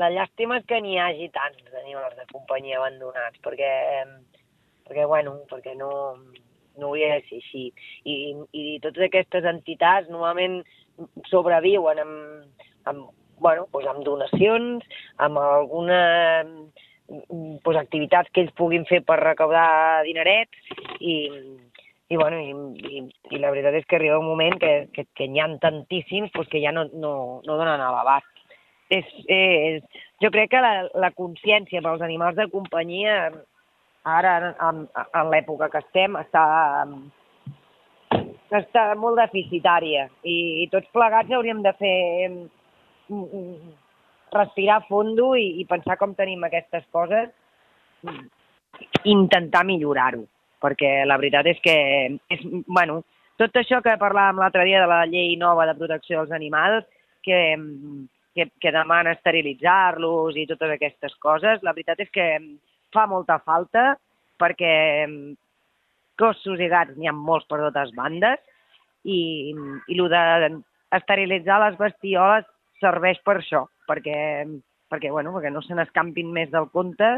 La 0.02 0.10
llàstima 0.10 0.58
és 0.60 0.66
que 0.70 0.80
n'hi 0.82 0.96
hagi 0.98 1.30
tants 1.36 1.76
animals 1.84 2.16
de 2.18 2.26
companyia 2.32 2.80
abandonats, 2.80 3.40
perquè, 3.46 3.74
perquè 4.88 5.06
bueno, 5.10 5.36
perquè 5.52 5.76
no, 5.78 5.92
no 6.78 6.88
hauria 6.90 7.16
de 7.16 7.26
ser 7.28 7.42
així. 7.42 7.66
I, 8.10 8.16
I 8.52 8.80
totes 8.84 9.08
aquestes 9.08 9.46
entitats 9.50 10.10
normalment 10.10 10.62
sobreviuen 11.30 12.02
amb, 12.02 12.64
amb, 12.90 13.06
bueno, 13.44 13.68
doncs 13.74 13.92
amb 13.92 14.06
donacions, 14.08 14.88
amb 15.22 15.42
alguna 15.42 16.02
doncs, 17.08 17.78
activitats 17.78 18.32
que 18.34 18.46
ells 18.46 18.56
puguin 18.58 18.88
fer 18.90 19.04
per 19.06 19.20
recaudar 19.22 20.04
dinerets 20.08 20.74
i, 21.00 21.16
i, 22.10 22.18
bueno, 22.18 22.40
i, 22.40 22.54
i, 22.90 23.04
i 23.36 23.42
la 23.42 23.52
veritat 23.54 23.78
és 23.78 23.88
que 23.90 24.00
arriba 24.00 24.22
un 24.22 24.30
moment 24.30 24.58
que, 24.62 24.74
que, 24.96 25.06
que 25.18 25.28
n'hi 25.30 25.44
ha 25.44 25.50
tantíssims 25.62 26.34
doncs, 26.34 26.50
que 26.50 26.62
ja 26.64 26.74
no, 26.76 26.88
no, 26.94 27.16
no 27.46 27.58
donen 27.60 27.82
a 27.82 27.92
l'abast. 27.94 28.33
És, 28.94 29.10
és, 29.32 30.04
jo 30.22 30.30
crec 30.34 30.52
que 30.54 30.62
la, 30.62 30.74
la 31.00 31.10
consciència 31.18 31.82
pels 31.82 32.04
animals 32.06 32.38
de 32.38 32.48
companyia 32.52 33.18
ara, 34.04 34.34
en, 34.68 34.84
en 35.04 35.32
l'època 35.32 35.70
que 35.72 35.82
estem, 35.84 36.18
està, 36.20 36.44
està 38.60 38.84
molt 39.00 39.22
deficitària. 39.22 40.10
I, 40.24 40.38
i 40.64 40.68
tots 40.74 40.92
plegats 40.96 41.32
hauríem 41.32 41.64
de 41.66 41.74
fer 41.80 41.96
mm, 42.30 42.50
mm, 43.16 43.74
respirar 44.36 44.82
a 44.82 44.88
fondo 44.90 45.34
i, 45.40 45.48
i 45.62 45.68
pensar 45.70 45.98
com 46.02 46.16
tenim 46.18 46.44
aquestes 46.46 46.86
coses 46.92 47.32
intentar 49.08 49.64
millorar-ho. 49.68 50.26
Perquè 50.64 51.04
la 51.08 51.18
veritat 51.20 51.48
és 51.52 51.60
que 51.64 51.76
és, 52.32 52.44
bueno, 52.68 53.02
tot 53.42 53.56
això 53.60 53.82
que 53.84 54.00
parlàvem 54.00 54.40
l'altre 54.40 54.64
dia 54.68 54.82
de 54.84 54.88
la 54.88 55.04
llei 55.10 55.36
nova 55.40 55.66
de 55.68 55.76
protecció 55.80 56.22
dels 56.22 56.36
animals 56.36 56.86
que, 57.24 57.40
mm, 57.58 58.06
que, 58.36 58.50
que 58.60 58.72
demana 58.74 59.14
esterilitzar-los 59.18 60.38
i 60.38 60.48
totes 60.50 60.76
aquestes 60.76 61.16
coses. 61.24 61.62
La 61.64 61.74
veritat 61.76 62.02
és 62.04 62.12
que 62.14 62.28
fa 62.94 63.06
molta 63.10 63.40
falta 63.46 63.94
perquè 64.42 64.74
mm, 65.08 65.36
gossos 66.20 66.62
i 66.62 66.70
gats 66.72 66.98
n'hi 66.98 67.10
ha 67.10 67.16
molts 67.16 67.48
per 67.50 67.62
totes 67.62 67.94
bandes 67.98 68.42
i, 69.04 69.54
i 69.88 70.00
el 70.00 70.10
de 70.12 70.24
esterilitzar 70.94 71.60
les 71.64 71.80
bestioles 71.80 72.48
serveix 72.82 73.20
per 73.26 73.38
això, 73.40 73.64
perquè, 73.90 74.18
perquè, 74.92 75.12
bueno, 75.12 75.34
perquè 75.36 75.52
no 75.54 75.64
se 75.64 75.76
n'escampin 75.78 76.30
més 76.36 76.52
del 76.52 76.70
compte 76.74 77.10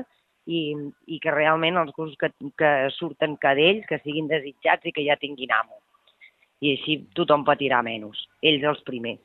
i, 0.46 0.62
i 1.10 1.20
que 1.22 1.34
realment 1.34 1.80
els 1.82 1.92
gossos 1.96 2.18
que, 2.22 2.30
que 2.60 2.72
surten 2.96 3.36
cadells, 3.42 3.86
que 3.90 4.00
siguin 4.04 4.30
desitjats 4.32 4.86
i 4.86 4.94
que 4.96 5.06
ja 5.08 5.20
tinguin 5.22 5.54
amo. 5.58 5.82
I 6.64 6.76
així 6.78 7.00
tothom 7.18 7.44
patirà 7.48 7.82
menys, 7.86 8.22
ells 8.46 8.64
els 8.72 8.82
primers. 8.88 9.22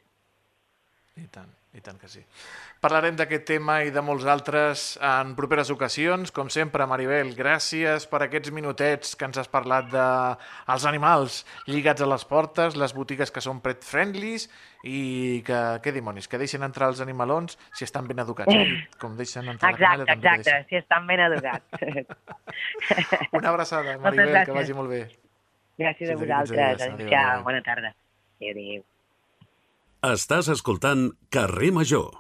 I 1.21 1.29
tant, 1.33 1.51
i 1.71 1.81
tant 1.85 2.01
que 2.01 2.09
sí. 2.11 2.21
Parlarem 2.83 3.15
d'aquest 3.15 3.45
tema 3.47 3.77
i 3.87 3.93
de 3.95 4.03
molts 4.03 4.25
altres 4.27 4.97
en 5.07 5.37
properes 5.39 5.71
ocasions. 5.71 6.33
Com 6.35 6.49
sempre, 6.51 6.87
Maribel, 6.91 7.31
gràcies 7.39 8.09
per 8.11 8.25
aquests 8.25 8.51
minutets 8.57 9.15
que 9.15 9.29
ens 9.29 9.39
has 9.39 9.51
parlat 9.53 9.87
de 9.93 10.07
els 10.75 10.87
animals 10.91 11.45
lligats 11.71 12.03
a 12.03 12.11
les 12.11 12.27
portes, 12.27 12.75
les 12.75 12.97
botigues 12.97 13.31
que 13.31 13.45
són 13.45 13.63
pet-friendlies 13.63 14.49
i 14.83 15.45
que, 15.47 15.61
què 15.85 15.95
dimonis, 15.95 16.27
que 16.27 16.43
deixen 16.43 16.67
entrar 16.67 16.91
els 16.91 17.05
animalons 17.05 17.55
si 17.71 17.87
estan 17.87 18.11
ben 18.11 18.19
educats. 18.27 18.51
Eh? 18.51 18.83
Com 18.99 19.15
deixen 19.21 19.47
entrar 19.47 19.71
Exacte, 19.71 20.03
la 20.03 20.11
canalla, 20.11 20.19
exacte, 20.19 20.51
deixen. 20.51 20.69
si 20.73 20.81
estan 20.83 21.07
ben 21.07 21.23
educats. 21.31 21.67
Una 23.39 23.55
abraçada, 23.55 23.99
Maribel, 24.03 24.43
que 24.45 24.59
vagi 24.59 24.75
molt 24.75 24.91
bé. 24.91 25.05
Gràcies 25.81 26.11
a 26.11 26.17
d'aquí 26.19 26.27
15 26.27 26.27
vosaltres. 26.27 26.89
adéu. 26.91 27.45
bona 27.47 27.63
tarda. 27.63 27.95
Adéu, 28.41 28.57
adéu. 28.59 28.83
Estàs 30.09 30.47
escoltant 30.49 31.11
Carrer 31.29 31.69
Major. 31.77 32.20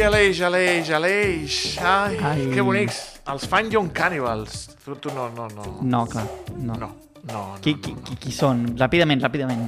Ai, 0.00 0.06
Aleix, 0.06 0.40
Aleix, 0.40 0.90
Aleix. 0.96 1.54
Ai, 1.78 2.16
Ai. 2.24 2.44
que 2.54 2.62
bonics. 2.64 3.20
Els 3.28 3.42
Fan 3.44 3.66
Young 3.68 3.90
Cannibals. 3.92 4.70
Tu, 4.80 4.94
tu 4.96 5.10
no, 5.12 5.26
no, 5.36 5.44
no. 5.52 5.64
No, 5.82 6.06
clar, 6.08 6.24
no. 6.56 6.72
No, 6.72 6.78
no, 6.80 6.88
no, 7.28 7.42
Qui, 7.60 7.74
qui, 7.84 7.92
qui, 8.00 8.16
qui 8.16 8.32
són? 8.32 8.62
Ràpidament, 8.80 9.20
ràpidament. 9.20 9.66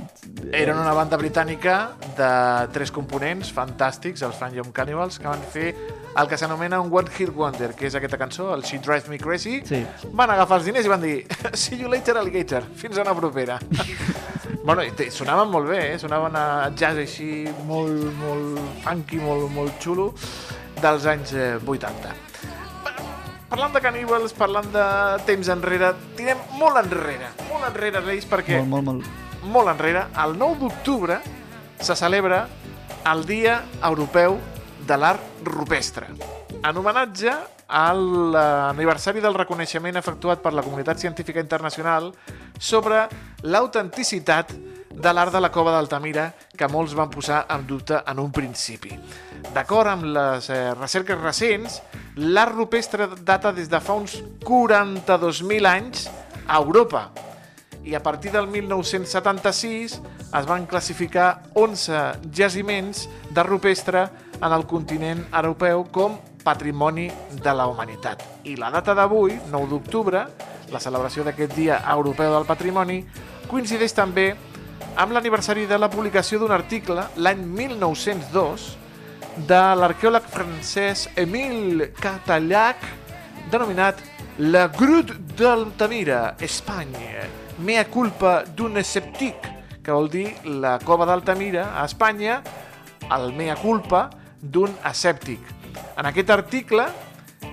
Eren 0.57 0.81
una 0.81 0.95
banda 0.97 1.19
britànica 1.21 1.75
de 2.17 2.31
tres 2.73 2.89
components 2.97 3.53
fantàstics, 3.53 4.25
els 4.25 4.41
Fan 4.41 4.57
Young 4.57 4.73
Cannibals, 4.73 5.21
que 5.21 5.29
van 5.29 5.45
fer 5.53 5.75
el 6.17 6.29
que 6.29 6.37
s'anomena 6.37 6.81
un 6.81 6.91
One 6.93 7.11
Hit 7.17 7.31
Wonder, 7.35 7.71
que 7.75 7.87
és 7.89 7.95
aquesta 7.97 8.19
cançó, 8.21 8.51
el 8.55 8.63
She 8.63 8.79
Drives 8.85 9.09
Me 9.09 9.19
Crazy. 9.19 9.61
Sí. 9.69 9.81
Van 10.13 10.31
agafar 10.31 10.59
els 10.61 10.67
diners 10.69 10.87
i 10.87 10.93
van 10.93 11.01
dir 11.05 11.15
See 11.63 11.79
you 11.81 11.89
later, 11.89 12.19
alligator. 12.21 12.67
Fins 12.77 12.99
a 12.99 13.03
una 13.07 13.15
propera. 13.17 13.59
bueno, 14.65 14.83
sonaven 15.11 15.49
molt 15.51 15.71
bé, 15.71 15.81
eh? 15.95 15.99
sonaven 15.99 16.37
a 16.37 16.45
jazz 16.77 17.01
així 17.01 17.47
molt, 17.69 18.05
molt 18.21 18.61
funky, 18.85 19.23
molt, 19.23 19.49
molt 19.55 19.81
xulo, 19.83 20.11
dels 20.83 21.09
anys 21.09 21.33
eh, 21.33 21.57
80. 21.65 22.13
Parlant 23.53 23.75
de 23.75 23.83
caníbals, 23.85 24.33
parlant 24.33 24.69
de 24.73 24.85
temps 25.29 25.49
enrere, 25.53 25.91
tirem 26.17 26.41
molt 26.57 26.79
enrere, 26.81 27.29
molt 27.51 27.67
enrere, 27.69 28.01
Reis, 28.01 28.25
perquè 28.29 28.63
Molt, 28.63 28.71
molt, 28.73 28.87
molt. 28.89 29.51
molt 29.53 29.69
enrere, 29.75 30.07
el 30.25 30.39
9 30.41 30.57
d'octubre 30.63 31.19
se 31.83 31.97
celebra 31.99 32.47
el 33.11 33.27
Dia 33.29 33.59
Europeu 33.85 34.39
de 34.87 34.97
l'Art 34.99 35.45
Rupestre, 35.47 36.09
en 36.63 36.77
homenatge 36.77 37.33
a 37.73 37.87
l'aniversari 37.97 39.23
del 39.25 39.37
reconeixement 39.39 39.97
efectuat 39.97 40.43
per 40.43 40.53
la 40.53 40.65
comunitat 40.65 41.01
científica 41.01 41.41
internacional 41.41 42.11
sobre 42.59 43.07
l'autenticitat 43.43 44.53
de 44.93 45.13
l'art 45.13 45.33
de 45.33 45.41
la 45.41 45.51
cova 45.51 45.73
d'Altamira 45.73 46.29
que 46.57 46.69
molts 46.69 46.93
van 46.95 47.11
posar 47.11 47.47
en 47.51 47.65
dubte 47.67 48.03
en 48.07 48.21
un 48.21 48.31
principi. 48.33 48.93
D'acord 49.55 49.89
amb 49.89 50.05
les 50.13 50.51
eh, 50.53 50.75
recerques 50.77 51.19
recents, 51.19 51.81
l'art 52.17 52.53
rupestre 52.53 53.09
data 53.25 53.53
des 53.57 53.71
de 53.73 53.81
fa 53.81 53.97
uns 53.97 54.19
42.000 54.45 55.69
anys 55.71 56.09
a 56.47 56.61
Europa 56.61 57.09
i 57.85 57.97
a 57.97 58.03
partir 58.03 58.31
del 58.31 58.47
1976 58.47 59.97
es 60.39 60.47
van 60.47 60.67
classificar 60.67 61.43
11 61.55 62.29
jaciments 62.31 63.09
de 63.31 63.43
rupestre 63.43 64.07
en 64.43 64.53
el 64.53 64.67
continent 64.67 65.23
europeu 65.31 65.87
com 65.95 66.19
Patrimoni 66.43 67.07
de 67.39 67.53
la 67.55 67.69
Humanitat. 67.71 68.23
I 68.45 68.57
la 68.59 68.73
data 68.75 68.95
d'avui, 68.99 69.39
9 69.51 69.69
d'octubre, 69.71 70.25
la 70.73 70.81
celebració 70.83 71.23
d'aquest 71.25 71.55
Dia 71.55 71.79
Europeu 71.93 72.33
del 72.35 72.49
Patrimoni, 72.49 72.99
coincideix 73.47 73.95
també 73.95 74.33
amb 74.99 75.15
l'aniversari 75.15 75.67
de 75.71 75.79
la 75.79 75.89
publicació 75.91 76.41
d'un 76.41 76.53
article 76.53 77.07
l'any 77.17 77.45
1902 77.47 78.67
de 79.49 79.61
l'arqueòleg 79.79 80.27
francès 80.29 81.07
Émile 81.17 81.93
Catallac 81.97 82.83
denominat 83.53 84.03
La 84.39 84.67
Grut 84.73 85.13
d'Altamira, 85.37 86.35
Espanya, 86.41 87.29
mea 87.61 87.85
culpa 87.85 88.43
d'un 88.57 88.81
esceptic, 88.81 89.37
que 89.85 89.93
vol 89.93 90.09
dir 90.11 90.27
la 90.45 90.79
cova 90.83 91.07
d'Altamira 91.07 91.69
a 91.77 91.85
Espanya, 91.85 92.41
el 93.13 93.33
mea 93.37 93.57
culpa 93.61 94.09
d'un 94.43 94.75
escèptic. 94.85 95.41
En 95.97 96.07
aquest 96.11 96.31
article, 96.31 96.87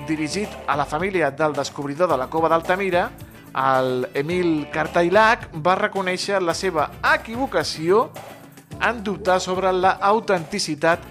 dirigit 0.10 0.50
a 0.68 0.76
la 0.76 0.86
família 0.86 1.30
del 1.32 1.54
descobridor 1.54 2.10
de 2.10 2.18
la 2.18 2.28
cova 2.28 2.50
d'Altamira, 2.50 3.10
el 3.60 4.08
Emil 4.14 4.68
Cartailac 4.74 5.50
va 5.66 5.78
reconèixer 5.78 6.42
la 6.42 6.54
seva 6.54 6.90
equivocació 7.14 8.10
en 8.82 9.04
dubtar 9.04 9.40
sobre 9.42 9.72
la 9.74 9.98
autenticitat 10.12 11.02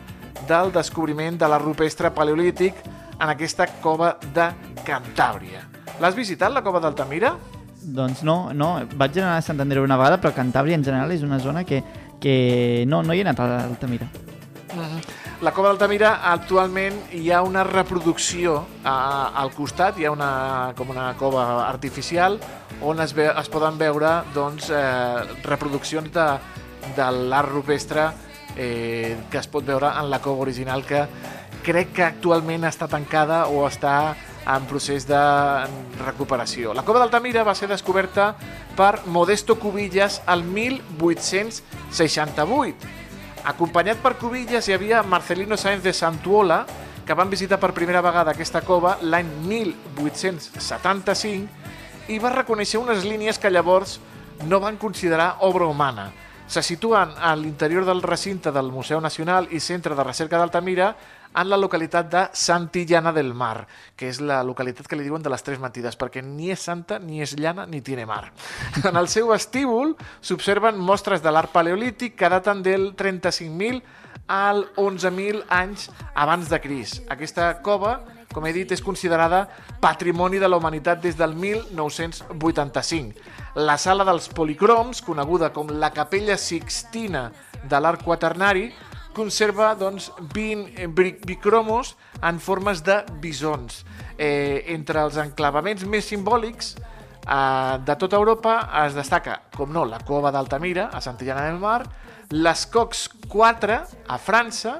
del 0.49 0.72
descobriment 0.72 1.39
de 1.39 1.49
la 1.51 1.59
rupestre 1.59 2.11
paleolític 2.14 2.74
en 3.18 3.29
aquesta 3.29 3.66
cova 3.83 4.16
de 4.35 4.49
Cantàbria. 4.87 5.64
L'has 6.01 6.14
visitat, 6.14 6.53
la 6.55 6.62
cova 6.62 6.81
d'Altamira? 6.81 7.35
Doncs 7.83 8.22
no, 8.26 8.53
no, 8.55 8.74
vaig 8.99 9.18
anar 9.18 9.39
a 9.39 9.45
Sant 9.45 9.61
Andreu 9.61 9.85
una 9.85 9.99
vegada, 9.99 10.20
però 10.22 10.35
Cantàbria 10.37 10.79
en 10.79 10.87
general 10.87 11.12
és 11.14 11.24
una 11.26 11.41
zona 11.43 11.64
que, 11.66 11.83
que 12.22 12.85
no, 12.87 13.03
no 13.03 13.14
hi 13.14 13.22
he 13.22 13.26
anat 13.26 13.43
a 13.43 13.49
Altamira. 13.66 14.09
La 15.39 15.53
cova 15.55 15.68
d'Altamira 15.70 16.16
actualment 16.32 16.97
hi 17.14 17.28
ha 17.30 17.45
una 17.47 17.62
reproducció 17.62 18.57
a, 18.82 19.30
al 19.39 19.53
costat, 19.55 19.95
hi 19.95 20.03
ha 20.09 20.11
una, 20.11 20.74
com 20.74 20.91
una 20.91 21.14
cova 21.14 21.62
artificial 21.68 22.41
on 22.82 22.99
es, 23.05 23.14
ve, 23.14 23.28
es 23.30 23.47
poden 23.47 23.78
veure 23.78 24.26
doncs, 24.34 24.66
eh, 24.74 25.22
reproduccions 25.47 26.11
de, 26.11 26.26
de 26.99 27.07
l'art 27.30 27.55
rupestre 27.55 28.11
eh, 28.57 29.14
que 29.30 29.39
es 29.39 29.47
pot 29.47 29.62
veure 29.62 29.95
en 30.03 30.11
la 30.11 30.18
cova 30.26 30.43
original 30.43 30.82
que 30.82 31.07
crec 31.62 31.95
que 31.95 32.03
actualment 32.09 32.66
està 32.66 32.91
tancada 32.91 33.47
o 33.47 33.62
està 33.70 34.18
en 34.43 34.66
procés 34.66 35.07
de 35.07 35.22
recuperació. 36.03 36.74
La 36.74 36.82
cova 36.82 36.99
d'Altamira 36.99 37.47
va 37.47 37.55
ser 37.55 37.70
descoberta 37.70 38.34
per 38.74 39.07
Modesto 39.07 39.55
Cubillas 39.62 40.18
al 40.26 40.43
1868 40.43 42.97
Acompanyat 43.49 43.96
per 44.05 44.18
Cubillas 44.20 44.66
hi 44.68 44.74
havia 44.76 44.99
Marcelino 45.03 45.57
Sáenz 45.57 45.82
de 45.82 45.94
Santuola, 45.96 46.66
que 47.07 47.14
van 47.16 47.30
visitar 47.32 47.57
per 47.57 47.72
primera 47.72 48.03
vegada 48.05 48.34
aquesta 48.34 48.61
cova 48.61 48.99
l'any 49.01 49.24
1875 49.49 51.49
i 52.12 52.18
va 52.20 52.28
reconèixer 52.34 52.76
unes 52.82 53.07
línies 53.09 53.40
que 53.40 53.49
llavors 53.49 54.05
no 54.44 54.61
van 54.61 54.76
considerar 54.76 55.40
obra 55.49 55.64
humana. 55.64 56.12
Se 56.44 56.61
situen 56.62 57.09
a 57.16 57.32
l'interior 57.36 57.84
del 57.88 58.03
recinte 58.05 58.53
del 58.53 58.68
Museu 58.68 59.01
Nacional 59.01 59.49
i 59.49 59.61
Centre 59.64 59.96
de 59.96 60.05
Recerca 60.05 60.36
d'Altamira 60.36 60.92
en 61.35 61.51
la 61.51 61.57
localitat 61.57 62.11
de 62.11 62.22
Santillana 62.33 63.12
del 63.12 63.35
Mar, 63.35 63.66
que 63.97 64.09
és 64.09 64.20
la 64.20 64.41
localitat 64.47 64.89
que 64.89 64.97
li 64.97 65.07
diuen 65.07 65.22
de 65.22 65.31
les 65.33 65.45
tres 65.45 65.61
mentides, 65.61 65.99
perquè 65.99 66.22
ni 66.24 66.51
és 66.55 66.64
santa, 66.64 66.99
ni 66.99 67.22
és 67.22 67.37
llana, 67.39 67.66
ni 67.66 67.81
tiene 67.81 68.07
mar. 68.07 68.33
En 68.85 68.97
el 68.97 69.09
seu 69.09 69.29
vestíbul 69.33 69.97
s'observen 70.20 70.79
mostres 70.79 71.22
de 71.22 71.33
l'art 71.33 71.53
paleolític 71.53 72.16
que 72.18 72.31
daten 72.33 72.62
del 72.62 72.95
35.000 72.97 73.83
al 74.29 74.66
11.000 74.76 75.45
anys 75.49 75.89
abans 76.14 76.49
de 76.49 76.61
Cris. 76.61 77.03
Aquesta 77.09 77.62
cova, 77.64 77.99
com 78.35 78.45
he 78.47 78.53
dit, 78.53 78.72
és 78.72 78.85
considerada 78.85 79.49
Patrimoni 79.81 80.39
de 80.39 80.49
la 80.49 80.59
Humanitat 80.61 81.01
des 81.03 81.16
del 81.16 81.35
1985. 81.35 83.14
La 83.64 83.79
sala 83.81 84.05
dels 84.05 84.29
policroms, 84.29 85.01
coneguda 85.03 85.53
com 85.55 85.72
la 85.72 85.91
Capella 85.97 86.37
Sixtina 86.37 87.31
de 87.64 87.81
l'Art 87.81 88.05
Quaternari, 88.05 88.68
conserva 89.18 89.72
doncs, 89.78 90.12
20 90.32 90.86
bri- 90.94 91.16
bicromos 91.26 91.96
en 92.22 92.38
formes 92.40 92.84
de 92.86 93.00
bisons. 93.22 93.82
Eh, 94.18 94.64
entre 94.74 95.02
els 95.04 95.18
enclavaments 95.20 95.84
més 95.86 96.06
simbòlics 96.10 96.72
eh, 96.78 97.78
de 97.86 97.96
tota 98.00 98.16
Europa 98.18 98.60
es 98.86 98.94
destaca, 98.98 99.40
com 99.54 99.70
no, 99.74 99.84
la 99.86 99.98
cova 100.06 100.30
d'Altamira, 100.34 100.88
a 100.94 101.02
Santillana 101.02 101.48
del 101.50 101.58
Mar, 101.62 101.82
les 102.30 102.66
Cocs 102.70 103.08
4, 103.28 103.78
a 104.08 104.18
França, 104.20 104.78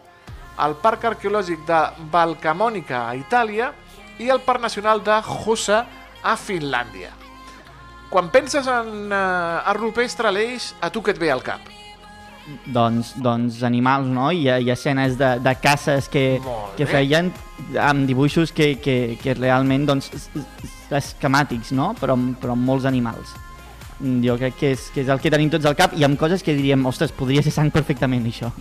el 0.65 0.75
Parc 0.83 1.05
Arqueològic 1.13 1.63
de 1.69 1.79
Valcamònica, 2.13 3.05
a 3.09 3.15
Itàlia, 3.17 3.71
i 4.19 4.27
el 4.35 4.41
Parc 4.43 4.61
Nacional 4.65 5.05
de 5.07 5.15
Hossa, 5.23 5.85
a 6.27 6.35
Finlàndia. 6.35 7.13
Quan 8.11 8.31
penses 8.35 8.67
en 8.67 9.13
eh, 9.13 9.71
art 9.71 9.79
rupestre, 9.79 10.31
Aleix, 10.33 10.73
a 10.83 10.91
tu 10.91 11.03
què 11.07 11.15
et 11.15 11.21
ve 11.23 11.31
al 11.31 11.45
cap? 11.47 11.63
Doncs, 12.73 13.15
doncs 13.21 13.63
animals, 13.67 14.09
no? 14.09 14.31
Hi 14.33 14.49
ha 14.49 14.59
escenes 14.73 15.19
de, 15.21 15.35
de 15.45 15.55
caces 15.61 16.09
que, 16.09 16.41
que 16.79 16.87
feien 16.89 17.33
amb 17.81 18.07
dibuixos 18.09 18.55
que, 18.57 18.75
que, 18.81 19.19
que 19.21 19.35
realment 19.37 19.85
doncs, 19.89 20.09
esquemàtics, 20.91 21.75
no? 21.77 21.93
Però, 22.01 22.17
però 22.41 22.57
amb 22.57 22.65
molts 22.71 22.89
animals. 22.89 23.35
Mm, 23.99 24.23
Jo 24.25 24.39
crec 24.39 24.57
que 24.61 24.73
és, 24.77 24.89
que 24.95 25.03
és 25.03 25.13
el 25.13 25.21
que 25.21 25.33
tenim 25.35 25.51
tots 25.53 25.69
al 25.69 25.77
cap 25.79 25.97
i 25.99 26.07
amb 26.07 26.19
coses 26.21 26.45
que 26.47 26.55
diríem, 26.57 26.87
ostres, 26.89 27.13
podria 27.13 27.43
ser 27.45 27.53
sang 27.53 27.73
perfectament, 27.75 28.25
això. 28.31 28.53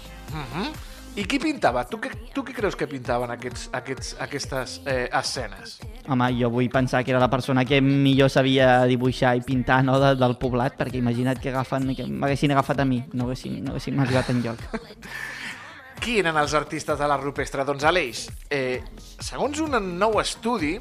I 1.18 1.24
qui 1.26 1.40
pintava? 1.42 1.82
Tu 1.90 1.98
què, 1.98 2.12
tu 2.30 2.44
què 2.46 2.54
creus 2.54 2.76
que 2.78 2.86
pintaven 2.86 3.32
aquests, 3.34 3.64
aquests, 3.74 4.12
aquestes 4.22 4.76
eh, 4.86 5.08
escenes? 5.18 5.80
Home, 6.06 6.28
jo 6.38 6.52
vull 6.54 6.68
pensar 6.70 7.02
que 7.02 7.10
era 7.10 7.22
la 7.24 7.30
persona 7.32 7.64
que 7.66 7.80
millor 7.82 8.30
sabia 8.30 8.84
dibuixar 8.86 9.34
i 9.40 9.42
pintar 9.42 9.80
no, 9.88 9.98
de, 10.04 10.12
del 10.20 10.38
poblat, 10.38 10.78
perquè 10.78 11.02
imagina't 11.02 11.42
que 11.42 11.50
agafen 11.50 11.90
que 11.98 12.06
m'haguessin 12.06 12.54
agafat 12.54 12.84
a 12.84 12.86
mi, 12.86 13.02
no 13.18 13.26
haguéssim, 13.26 13.58
no 13.66 13.74
haguéssim 13.74 13.98
arribat 14.06 14.30
enlloc. 14.36 14.62
Qui 16.04 16.20
eren 16.22 16.38
els 16.38 16.54
artistes 16.54 17.02
de 17.02 17.10
l'art 17.10 17.26
rupestre? 17.26 17.66
Doncs 17.66 17.88
Aleix, 17.90 18.28
eh, 18.54 18.84
segons 19.18 19.66
un 19.66 19.74
nou 19.98 20.20
estudi, 20.22 20.76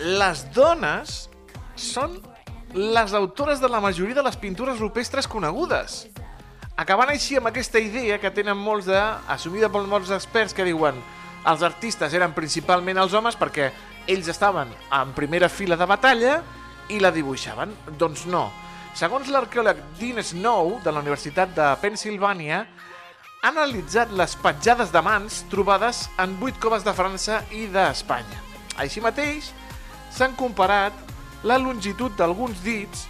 les 0.00 0.46
dones 0.56 1.26
són 1.76 2.16
les 2.72 3.12
autores 3.12 3.60
de 3.60 3.68
la 3.68 3.84
majoria 3.84 4.16
de 4.16 4.24
les 4.24 4.40
pintures 4.40 4.80
rupestres 4.80 5.28
conegudes. 5.28 6.06
Acabant 6.76 7.08
així 7.08 7.38
amb 7.38 7.48
aquesta 7.48 7.80
idea 7.80 8.18
que 8.20 8.28
tenen 8.36 8.58
molts 8.60 8.84
de, 8.90 8.98
assumida 9.32 9.70
per 9.72 9.80
molts 9.88 10.10
experts 10.12 10.52
que 10.52 10.64
diuen 10.66 10.98
els 11.48 11.62
artistes 11.64 12.12
eren 12.12 12.34
principalment 12.36 12.98
els 13.00 13.14
homes 13.16 13.38
perquè 13.40 13.70
ells 14.12 14.26
estaven 14.28 14.68
en 14.92 15.14
primera 15.16 15.48
fila 15.48 15.78
de 15.80 15.86
batalla 15.88 16.34
i 16.92 16.98
la 17.00 17.08
dibuixaven. 17.14 17.70
Doncs 17.96 18.26
no. 18.28 18.50
Segons 18.92 19.30
l'arqueòleg 19.32 19.80
Dean 19.96 20.20
Snow 20.20 20.74
de 20.84 20.92
la 20.92 21.00
Universitat 21.00 21.54
de 21.56 21.70
Pensilvània, 21.80 22.58
ha 23.40 23.48
analitzat 23.48 24.12
les 24.12 24.34
petjades 24.42 24.92
de 24.92 25.00
mans 25.06 25.38
trobades 25.48 26.02
en 26.20 26.34
vuit 26.42 26.58
coves 26.60 26.84
de 26.84 26.92
França 26.98 27.38
i 27.56 27.70
d'Espanya. 27.72 28.42
Així 28.84 29.00
mateix, 29.00 29.48
s'han 30.12 30.36
comparat 30.36 30.92
la 31.48 31.56
longitud 31.56 32.12
d'alguns 32.20 32.60
dits 32.66 33.06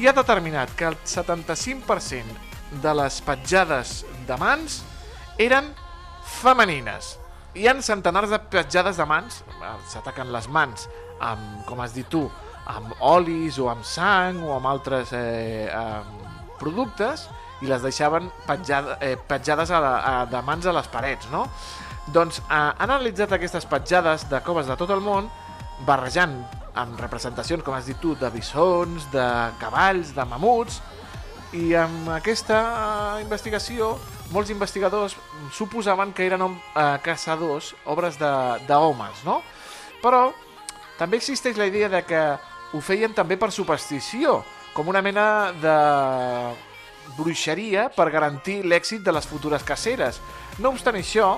i 0.00 0.08
ha 0.08 0.16
determinat 0.16 0.72
que 0.78 0.88
el 0.88 0.96
75% 1.04 2.51
de 2.80 2.94
les 2.96 3.18
petjades 3.26 4.00
de 4.28 4.36
mans 4.40 4.80
eren 5.42 5.68
femenines. 6.40 7.16
Hi 7.52 7.68
han 7.68 7.82
centenars 7.84 8.32
de 8.32 8.38
petjades 8.52 8.96
de 8.96 9.06
mans, 9.08 9.42
s'ataquen 9.92 10.32
les 10.32 10.48
mans 10.48 10.86
amb, 11.20 11.62
com 11.68 11.82
has 11.84 11.92
dit 11.92 12.08
tu, 12.08 12.24
amb 12.72 12.94
olis 13.04 13.58
o 13.60 13.68
amb 13.72 13.84
sang 13.84 14.40
o 14.46 14.54
amb 14.56 14.70
altres 14.70 15.12
eh, 15.16 15.68
eh, 15.68 16.32
productes 16.60 17.26
i 17.62 17.68
les 17.70 17.82
deixaven 17.82 18.30
petjada, 18.46 18.96
eh, 19.02 19.16
petjades 19.28 19.70
a 19.70 19.80
la, 19.82 19.92
a, 19.98 20.14
de 20.30 20.42
mans 20.46 20.66
a 20.66 20.74
les 20.74 20.88
parets, 20.90 21.28
no? 21.34 21.44
Doncs 22.14 22.40
eh, 22.40 22.48
han 22.54 22.88
analitzat 22.88 23.34
aquestes 23.36 23.66
petjades 23.70 24.28
de 24.30 24.40
coves 24.46 24.70
de 24.70 24.78
tot 24.78 24.90
el 24.94 25.04
món 25.04 25.28
barrejant 25.86 26.40
amb 26.78 26.98
representacions, 27.00 27.62
com 27.66 27.76
has 27.76 27.86
dit 27.90 27.98
tu, 28.00 28.14
de 28.16 28.30
bisons, 28.32 29.10
de 29.12 29.26
cavalls, 29.60 30.14
de 30.16 30.24
mamuts, 30.24 30.80
i 31.52 31.74
amb 31.76 32.08
aquesta 32.14 32.58
investigació 33.20 33.96
molts 34.32 34.50
investigadors 34.50 35.14
suposaven 35.52 36.14
que 36.16 36.24
eren 36.26 36.42
eh, 36.48 36.98
caçadors, 37.04 37.74
obres 37.84 38.16
d'homes, 38.18 39.24
no? 39.28 39.42
Però 40.02 40.30
també 40.98 41.20
existeix 41.20 41.58
la 41.60 41.68
idea 41.68 41.90
de 41.92 42.02
que 42.08 42.22
ho 42.72 42.80
feien 42.80 43.12
també 43.12 43.36
per 43.36 43.52
superstició, 43.52 44.40
com 44.72 44.88
una 44.88 45.02
mena 45.04 45.52
de 45.60 45.76
bruixeria 47.18 47.90
per 47.92 48.08
garantir 48.10 48.62
l'èxit 48.64 49.02
de 49.04 49.12
les 49.12 49.26
futures 49.28 49.64
caceres. 49.68 50.20
No 50.58 50.72
obstant 50.72 50.96
això, 50.96 51.34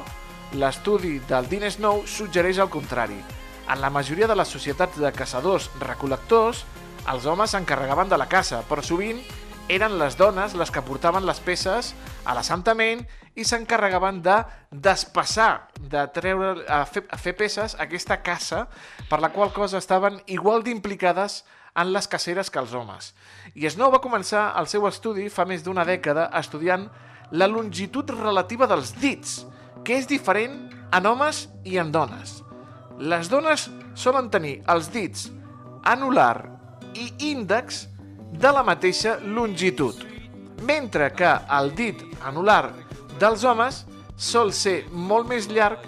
l'estudi 0.55 1.19
del 1.27 1.49
Dean 1.51 1.67
Snow 1.71 2.05
suggereix 2.07 2.61
el 2.63 2.71
contrari. 2.71 3.19
En 3.67 3.81
la 3.81 3.91
majoria 3.91 4.29
de 4.31 4.37
les 4.37 4.49
societats 4.49 5.01
de 5.01 5.11
caçadors-recol·lectors, 5.11 6.63
els 7.11 7.27
homes 7.27 7.51
s'encarregaven 7.51 8.09
de 8.09 8.19
la 8.21 8.29
caça, 8.31 8.63
però 8.69 8.85
sovint 8.85 9.19
eren 9.69 9.97
les 9.99 10.17
dones 10.21 10.55
les 10.59 10.71
que 10.71 10.83
portaven 10.85 11.25
les 11.25 11.41
peces 11.41 11.95
a 12.29 12.35
l'assentament 12.37 13.05
i 13.35 13.45
s'encarregaven 13.47 14.21
de 14.23 14.37
despassar, 14.71 15.71
de 15.81 16.05
treure, 16.15 16.67
a 16.69 16.85
fer, 16.87 17.05
a 17.11 17.19
fer 17.19 17.35
peces 17.39 17.75
aquesta 17.81 18.21
caça, 18.23 18.67
per 19.09 19.21
la 19.23 19.33
qual 19.33 19.53
cosa 19.53 19.81
estaven 19.81 20.21
igual 20.27 20.63
d'implicades 20.63 21.43
en 21.75 21.91
les 21.93 22.07
caceres 22.07 22.51
que 22.51 22.61
els 22.63 22.75
homes. 22.75 23.13
I 23.55 23.67
Snow 23.71 23.91
va 23.91 24.03
començar 24.05 24.53
el 24.61 24.69
seu 24.71 24.87
estudi 24.87 25.27
fa 25.33 25.47
més 25.49 25.65
d'una 25.65 25.87
dècada 25.89 26.29
estudiant 26.39 26.87
la 27.33 27.49
longitud 27.51 28.13
relativa 28.15 28.69
dels 28.71 28.93
dits, 29.01 29.43
que 29.83 29.97
és 29.99 30.07
diferent 30.07 30.69
en 30.95 31.07
homes 31.11 31.49
i 31.65 31.81
en 31.83 31.91
dones. 31.91 32.43
Les 33.01 33.27
dones 33.33 33.67
solen 33.99 34.31
tenir 34.31 34.61
els 34.71 34.93
dits 34.95 35.27
anular 35.83 36.47
i 36.95 37.09
índex 37.33 37.89
de 38.35 38.53
la 38.53 38.65
mateixa 38.67 39.19
longitud, 39.23 40.03
mentre 40.67 41.11
que 41.15 41.31
el 41.59 41.73
dit 41.77 42.03
anular 42.27 42.73
dels 43.21 43.45
homes 43.47 43.85
sol 44.17 44.53
ser 44.53 44.85
molt 44.91 45.29
més 45.31 45.49
llarg, 45.51 45.83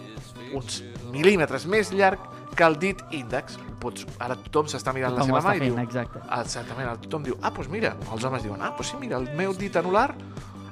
uns 0.54 0.82
mil·límetres 1.12 1.66
més 1.70 1.92
llarg 1.94 2.22
que 2.56 2.64
el 2.64 2.78
dit 2.80 3.02
índex. 3.14 3.58
Pots, 3.82 4.06
ara 4.22 4.38
tothom 4.46 4.70
s'està 4.72 4.94
mirant 4.96 5.14
Tothom 5.14 5.34
la 5.34 5.40
seva 5.40 5.42
mà 5.44 5.52
està 5.52 5.56
i 5.58 5.66
diu... 5.66 5.76
fent, 5.76 5.84
exacte. 5.84 6.22
Exactament, 6.38 7.02
tothom 7.04 7.26
diu, 7.26 7.36
ah, 7.42 7.52
doncs 7.52 7.70
mira, 7.72 7.92
els 8.12 8.24
homes 8.24 8.46
diuen, 8.46 8.62
ah, 8.62 8.72
doncs 8.78 8.94
sí, 8.94 9.00
mira, 9.02 9.20
el 9.20 9.28
meu 9.36 9.52
dit 9.54 9.76
anular 9.76 10.08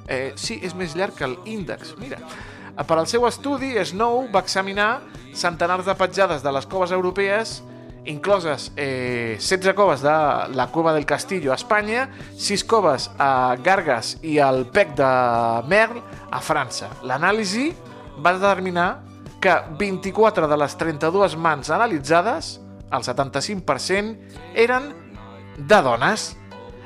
eh, 0.07 0.33
sí, 0.39 0.59
és 0.63 0.73
més 0.77 0.95
llarg 0.97 1.15
que 1.17 1.29
l'índex, 1.29 1.95
mira. 2.01 2.19
Per 2.75 2.97
al 2.97 3.07
seu 3.07 3.23
estudi, 3.27 3.75
Snow 3.87 4.25
va 4.33 4.41
examinar 4.43 4.89
centenars 5.35 5.87
de 5.87 5.95
petjades 5.95 6.43
de 6.43 6.51
les 6.51 6.67
coves 6.67 6.91
europees, 6.95 7.61
incloses 8.05 8.71
eh, 8.75 9.37
16 9.39 9.73
coves 9.73 10.01
de 10.01 10.15
la 10.55 10.67
Cueva 10.71 10.93
del 10.93 11.05
Castillo 11.05 11.51
a 11.51 11.55
Espanya, 11.55 12.09
6 12.37 12.63
coves 12.63 13.09
a 13.17 13.55
Gargas 13.63 14.17
i 14.23 14.37
al 14.39 14.65
Pec 14.67 14.95
de 14.97 15.09
Merl 15.69 16.01
a 16.31 16.41
França. 16.41 16.89
L'anàlisi 17.03 17.71
va 18.21 18.35
determinar 18.37 18.89
que 19.41 19.53
24 19.77 20.47
de 20.47 20.57
les 20.57 20.77
32 20.77 21.35
mans 21.37 21.69
analitzades, 21.69 22.59
el 22.91 23.03
75%, 23.03 24.15
eren 24.55 24.91
de 25.57 25.81
dones. 25.81 26.31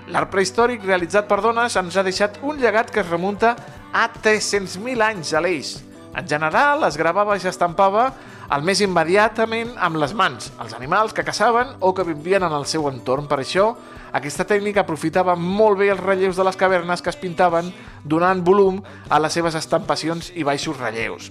L'art 0.10 0.32
prehistòric 0.34 0.84
realitzat 0.88 1.28
per 1.30 1.40
dones 1.46 1.76
ens 1.78 1.98
ha 1.98 2.04
deixat 2.04 2.40
un 2.42 2.58
llegat 2.60 2.90
que 2.92 3.04
es 3.04 3.12
remunta 3.12 3.54
a 3.94 4.10
300.000 4.10 5.06
anys 5.06 5.34
a 5.34 5.44
l'eix. 5.44 5.78
En 6.18 6.26
general, 6.28 6.84
es 6.88 6.98
gravava 6.98 7.38
i 7.38 7.44
s'estampava 7.44 8.10
el 8.50 8.64
més 8.66 8.80
immediatament 8.82 9.76
amb 9.78 10.00
les 10.02 10.14
mans, 10.18 10.52
els 10.62 10.74
animals 10.74 11.14
que 11.14 11.24
caçaven 11.26 11.76
o 11.86 11.94
que 11.94 12.04
vivien 12.08 12.44
en 12.44 12.54
el 12.56 12.66
seu 12.66 12.88
entorn. 12.90 13.28
Per 13.30 13.38
això, 13.44 13.76
aquesta 14.12 14.46
tècnica 14.50 14.82
aprofitava 14.82 15.36
molt 15.38 15.78
bé 15.78 15.92
els 15.94 16.02
relleus 16.02 16.36
de 16.40 16.46
les 16.48 16.58
cavernes 16.58 17.02
que 17.06 17.12
es 17.14 17.20
pintaven, 17.20 17.70
donant 18.04 18.42
volum 18.46 18.82
a 19.10 19.20
les 19.22 19.34
seves 19.38 19.56
estampacions 19.56 20.32
i 20.36 20.44
baixos 20.44 20.80
relleus. 20.82 21.30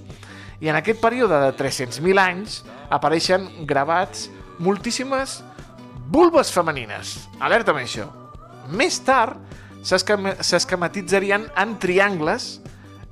I 0.60 0.70
en 0.70 0.78
aquest 0.78 1.00
període 1.02 1.38
de 1.42 1.52
300.000 1.58 2.18
anys 2.22 2.62
apareixen 2.90 3.48
gravats 3.66 4.28
moltíssimes 4.58 5.40
vulves 6.10 6.50
femenines. 6.54 7.28
Alerta 7.40 7.74
amb 7.74 7.82
això. 7.82 8.08
Més 8.70 8.98
tard 9.02 9.36
s'esquema- 9.82 10.36
s'esquematitzarien 10.42 11.46
en 11.56 11.78
triangles 11.78 12.60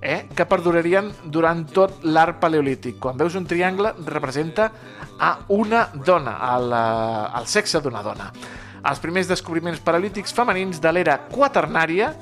eh, 0.00 0.26
que 0.34 0.46
perdurarien 0.46 1.10
durant 1.24 1.64
tot 1.72 2.04
l'art 2.04 2.40
paleolític. 2.40 2.98
Quan 3.00 3.16
veus 3.18 3.34
un 3.34 3.46
triangle 3.46 3.94
representa 4.04 4.70
a 5.18 5.38
una 5.48 5.88
dona, 5.94 6.38
al, 6.52 6.70
eh, 6.72 7.38
al 7.40 7.46
sexe 7.46 7.80
d'una 7.80 8.02
dona. 8.02 8.30
Els 8.86 9.00
primers 9.02 9.26
descobriments 9.26 9.80
paleolítics 9.82 10.34
femenins 10.34 10.78
de 10.82 10.92
l'era 10.92 11.18
quaternària 11.30 12.12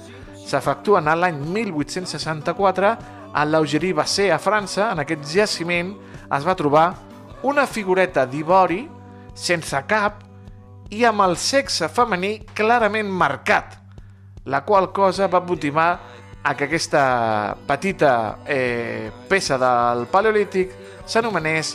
s'efectuen 0.44 1.08
a 1.08 1.16
l'any 1.16 1.40
1864 1.52 2.94
a 3.34 3.44
l'Augerie 3.44 3.92
Bassé, 3.92 4.30
a 4.32 4.38
França. 4.38 4.92
En 4.92 5.02
aquest 5.02 5.26
jaciment 5.28 5.92
es 6.32 6.46
va 6.46 6.56
trobar 6.56 6.86
una 7.44 7.66
figureta 7.66 8.24
d'ivori 8.24 8.84
sense 9.34 9.80
cap 9.90 10.22
i 10.94 11.02
amb 11.04 11.24
el 11.24 11.36
sexe 11.40 11.88
femení 11.90 12.38
clarament 12.54 13.10
marcat, 13.10 13.74
la 14.46 14.62
qual 14.64 14.92
cosa 14.92 15.26
va 15.28 15.42
motivar 15.44 15.98
a 16.44 16.52
que 16.54 16.68
aquesta 16.68 17.56
petita 17.66 18.40
eh, 18.46 19.10
peça 19.28 19.56
del 19.58 20.04
Paleolític 20.12 20.74
s'anomenés 21.08 21.74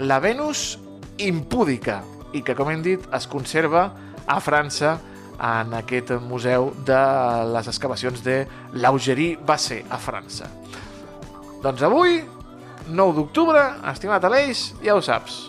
la 0.00 0.18
Venus 0.24 0.78
impúdica 1.20 2.00
i 2.32 2.40
que, 2.44 2.56
com 2.56 2.70
hem 2.72 2.80
dit, 2.84 3.04
es 3.14 3.28
conserva 3.28 3.90
a 4.26 4.38
França 4.40 4.96
en 5.38 5.74
aquest 5.76 6.14
museu 6.24 6.72
de 6.88 7.00
les 7.52 7.68
excavacions 7.70 8.24
de 8.24 8.40
l'Augerie 8.80 9.36
Bassé 9.36 9.82
a 9.90 10.00
França. 10.00 10.48
Doncs 11.62 11.84
avui, 11.84 12.22
9 12.88 13.16
d'octubre, 13.18 13.64
estimat 13.92 14.24
Aleix, 14.24 14.70
ja 14.84 14.96
ho 14.96 15.04
saps. 15.04 15.48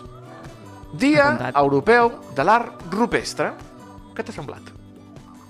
Dia. 0.92 1.52
Europeu 1.54 2.12
de 2.36 2.44
l'Art 2.44 2.90
Rupestre. 2.92 3.54
Què 4.14 4.26
t'ha 4.26 4.34
semblat? 4.34 4.79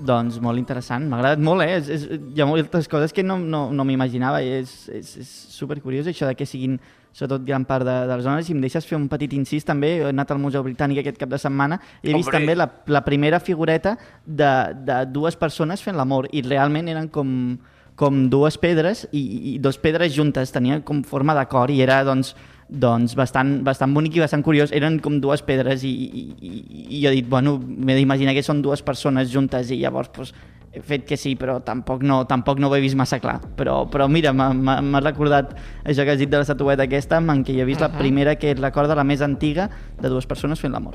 Doncs 0.06 0.38
molt 0.42 0.60
interessant, 0.60 1.04
m'ha 1.08 1.18
agradat 1.18 1.42
molt, 1.44 1.64
eh? 1.64 1.76
És, 1.78 1.90
és, 1.92 2.06
hi 2.34 2.40
ha 2.40 2.46
moltes 2.48 2.88
coses 2.88 3.12
que 3.12 3.24
no, 3.26 3.36
no, 3.38 3.66
no 3.74 3.84
m'imaginava 3.84 4.40
i 4.44 4.50
és, 4.60 4.72
és, 4.96 5.12
és 5.20 5.30
supercuriós 5.52 6.08
això 6.10 6.28
de 6.28 6.36
que 6.38 6.48
siguin 6.48 6.78
sobretot 7.12 7.44
gran 7.44 7.64
part 7.66 7.84
de, 7.84 7.94
de 8.06 8.16
les 8.16 8.24
zones. 8.24 8.46
Si 8.46 8.54
em 8.54 8.60
deixes 8.62 8.86
fer 8.86 8.96
un 8.98 9.08
petit 9.10 9.32
incís 9.36 9.66
també, 9.66 9.96
he 9.98 10.06
anat 10.12 10.30
al 10.30 10.40
Museu 10.42 10.62
Britànic 10.66 11.02
aquest 11.02 11.18
cap 11.20 11.32
de 11.32 11.40
setmana 11.42 11.80
i 12.02 12.10
he 12.10 12.14
vist 12.14 12.30
Hombre. 12.30 12.38
també 12.38 12.56
la, 12.56 12.68
la 12.86 13.02
primera 13.06 13.40
figureta 13.42 13.96
de, 14.24 14.52
de 14.86 15.02
dues 15.10 15.36
persones 15.36 15.82
fent 15.82 15.98
l'amor 15.98 16.30
i 16.32 16.44
realment 16.46 16.88
eren 16.92 17.10
com, 17.12 17.58
com 17.98 18.22
dues 18.32 18.56
pedres 18.62 19.06
i, 19.10 19.24
i 19.54 19.58
dos 19.58 19.78
pedres 19.82 20.14
juntes, 20.14 20.54
tenia 20.54 20.80
com 20.86 21.02
forma 21.04 21.36
de 21.36 21.44
cor 21.50 21.72
i 21.72 21.82
era 21.82 22.02
doncs, 22.06 22.34
doncs 22.70 23.16
bastant, 23.18 23.64
bastant 23.66 23.92
bonic 23.94 24.16
i 24.16 24.22
bastant 24.22 24.44
curiós. 24.46 24.72
Eren 24.72 25.00
com 25.02 25.18
dues 25.20 25.42
pedres 25.42 25.82
i, 25.84 25.90
i, 25.90 26.22
i, 26.38 26.54
i 26.98 27.02
jo 27.02 27.10
he 27.10 27.18
dit, 27.18 27.28
bueno, 27.28 27.58
m'he 27.58 27.96
d'imaginar 27.98 28.34
que 28.36 28.44
són 28.46 28.62
dues 28.62 28.82
persones 28.86 29.32
juntes 29.32 29.70
i 29.74 29.80
llavors 29.80 30.10
pues, 30.14 30.32
he 30.72 30.80
fet 30.86 31.04
que 31.06 31.16
sí, 31.18 31.34
però 31.34 31.58
tampoc 31.66 32.04
no, 32.06 32.22
tampoc 32.30 32.60
no 32.62 32.68
ho 32.70 32.76
he 32.76 32.80
vist 32.80 32.96
massa 32.98 33.18
clar. 33.18 33.40
Però, 33.58 33.82
però 33.90 34.06
mira, 34.08 34.32
m'ha- 34.32 35.00
recordat 35.02 35.56
això 35.84 36.04
que 36.06 36.14
has 36.14 36.22
dit 36.22 36.30
de 36.30 36.38
la 36.38 36.46
estatueta 36.46 36.86
aquesta, 36.86 37.18
en 37.18 37.44
què 37.44 37.56
hi 37.56 37.60
he 37.60 37.64
vist 37.66 37.80
uh 37.80 37.86
-huh. 37.88 37.92
la 37.92 37.98
primera 37.98 38.36
que 38.36 38.54
recorda 38.54 38.94
la 38.94 39.04
més 39.04 39.20
antiga 39.20 39.68
de 40.00 40.08
dues 40.08 40.26
persones 40.26 40.60
fent 40.60 40.72
l'amor. 40.72 40.94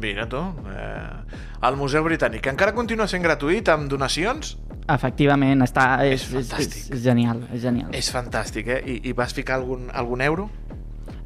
Mira 0.00 0.28
tu, 0.28 0.36
eh, 0.36 1.68
el 1.68 1.76
Museu 1.76 2.02
Britànic, 2.02 2.40
que 2.40 2.50
encara 2.50 2.74
continua 2.74 3.06
sent 3.06 3.22
gratuït 3.22 3.68
amb 3.68 3.88
donacions, 3.88 4.58
Efectivament, 4.86 5.62
està, 5.64 6.04
és, 6.04 6.26
És 6.34 6.50
és, 6.58 6.90
és 6.92 7.02
genial, 7.02 7.40
és 7.54 7.62
genial. 7.62 7.88
és 7.96 8.10
fantàstic, 8.12 8.66
eh? 8.68 8.82
I, 8.84 9.08
i 9.08 9.12
vas 9.16 9.32
ficar 9.32 9.54
algun, 9.54 9.86
algun 9.90 10.20
euro? 10.20 10.50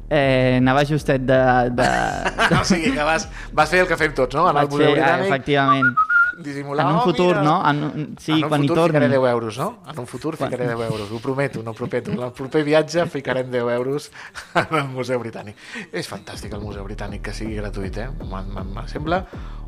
Eh, 0.09 0.57
anava 0.57 0.83
justet 0.89 1.21
de... 1.21 1.39
de... 1.77 1.89
o 2.61 2.63
sigui 2.65 2.91
que 2.95 3.03
vas, 3.05 3.27
vas 3.53 3.69
fer 3.69 3.83
el 3.83 3.87
que 3.87 3.97
fem 3.97 4.13
tots, 4.17 4.33
no? 4.35 4.47
Anar 4.49 4.63
al 4.65 4.69
Museu 4.71 4.87
fer, 4.87 4.95
eh, 4.97 5.01
Britànic, 5.03 5.27
efectivament. 5.29 5.91
dissimular... 6.39 6.85
En 6.87 6.91
un 6.93 6.97
"Oh, 6.97 7.03
futur, 7.03 7.27
mira". 7.35 7.41
no? 7.43 7.55
En, 7.69 7.83
un- 7.83 8.15
sí, 8.17 8.31
en 8.31 8.43
un 8.45 8.49
quan 8.49 8.63
hi 8.63 8.67
futur 8.69 8.77
torni. 8.79 8.93
ficaré 8.95 9.09
10 9.11 9.29
euros, 9.33 9.57
no? 9.59 9.67
En 9.91 9.99
un 9.99 10.07
futur 10.07 10.37
Quan- 10.37 10.49
ficaré 10.49 10.67
10 10.73 10.85
euros, 10.89 11.11
ho 11.11 11.19
prometo, 11.19 11.61
no 11.61 11.71
ho 11.71 11.73
prometo. 11.75 12.11
En 12.15 12.21
el 12.23 12.31
proper 12.31 12.63
viatge 12.63 13.05
ficarem 13.11 13.51
10 13.51 13.63
euros 13.75 14.09
al 14.55 14.87
Museu 14.87 15.19
Britànic. 15.19 15.55
És 15.91 16.07
fantàstic 16.09 16.53
el 16.55 16.61
Museu 16.63 16.85
Britànic 16.87 17.21
que 17.27 17.33
sigui 17.35 17.59
gratuït, 17.59 17.97
eh? 17.97 18.07
Em- 18.09 18.37
em- 18.39 18.77
Em 18.79 18.87
sembla 18.87 19.25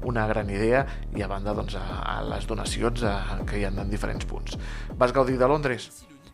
una 0.07 0.25
gran 0.31 0.49
idea 0.49 0.85
i 1.13 1.21
a 1.21 1.27
banda 1.27 1.53
doncs, 1.53 1.75
a, 1.75 1.83
a 2.17 2.21
les 2.23 2.47
donacions 2.47 3.03
a, 3.03 3.17
que 3.45 3.59
hi 3.59 3.65
ha 3.67 3.73
en 3.75 3.89
diferents 3.91 4.25
punts. 4.25 4.57
Vas 4.97 5.11
gaudir 5.13 5.37
de 5.37 5.47
Londres? 5.51 5.91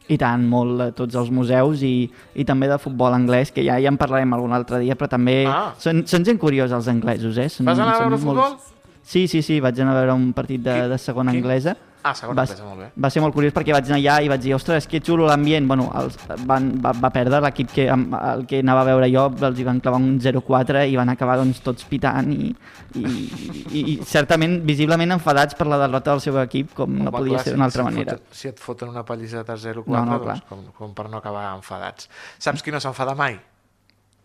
I 0.09 0.15
tant, 0.17 0.45
molt 0.47 0.79
a 0.81 0.91
tots 0.95 1.15
els 1.19 1.29
museus 1.29 1.81
i, 1.83 2.09
i 2.35 2.45
també 2.47 2.67
de 2.71 2.77
futbol 2.79 3.11
anglès, 3.13 3.51
que 3.51 3.63
ja 3.65 3.75
ja 3.79 3.89
en 3.91 3.97
parlarem 3.99 4.31
algun 4.33 4.53
altre 4.53 4.79
dia, 4.79 4.95
però 4.95 5.09
també 5.11 5.45
Ah. 5.45 5.73
són, 5.77 6.05
són 6.07 6.23
gent 6.23 6.39
curiosa 6.39 6.77
els 6.77 6.87
anglesos, 6.87 7.37
eh? 7.37 7.49
Són, 7.49 7.65
Vas 7.65 7.77
anar 7.79 7.95
a 7.97 7.99
veure 8.05 8.17
futbol? 8.17 8.55
Sí, 9.03 9.27
sí, 9.27 9.41
sí, 9.41 9.59
vaig 9.59 9.79
anar 9.79 9.95
a 9.95 9.99
veure 10.01 10.13
un 10.13 10.31
partit 10.33 10.61
de, 10.63 10.71
Qui- 10.71 10.89
de 10.89 10.97
segona 10.97 11.31
anglesa. 11.31 11.75
Ah, 12.07 12.13
segona 12.15 12.37
va, 12.39 12.43
anglesa, 12.45 12.63
molt 12.63 12.79
bé. 12.79 12.87
Va 13.03 13.09
ser 13.11 13.21
molt 13.23 13.35
curiós 13.35 13.53
perquè 13.55 13.73
vaig 13.75 13.89
anar 13.89 13.97
allà 13.99 14.15
i 14.23 14.29
vaig 14.31 14.41
dir, 14.45 14.53
ostres, 14.55 14.85
que 14.87 15.01
xulo 15.03 15.25
l'ambient. 15.27 15.67
Bueno, 15.67 15.89
els, 15.99 16.15
van, 16.47 16.69
va, 16.83 16.93
va 16.95 17.09
perdre 17.11 17.41
l'equip 17.43 17.73
que, 17.75 17.87
el 17.91 18.45
que 18.47 18.61
anava 18.63 18.85
a 18.85 18.87
veure 18.91 19.09
jo, 19.11 19.25
els 19.49 19.59
hi 19.59 19.65
van 19.67 19.81
clavar 19.83 19.99
un 19.99 20.19
0-4 20.23 20.85
i 20.87 20.95
van 20.99 21.11
acabar 21.11 21.35
doncs, 21.41 21.59
tots 21.65 21.83
pitant 21.89 22.31
i, 22.31 22.53
i, 22.95 23.03
i, 23.03 23.81
i 23.93 23.97
certament, 24.07 24.59
visiblement 24.67 25.17
enfadats 25.17 25.57
per 25.59 25.67
la 25.67 25.81
derrota 25.83 26.13
del 26.15 26.23
seu 26.23 26.39
equip, 26.45 26.71
com 26.77 26.95
no 26.95 27.09
Home, 27.09 27.17
podia 27.17 27.35
clar, 27.37 27.43
ser 27.49 27.55
d'una 27.57 27.67
altra 27.67 27.83
si 27.83 27.89
manera. 27.91 28.15
Foten, 28.17 28.39
si 28.43 28.47
et 28.53 28.63
foten 28.63 28.93
una 28.95 29.03
pallisseta 29.07 29.57
0-4, 29.59 29.85
No, 29.91 30.05
no, 30.05 30.19
doncs 30.21 30.23
clar. 30.29 30.39
com, 30.47 30.63
com 30.77 30.93
per 30.95 31.09
no 31.11 31.19
acabar 31.19 31.49
enfadats. 31.57 32.07
Saps 32.39 32.63
qui 32.63 32.71
no 32.71 32.79
s'enfada 32.83 33.15
mai? 33.17 33.35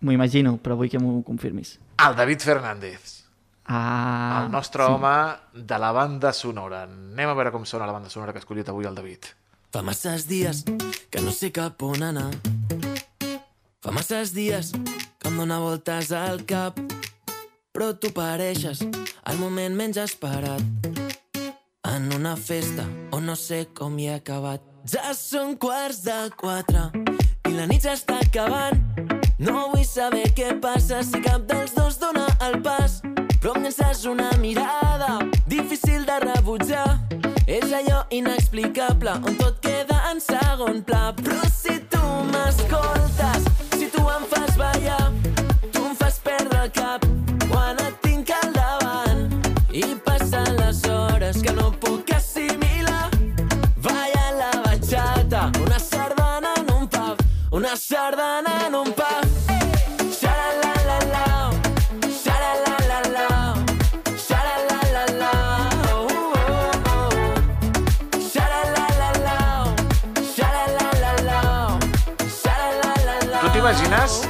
M'ho 0.02 0.10
imagino, 0.14 0.56
però 0.62 0.74
vull 0.78 0.90
que 0.90 0.98
m'ho 0.98 1.20
confirmis. 1.26 1.76
El 2.02 2.16
David 2.18 2.40
Fernández. 2.42 3.21
Ah, 3.66 4.42
el 4.44 4.50
nostre 4.50 4.82
home 4.82 5.36
de 5.54 5.78
la 5.78 5.92
banda 5.92 6.32
sonora. 6.32 6.82
Anem 6.84 7.30
a 7.30 7.34
veure 7.38 7.52
com 7.54 7.64
sona 7.66 7.86
la 7.86 7.94
banda 7.94 8.10
sonora 8.10 8.32
que 8.32 8.40
ha 8.40 8.44
escollit 8.44 8.68
avui 8.68 8.88
el 8.88 8.94
David. 8.94 9.30
Fa 9.72 9.82
masses 9.82 10.26
dies 10.28 10.64
que 11.10 11.22
no 11.22 11.30
sé 11.32 11.52
cap 11.52 11.80
on 11.82 12.02
anar. 12.02 12.30
Fa 13.80 13.94
masses 13.94 14.34
dies 14.34 14.72
que 15.18 15.30
em 15.30 15.38
dóna 15.38 15.60
voltes 15.62 16.10
al 16.12 16.44
cap. 16.44 16.80
Però 17.72 17.92
tu 17.96 18.10
pareixes 18.12 18.82
al 19.24 19.38
moment 19.40 19.78
menys 19.78 19.96
esperat. 20.02 20.60
En 21.88 22.12
una 22.12 22.36
festa 22.36 22.84
on 23.12 23.26
no 23.26 23.36
sé 23.36 23.66
com 23.72 23.96
hi 23.98 24.10
he 24.10 24.18
acabat. 24.18 24.60
Ja 24.84 25.14
són 25.14 25.56
quarts 25.56 26.02
de 26.04 26.18
quatre 26.36 26.90
i 27.48 27.54
la 27.54 27.68
nit 27.70 27.86
ja 27.86 27.94
està 27.94 28.18
acabant. 28.18 28.82
No 29.38 29.70
vull 29.72 29.86
saber 29.86 30.28
què 30.36 30.52
passa 30.62 31.02
si 31.06 31.22
cap 31.22 31.46
dels 31.48 31.74
dos 31.78 31.98
dona 32.02 32.26
el 32.46 32.60
pas. 32.62 33.00
Però 33.42 33.56
em 33.58 33.64
una 34.06 34.30
mirada 34.38 35.18
difícil 35.48 36.04
de 36.06 36.18
rebutjar. 36.22 37.00
És 37.50 37.72
allò 37.74 38.04
inexplicable 38.14 39.16
on 39.18 39.34
tot 39.34 39.58
queda 39.66 39.98
en 40.12 40.22
segon 40.22 40.84
pla. 40.86 41.10
Però 41.18 41.42
si 41.50 41.80
tu 41.90 42.02
m'escoltes, 42.30 43.01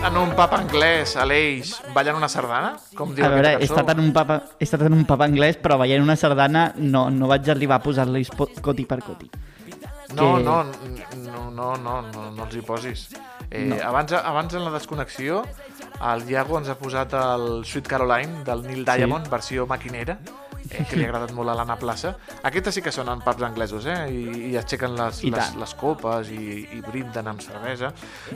en 0.07 0.17
un 0.19 0.33
pub 0.35 0.55
anglès, 0.57 1.15
a 1.17 1.25
l'Eix, 1.29 1.73
ballant 1.95 2.17
una 2.19 2.29
sardana? 2.31 2.73
Com 2.99 3.13
diu 3.15 3.25
A 3.25 3.31
veure, 3.33 3.53
he 3.61 3.67
estat, 3.69 3.89
en 3.95 4.01
un 4.03 4.11
papa, 4.15 4.41
he 4.59 4.67
estat 4.67 4.83
en 4.89 4.97
un 4.97 5.05
papa 5.09 5.27
anglès, 5.29 5.59
però 5.63 5.79
veient 5.81 6.03
una 6.03 6.17
sardana 6.19 6.73
no, 6.77 7.07
no 7.11 7.29
vaig 7.31 7.49
arribar 7.53 7.79
a 7.79 7.85
posar-li 7.85 8.25
coti 8.63 8.87
per 8.89 9.01
coti. 9.07 9.31
No, 10.13 10.35
que- 10.37 10.43
no, 10.45 10.57
no, 10.65 11.47
no, 11.55 11.69
no, 11.79 12.01
no, 12.03 12.31
no 12.37 12.45
els 12.49 12.57
hi 12.59 12.63
posis. 12.67 13.07
Eh, 13.51 13.65
No. 13.69 13.77
abans, 13.85 14.13
abans 14.13 14.55
en 14.55 14.65
la 14.65 14.71
desconnexió 14.73 15.43
el 16.13 16.29
Iago 16.29 16.59
ens 16.59 16.69
ha 16.69 16.75
posat 16.75 17.13
el 17.15 17.65
Sweet 17.65 17.87
Caroline 17.87 18.43
del 18.45 18.63
Neil 18.67 18.85
Diamond, 18.85 19.29
versió 19.31 19.67
maquinera, 19.67 20.19
eh, 20.71 20.85
que 20.89 20.97
li 20.97 21.05
ha 21.05 21.11
agradat 21.11 21.33
molt 21.37 21.53
a 21.53 21.57
l'Anna 21.59 21.77
Plaça. 21.81 22.15
Aquestes 22.49 22.79
sí 22.79 22.83
que 22.85 22.93
són 22.95 23.11
en 23.13 23.23
pubs 23.25 23.47
anglesos, 23.47 23.87
eh? 23.91 23.99
I, 24.13 24.23
i 24.53 24.57
aixequen 24.61 24.97
les, 24.99 25.23
I 25.27 25.33
les, 25.35 25.53
tant. 25.53 25.61
les 25.61 25.75
copes 25.79 26.33
i, 26.35 26.67
i 26.79 26.83
brinden 26.85 27.31
amb 27.33 27.45
cervesa. 27.45 27.93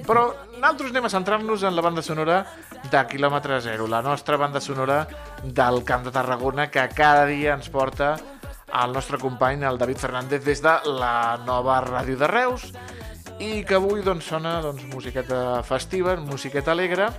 Però 0.07 0.29
nosaltres 0.57 0.93
anem 0.95 1.09
a 1.09 1.13
centrar-nos 1.13 1.67
en 1.67 1.77
la 1.77 1.85
banda 1.85 2.05
sonora 2.05 2.43
de 2.91 3.05
quilòmetre 3.11 3.61
zero, 3.65 3.89
la 3.91 4.03
nostra 4.03 4.39
banda 4.41 4.61
sonora 4.61 5.03
del 5.43 5.83
Camp 5.85 6.07
de 6.07 6.15
Tarragona, 6.15 6.71
que 6.71 6.89
cada 6.95 7.27
dia 7.27 7.55
ens 7.55 7.69
porta 7.73 8.17
el 8.77 8.93
nostre 8.93 9.19
company, 9.19 9.63
el 9.65 9.79
David 9.79 9.97
Fernández, 10.03 10.45
des 10.45 10.63
de 10.63 10.75
la 10.99 11.39
nova 11.47 11.81
ràdio 11.85 12.19
de 12.19 12.29
Reus, 12.31 12.71
i 13.39 13.63
que 13.69 13.77
avui 13.77 14.03
doncs, 14.05 14.31
sona 14.33 14.59
doncs, 14.65 14.87
musiqueta 14.93 15.63
festiva, 15.67 16.17
musiqueta 16.17 16.73
alegre, 16.73 17.11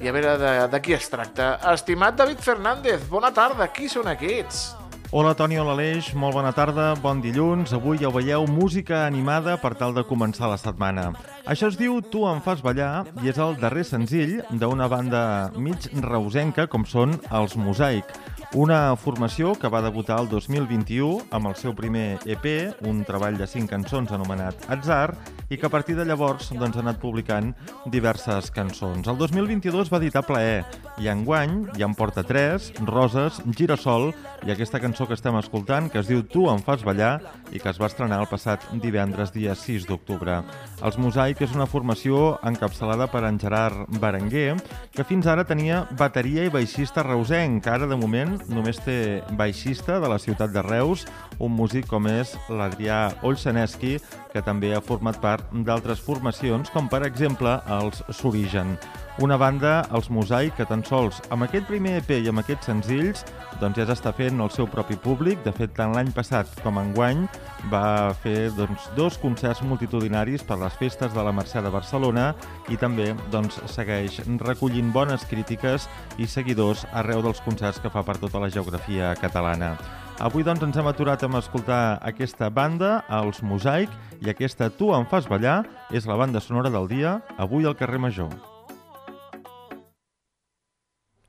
i 0.00 0.08
a 0.08 0.12
veure 0.14 0.36
de, 0.40 0.52
de 0.72 0.80
qui 0.84 0.94
es 0.96 1.08
tracta. 1.12 1.56
Estimat 1.72 2.16
David 2.16 2.40
Fernández, 2.44 3.04
bona 3.10 3.32
tarda, 3.34 3.68
qui 3.74 3.90
són 3.92 4.08
aquests? 4.12 4.70
Hola 5.12 5.34
Toni, 5.36 5.58
hola 5.60 5.74
Aleix, 5.76 6.06
molt 6.16 6.32
bona 6.38 6.54
tarda, 6.56 6.94
bon 6.96 7.18
dilluns. 7.20 7.74
Avui 7.76 7.98
ja 8.00 8.08
ho 8.08 8.14
veieu, 8.14 8.46
música 8.48 9.02
animada 9.04 9.58
per 9.60 9.74
tal 9.76 9.92
de 9.92 10.06
començar 10.08 10.48
la 10.48 10.56
setmana. 10.56 11.10
Això 11.44 11.68
es 11.68 11.76
diu 11.76 11.98
Tu 12.00 12.22
em 12.30 12.40
fas 12.40 12.62
ballar 12.64 13.04
i 13.20 13.28
és 13.28 13.36
el 13.36 13.58
darrer 13.60 13.84
senzill 13.84 14.38
d'una 14.48 14.88
banda 14.88 15.22
mig 15.52 15.90
reusenca 16.00 16.64
com 16.64 16.88
són 16.88 17.18
els 17.28 17.58
Mosaic. 17.60 18.08
Una 18.52 18.92
formació 19.00 19.54
que 19.56 19.68
va 19.72 19.80
debutar 19.80 20.18
el 20.20 20.26
2021 20.28 21.30
amb 21.32 21.48
el 21.48 21.54
seu 21.56 21.72
primer 21.72 22.18
EP, 22.28 22.44
un 22.84 22.98
treball 23.08 23.38
de 23.40 23.46
cinc 23.48 23.70
cançons 23.72 24.12
anomenat 24.12 24.66
Atzar, 24.68 25.14
i 25.48 25.56
que 25.56 25.64
a 25.68 25.72
partir 25.72 25.96
de 25.96 26.04
llavors 26.04 26.50
doncs, 26.52 26.76
ha 26.76 26.82
anat 26.84 26.98
publicant 27.00 27.54
diverses 27.92 28.50
cançons. 28.52 29.08
El 29.08 29.16
2022 29.16 29.88
va 29.92 30.00
editar 30.02 30.24
Plaer, 30.28 30.66
i 31.00 31.08
enguany 31.08 31.62
ja 31.78 31.88
en 31.88 31.96
porta 31.96 32.24
tres, 32.28 32.68
Roses, 32.84 33.40
Girasol 33.56 34.10
i 34.44 34.52
aquesta 34.52 34.80
cançó 34.82 35.06
que 35.08 35.16
estem 35.16 35.36
escoltant, 35.40 35.88
que 35.88 36.02
es 36.02 36.08
diu 36.10 36.20
Tu 36.20 36.44
em 36.52 36.60
fas 36.60 36.84
ballar 36.84 37.14
i 37.52 37.60
que 37.60 37.72
es 37.72 37.80
va 37.80 37.88
estrenar 37.88 38.20
el 38.20 38.28
passat 38.28 38.68
divendres, 38.84 39.32
dia 39.32 39.56
6 39.56 39.88
d'octubre. 39.88 40.42
Els 40.84 41.00
Mosaic 41.00 41.40
és 41.44 41.56
una 41.56 41.68
formació 41.70 42.36
encapçalada 42.44 43.08
per 43.12 43.24
en 43.28 43.40
Gerard 43.40 43.88
Berenguer, 44.00 44.58
que 44.92 45.08
fins 45.08 45.28
ara 45.28 45.48
tenia 45.48 45.86
bateria 45.96 46.44
i 46.44 46.52
baixista 46.52 47.04
reusenc, 47.06 47.62
que 47.64 47.72
ara 47.72 47.88
de 47.88 47.96
moment 47.96 48.41
només 48.50 48.80
té 48.82 49.22
baixista 49.38 49.98
de 50.02 50.10
la 50.10 50.18
ciutat 50.22 50.52
de 50.54 50.62
Reus, 50.64 51.06
un 51.38 51.54
músic 51.56 51.86
com 51.90 52.08
és 52.10 52.34
l'Adrià 52.50 53.12
Olseneski, 53.22 53.98
que 54.32 54.42
també 54.44 54.72
ha 54.74 54.82
format 54.84 55.20
part 55.22 55.48
d'altres 55.66 56.00
formacions, 56.00 56.70
com 56.72 56.88
per 56.88 57.04
exemple 57.06 57.58
els 57.78 58.02
Sorigen. 58.10 58.76
Una 59.20 59.36
banda, 59.36 59.82
els 59.92 60.08
Mosaic, 60.08 60.54
que 60.56 60.64
tan 60.64 60.80
sols 60.88 61.20
amb 61.30 61.44
aquest 61.44 61.66
primer 61.68 61.98
EP 62.00 62.14
i 62.16 62.30
amb 62.30 62.40
aquests 62.40 62.70
senzills 62.70 63.26
doncs 63.60 63.76
ja 63.76 63.84
s'està 63.86 64.10
fent 64.16 64.40
el 64.40 64.50
seu 64.50 64.66
propi 64.66 64.96
públic. 64.96 65.42
De 65.44 65.52
fet, 65.54 65.74
tant 65.76 65.92
l'any 65.94 66.10
passat 66.16 66.48
com 66.64 66.80
enguany 66.80 67.26
va 67.70 68.14
fer 68.24 68.50
doncs, 68.56 68.88
dos 68.96 69.18
concerts 69.22 69.62
multitudinaris 69.68 70.46
per 70.48 70.58
les 70.62 70.78
festes 70.80 71.12
de 71.14 71.24
la 71.24 71.34
Mercè 71.36 71.62
de 71.62 71.70
Barcelona 71.70 72.30
i 72.72 72.80
també 72.80 73.12
doncs, 73.34 73.60
segueix 73.70 74.22
recollint 74.42 74.90
bones 74.96 75.28
crítiques 75.30 75.90
i 76.18 76.26
seguidors 76.26 76.86
arreu 76.92 77.22
dels 77.22 77.44
concerts 77.44 77.82
que 77.84 77.92
fa 77.92 78.02
per 78.02 78.16
tota 78.22 78.40
la 78.40 78.50
geografia 78.50 79.12
catalana. 79.20 79.76
Avui 80.20 80.44
doncs, 80.44 80.60
ens 80.62 80.76
hem 80.76 80.86
aturat 80.86 81.22
amb 81.24 81.38
escoltar 81.38 81.98
aquesta 82.04 82.50
banda, 82.52 83.00
els 83.22 83.40
Mosaic, 83.42 83.90
i 84.20 84.28
aquesta 84.30 84.68
Tu 84.70 84.90
em 84.94 85.06
fas 85.08 85.26
ballar 85.30 85.62
és 85.90 86.06
la 86.06 86.18
banda 86.20 86.40
sonora 86.40 86.70
del 86.70 86.88
dia, 86.90 87.16
avui 87.40 87.64
al 87.66 87.76
carrer 87.78 87.98
Major. 88.02 88.30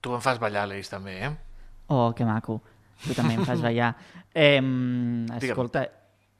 Tu 0.04 0.12
em 0.12 0.20
fas 0.20 0.38
ballar, 0.38 0.66
l'Eix, 0.68 0.90
també, 0.92 1.16
eh? 1.24 1.32
Oh, 1.88 2.12
que 2.12 2.26
maco. 2.28 2.60
Tu 3.06 3.16
també 3.16 3.38
em 3.38 3.44
fas 3.48 3.64
ballar. 3.64 3.94
Eh, 4.34 4.60
escolta, 5.40 5.86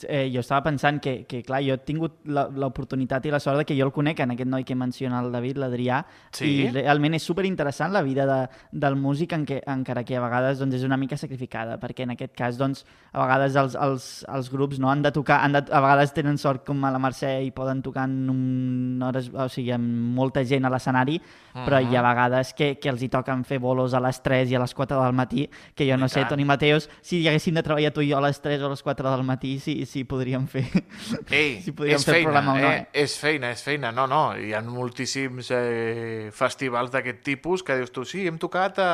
eh, 0.08 0.28
jo 0.34 0.40
estava 0.40 0.62
pensant 0.64 1.00
que, 1.00 1.24
que, 1.26 1.42
clar, 1.46 1.60
jo 1.62 1.74
he 1.74 1.78
tingut 1.86 2.16
la- 2.26 2.48
l'oportunitat 2.50 3.24
i 3.26 3.30
la 3.30 3.38
sort 3.40 3.58
de 3.58 3.64
que 3.64 3.76
jo 3.78 3.86
el 3.86 3.92
conec, 3.92 4.20
en 4.20 4.32
aquest 4.34 4.48
noi 4.50 4.64
que 4.64 4.74
menciona 4.74 5.20
el 5.22 5.30
David, 5.32 5.56
l'Adrià, 5.62 6.04
Sí? 6.34 6.44
i 6.66 6.70
realment 6.70 7.14
és 7.14 7.22
superinteressant 7.22 7.92
la 7.92 8.02
vida 8.02 8.26
de, 8.26 8.48
del 8.72 8.96
músic, 8.96 9.32
en 9.32 9.44
què, 9.46 9.60
encara 9.66 10.02
que 10.04 10.16
a 10.16 10.20
vegades 10.20 10.58
doncs, 10.58 10.74
és 10.74 10.84
una 10.84 10.96
mica 10.96 11.16
sacrificada, 11.16 11.78
perquè 11.78 12.02
en 12.02 12.10
aquest 12.16 12.34
cas, 12.34 12.58
doncs, 12.58 12.84
a 13.12 13.22
vegades 13.22 13.54
els, 13.56 13.76
els, 13.76 14.08
els 14.28 14.50
grups 14.50 14.78
no 14.82 14.90
han 14.90 15.02
de 15.02 15.12
tocar, 15.12 15.40
han 15.44 15.52
de, 15.52 15.62
a 15.70 15.80
vegades 15.80 16.12
tenen 16.12 16.38
sort 16.38 16.64
com 16.66 16.82
a 16.84 16.90
la 16.90 16.98
Mercè 16.98 17.36
i 17.46 17.50
poden 17.54 17.80
tocar 17.82 18.04
en 18.10 18.28
un 18.30 19.02
hores, 19.02 19.30
o 19.32 19.48
sigui, 19.48 19.70
amb 19.72 20.14
molta 20.16 20.42
gent 20.44 20.64
a 20.66 20.70
l'escenari, 20.74 21.20
però 21.54 21.78
hi 21.80 21.94
ha 21.96 22.02
vegades 22.02 22.52
que, 22.54 22.74
que 22.82 22.88
els 22.90 23.02
hi 23.02 23.08
toquen 23.08 23.44
fer 23.46 23.60
bolos 23.62 23.94
a 23.94 24.00
les 24.00 24.18
3 24.22 24.50
i 24.50 24.56
a 24.56 24.60
les 24.64 24.74
4 24.74 25.00
del 25.02 25.12
matí, 25.14 25.48
que 25.74 25.86
jo 25.88 25.96
no 25.96 26.06
I 26.06 26.08
sé, 26.08 26.20
tant. 26.24 26.30
Toni 26.34 26.44
Mateus, 26.44 26.88
si 27.00 27.22
haguéssim 27.28 27.54
de 27.54 27.62
treballar 27.62 27.92
tu 27.94 28.02
i 28.02 28.10
jo 28.10 28.18
a 28.18 28.24
les 28.26 28.40
3 28.42 28.60
o 28.62 28.66
a 28.66 28.70
les 28.74 28.82
4 28.82 29.10
del 29.14 29.22
matí, 29.22 29.58
si, 29.60 29.83
si 29.88 30.04
podríem 30.08 30.46
fer... 30.50 30.64
Ei, 31.30 31.60
si 31.64 31.72
podríem 31.76 32.00
és 32.00 32.04
fer 32.06 32.16
el 32.16 32.18
feina, 32.18 32.30
programa 32.30 32.56
o 32.56 32.60
no, 32.62 32.72
eh? 32.72 32.82
És 33.04 33.16
feina, 33.20 33.52
és 33.54 33.62
feina. 33.64 33.92
No, 33.94 34.08
no, 34.10 34.24
hi 34.36 34.52
ha 34.54 34.60
moltíssims 34.66 35.50
eh, 35.54 36.28
festivals 36.34 36.92
d'aquest 36.94 37.24
tipus 37.26 37.64
que 37.66 37.78
dius 37.80 37.94
tu, 37.94 38.06
sí, 38.08 38.26
hem 38.28 38.38
tocat 38.42 38.80
a, 38.82 38.92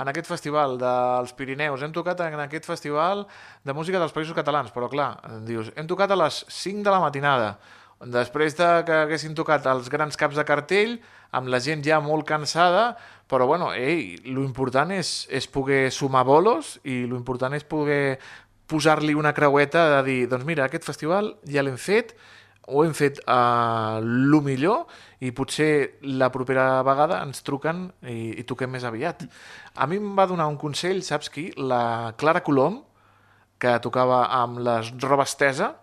en 0.00 0.10
aquest 0.10 0.30
festival 0.30 0.76
dels 0.80 1.32
Pirineus, 1.38 1.84
hem 1.86 1.94
tocat 1.94 2.24
en 2.26 2.40
aquest 2.46 2.66
festival 2.66 3.24
de 3.64 3.76
música 3.76 4.00
dels 4.02 4.14
Països 4.14 4.36
Catalans, 4.36 4.74
però 4.74 4.90
clar, 4.90 5.14
dius, 5.46 5.70
hem 5.78 5.88
tocat 5.90 6.10
a 6.10 6.20
les 6.24 6.42
5 6.50 6.82
de 6.86 6.94
la 6.94 7.02
matinada, 7.02 7.54
després 8.04 8.56
de 8.58 8.68
que 8.86 8.96
haguessin 9.04 9.36
tocat 9.38 9.66
els 9.70 9.88
grans 9.92 10.18
caps 10.18 10.36
de 10.36 10.44
cartell, 10.46 10.96
amb 11.34 11.50
la 11.50 11.60
gent 11.62 11.82
ja 11.86 12.00
molt 12.02 12.26
cansada, 12.26 12.94
però 13.30 13.46
bueno, 13.46 13.72
ei, 13.74 14.18
lo 14.26 14.44
important 14.44 14.92
és, 14.94 15.24
és 15.32 15.46
poder 15.50 15.88
sumar 15.94 16.24
bolos 16.26 16.76
i 16.84 17.04
lo 17.08 17.16
important 17.16 17.54
és 17.56 17.64
poder 17.64 18.18
posar-li 18.70 19.14
una 19.14 19.32
creueta 19.36 19.84
de 19.96 20.02
dir, 20.06 20.20
doncs 20.30 20.44
mira, 20.48 20.64
aquest 20.68 20.84
festival 20.86 21.34
ja 21.50 21.62
l'hem 21.62 21.76
fet, 21.80 22.14
ho 22.66 22.80
hem 22.84 22.94
fet 22.96 23.18
a 23.28 23.98
lo 24.00 24.40
millor 24.40 24.86
i 25.20 25.30
potser 25.36 25.98
la 26.08 26.30
propera 26.32 26.80
vegada 26.86 27.18
ens 27.26 27.42
truquen 27.44 27.90
i, 28.08 28.40
i 28.40 28.44
toquem 28.48 28.72
més 28.72 28.86
aviat. 28.88 29.26
A 29.76 29.86
mi 29.86 29.98
em 30.00 30.14
va 30.16 30.24
donar 30.30 30.46
un 30.48 30.56
consell, 30.56 31.02
saps 31.04 31.28
qui? 31.28 31.50
La 31.60 32.14
Clara 32.16 32.40
Colom, 32.46 32.80
que 33.60 33.76
tocava 33.84 34.24
amb 34.40 34.58
les 34.64 34.90
robes 35.04 35.36
tesa. 35.36 35.74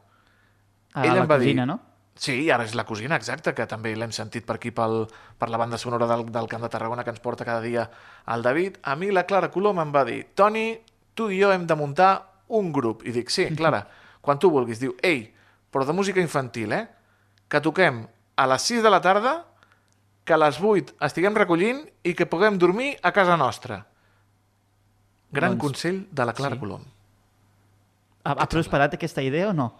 A 0.93 1.05
Ella 1.05 1.19
la 1.21 1.21
em 1.27 1.29
va 1.29 1.37
cosina, 1.37 1.63
dir- 1.65 1.69
no? 1.69 1.79
Sí, 2.21 2.49
ara 2.51 2.65
és 2.67 2.73
la 2.75 2.83
cosina, 2.85 3.15
exacte, 3.15 3.53
que 3.57 3.65
també 3.65 3.95
l'hem 3.95 4.11
sentit 4.13 4.43
per 4.45 4.57
aquí 4.57 4.69
pel, 4.75 5.05
per 5.39 5.47
la 5.49 5.57
banda 5.57 5.77
sonora 5.79 6.05
del, 6.09 6.25
del 6.29 6.49
Camp 6.51 6.61
de 6.61 6.69
Tarragona 6.69 7.03
que 7.05 7.09
ens 7.09 7.21
porta 7.23 7.45
cada 7.45 7.61
dia 7.61 7.85
el 8.27 8.41
David. 8.43 8.77
A 8.83 8.95
mi 8.95 9.09
la 9.11 9.23
Clara 9.25 9.49
Colom 9.49 9.79
em 9.81 9.93
va 9.95 10.03
dir 10.05 10.25
Toni, 10.35 10.75
tu 11.15 11.29
i 11.31 11.39
jo 11.41 11.49
hem 11.53 11.65
de 11.65 11.75
muntar 11.79 12.11
un 12.57 12.71
grup. 12.75 13.05
I 13.07 13.13
dic, 13.15 13.31
sí, 13.33 13.47
Clara, 13.55 13.85
quan 14.21 14.39
tu 14.39 14.51
vulguis. 14.53 14.81
Diu, 14.81 14.95
ei, 15.03 15.25
però 15.71 15.85
de 15.87 15.95
música 15.95 16.21
infantil, 16.23 16.75
eh? 16.75 16.85
Que 17.51 17.61
toquem 17.63 18.03
a 18.35 18.47
les 18.47 18.67
6 18.71 18.83
de 18.83 18.91
la 18.91 19.01
tarda, 19.03 19.35
que 20.23 20.35
a 20.35 20.39
les 20.39 20.59
8 20.61 20.97
estiguem 21.07 21.35
recollint 21.37 21.83
i 22.03 22.13
que 22.17 22.27
puguem 22.29 22.57
dormir 22.61 22.93
a 23.01 23.11
casa 23.15 23.37
nostra. 23.39 23.81
Gran 25.31 25.55
Doncs, 25.55 25.61
consell 25.63 26.01
de 26.11 26.27
la 26.27 26.35
Clara 26.37 26.57
sí. 26.57 26.61
Colom. 26.61 26.83
Ha, 28.23 28.35
ha 28.35 28.47
prosperat 28.49 28.93
aquesta 28.97 29.23
idea 29.25 29.49
o 29.49 29.53
no? 29.57 29.71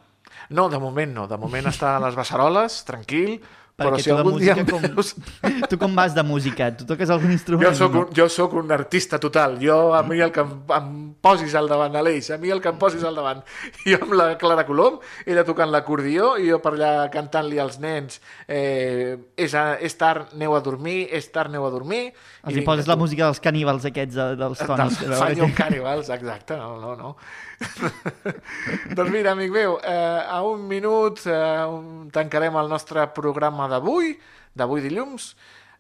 No, 0.50 0.70
de 0.70 0.80
moment 0.80 1.14
no. 1.14 1.28
De 1.28 1.38
moment 1.38 1.68
està 1.70 1.96
a 1.98 2.02
les 2.04 2.16
Beceroles, 2.18 2.82
tranquil, 2.88 3.38
però 3.84 4.00
si 4.00 4.10
tu 4.10 4.16
algun 4.18 4.38
dia 4.40 4.56
em 4.58 4.66
com- 4.70 4.82
veus... 4.82 5.14
Tu 5.72 5.78
com 5.82 5.96
vas 5.96 6.14
de 6.16 6.24
música? 6.24 6.70
Tu 6.76 6.86
toques 6.90 7.10
algun 7.14 7.32
instrument? 7.32 7.70
Jo 7.70 7.76
sóc, 7.78 7.94
no? 7.94 8.02
un, 8.06 8.14
jo 8.16 8.28
sóc 8.30 8.54
un 8.60 8.72
artista 8.72 9.20
total. 9.20 9.58
Jo, 9.62 9.94
a 9.98 10.02
mi 10.04 10.20
el 10.22 10.32
que 10.32 10.42
em, 10.46 10.52
em 10.78 10.90
posis 11.22 11.54
al 11.56 11.68
davant, 11.70 11.96
Aleix, 12.00 12.32
a 12.34 12.38
mi 12.42 12.50
el 12.54 12.62
que 12.64 12.70
em 12.74 12.78
posis 12.82 13.04
al 13.08 13.16
davant. 13.20 13.44
Jo 13.88 14.00
amb 14.02 14.14
la 14.18 14.30
Clara 14.42 14.66
Colom, 14.68 15.00
ella 15.26 15.44
tocant 15.48 15.72
l'acordió, 15.74 16.36
i 16.42 16.50
jo 16.50 16.60
per 16.64 16.74
allà 16.78 16.94
cantant-li 17.14 17.60
als 17.62 17.80
nens 17.84 18.20
eh, 18.48 19.18
és, 19.38 19.54
a, 19.58 19.76
és 19.82 19.96
tard, 20.00 20.34
aneu 20.36 20.56
a 20.58 20.62
dormir, 20.66 21.08
és 21.12 21.28
tard, 21.32 21.50
aneu 21.52 21.66
a 21.68 21.72
dormir. 21.74 22.12
Els 22.48 22.58
hi 22.58 22.66
poses 22.66 22.88
la 22.90 22.98
música 22.98 23.28
dels 23.30 23.40
caníbals 23.44 23.86
aquests, 23.90 24.16
de- 24.18 24.36
dels 24.40 24.62
tonis. 24.66 25.00
Dels 25.02 25.20
Fanyo 25.22 25.50
Carnivals, 25.58 26.10
exacte, 26.14 26.58
no, 26.58 26.76
no, 26.82 26.96
no. 27.00 27.16
doncs 28.98 29.12
mira, 29.12 29.34
amic 29.34 29.52
meu, 29.54 29.78
eh, 29.84 30.22
a 30.28 30.42
un 30.48 30.68
minut 30.68 31.22
eh, 31.30 31.66
tancarem 32.14 32.58
el 32.62 32.70
nostre 32.72 33.08
programa 33.16 33.68
d'avui, 33.72 34.16
d'avui 34.54 34.82
dilluns, 34.84 35.32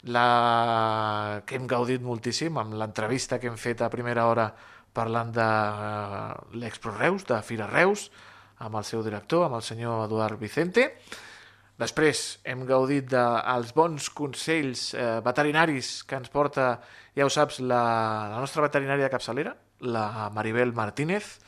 la... 0.09 1.41
que 1.45 1.57
hem 1.57 1.67
gaudit 1.69 2.01
moltíssim 2.01 2.57
amb 2.57 2.77
l'entrevista 2.77 3.39
que 3.39 3.49
hem 3.51 3.57
fet 3.59 3.81
a 3.81 3.89
primera 3.93 4.27
hora 4.29 4.49
parlant 4.93 5.33
de 5.35 5.47
eh, 5.47 6.61
l'Expo 6.61 6.93
Reus, 6.93 7.25
de 7.27 7.41
Fira 7.45 7.67
Reus, 7.69 8.09
amb 8.61 8.77
el 8.77 8.85
seu 8.85 9.03
director, 9.03 9.45
amb 9.47 9.57
el 9.57 9.65
senyor 9.65 10.05
Eduard 10.05 10.39
Vicente. 10.39 10.89
Després 11.81 12.41
hem 12.45 12.65
gaudit 12.69 13.07
dels 13.09 13.71
bons 13.73 14.09
consells 14.13 14.91
eh, 14.93 15.17
veterinaris 15.25 16.01
que 16.05 16.19
ens 16.19 16.29
porta, 16.29 16.75
ja 17.17 17.25
ho 17.25 17.31
saps, 17.33 17.61
la, 17.63 17.81
la 18.35 18.41
nostra 18.41 18.67
veterinària 18.67 19.07
de 19.07 19.13
capçalera, 19.13 19.55
la 19.81 20.29
Maribel 20.35 20.75
Martínez, 20.77 21.39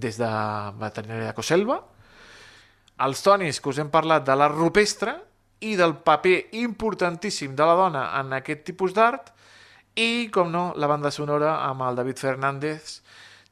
des 0.00 0.18
de 0.20 0.28
Veterinària 0.80 1.30
de 1.30 1.36
Coselva. 1.36 1.80
Els 3.04 3.22
tonis 3.22 3.60
que 3.62 3.70
us 3.70 3.78
hem 3.78 3.90
parlat 3.90 4.24
de 4.26 4.34
l'art 4.34 4.56
rupestre 4.56 5.14
i 5.60 5.74
del 5.78 5.96
paper 6.06 6.48
importantíssim 6.60 7.54
de 7.58 7.66
la 7.66 7.76
dona 7.78 8.04
en 8.20 8.34
aquest 8.38 8.64
tipus 8.66 8.94
d'art 8.94 9.32
i, 9.98 10.28
com 10.34 10.50
no, 10.50 10.72
la 10.78 10.90
banda 10.90 11.10
sonora 11.10 11.58
amb 11.66 11.82
el 11.88 11.98
David 11.98 12.22
Fernández. 12.22 13.00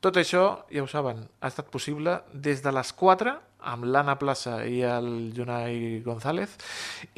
Tot 0.03 0.18
això, 0.20 0.44
ja 0.70 0.84
ho 0.84 0.90
saben, 0.90 1.24
ha 1.40 1.51
estat 1.51 1.70
possible 1.72 2.20
des 2.32 2.62
de 2.62 2.72
les 2.74 2.92
4 2.94 3.34
amb 3.66 3.86
l'Anna 3.90 4.14
Plaça 4.20 4.61
i 4.68 4.82
el 4.86 5.32
Jonai 5.34 6.03
González 6.05 6.53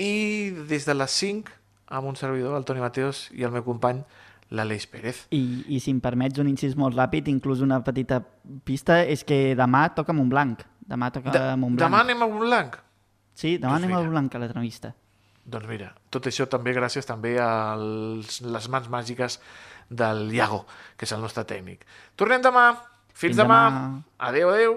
i 0.01 0.51
des 0.71 0.87
de 0.89 0.97
les 0.97 1.17
5 1.21 1.53
amb 1.89 2.09
un 2.09 2.17
servidor, 2.17 2.57
el 2.57 2.65
Toni 2.69 2.81
Mateos, 2.85 3.27
i 3.33 3.45
el 3.45 3.53
meu 3.53 3.65
company, 3.65 4.03
l'Aleix 4.51 4.87
Pérez. 4.89 5.27
I, 5.31 5.65
I 5.69 5.81
si 5.81 5.91
em 5.93 6.01
permets 6.01 6.39
un 6.41 6.49
incís 6.49 6.77
molt 6.77 6.97
ràpid, 6.97 7.29
inclús 7.29 7.61
una 7.65 7.83
petita 7.85 8.23
pista, 8.65 9.03
és 9.05 9.25
que 9.25 9.55
demà 9.59 9.89
toca 9.95 10.13
Montblanc. 10.17 10.63
Demà 10.89 11.11
toca 11.13 11.31
De, 11.35 11.43
Montblanc. 11.61 11.85
demà 11.85 12.01
anem 12.05 12.23
a 12.25 12.29
Montblanc? 12.31 12.79
Sí, 13.35 13.57
demà 13.59 13.75
Doncs 13.77 13.85
anem 13.85 13.91
a 13.93 13.97
mira. 13.99 14.03
Montblanc 14.07 14.35
a 14.35 14.39
l'entrevista. 14.43 14.95
Doncs 15.49 15.69
mira, 15.69 15.93
tot 16.13 16.27
això 16.29 16.45
també 16.49 16.73
gràcies 16.77 17.07
també 17.09 17.37
a 17.41 17.77
les 17.79 18.69
mans 18.69 18.89
màgiques 18.93 19.39
del 19.89 20.27
Iago, 20.35 20.67
que 20.97 21.07
és 21.09 21.13
el 21.17 21.21
nostre 21.25 21.45
tècnic. 21.49 21.85
Tornem 22.17 22.43
demà. 22.45 22.67
Fins, 23.13 23.33
Fins 23.33 23.37
demà. 23.41 23.61
demà. 23.69 24.03
Adéu, 24.19 24.51
adéu. 24.53 24.75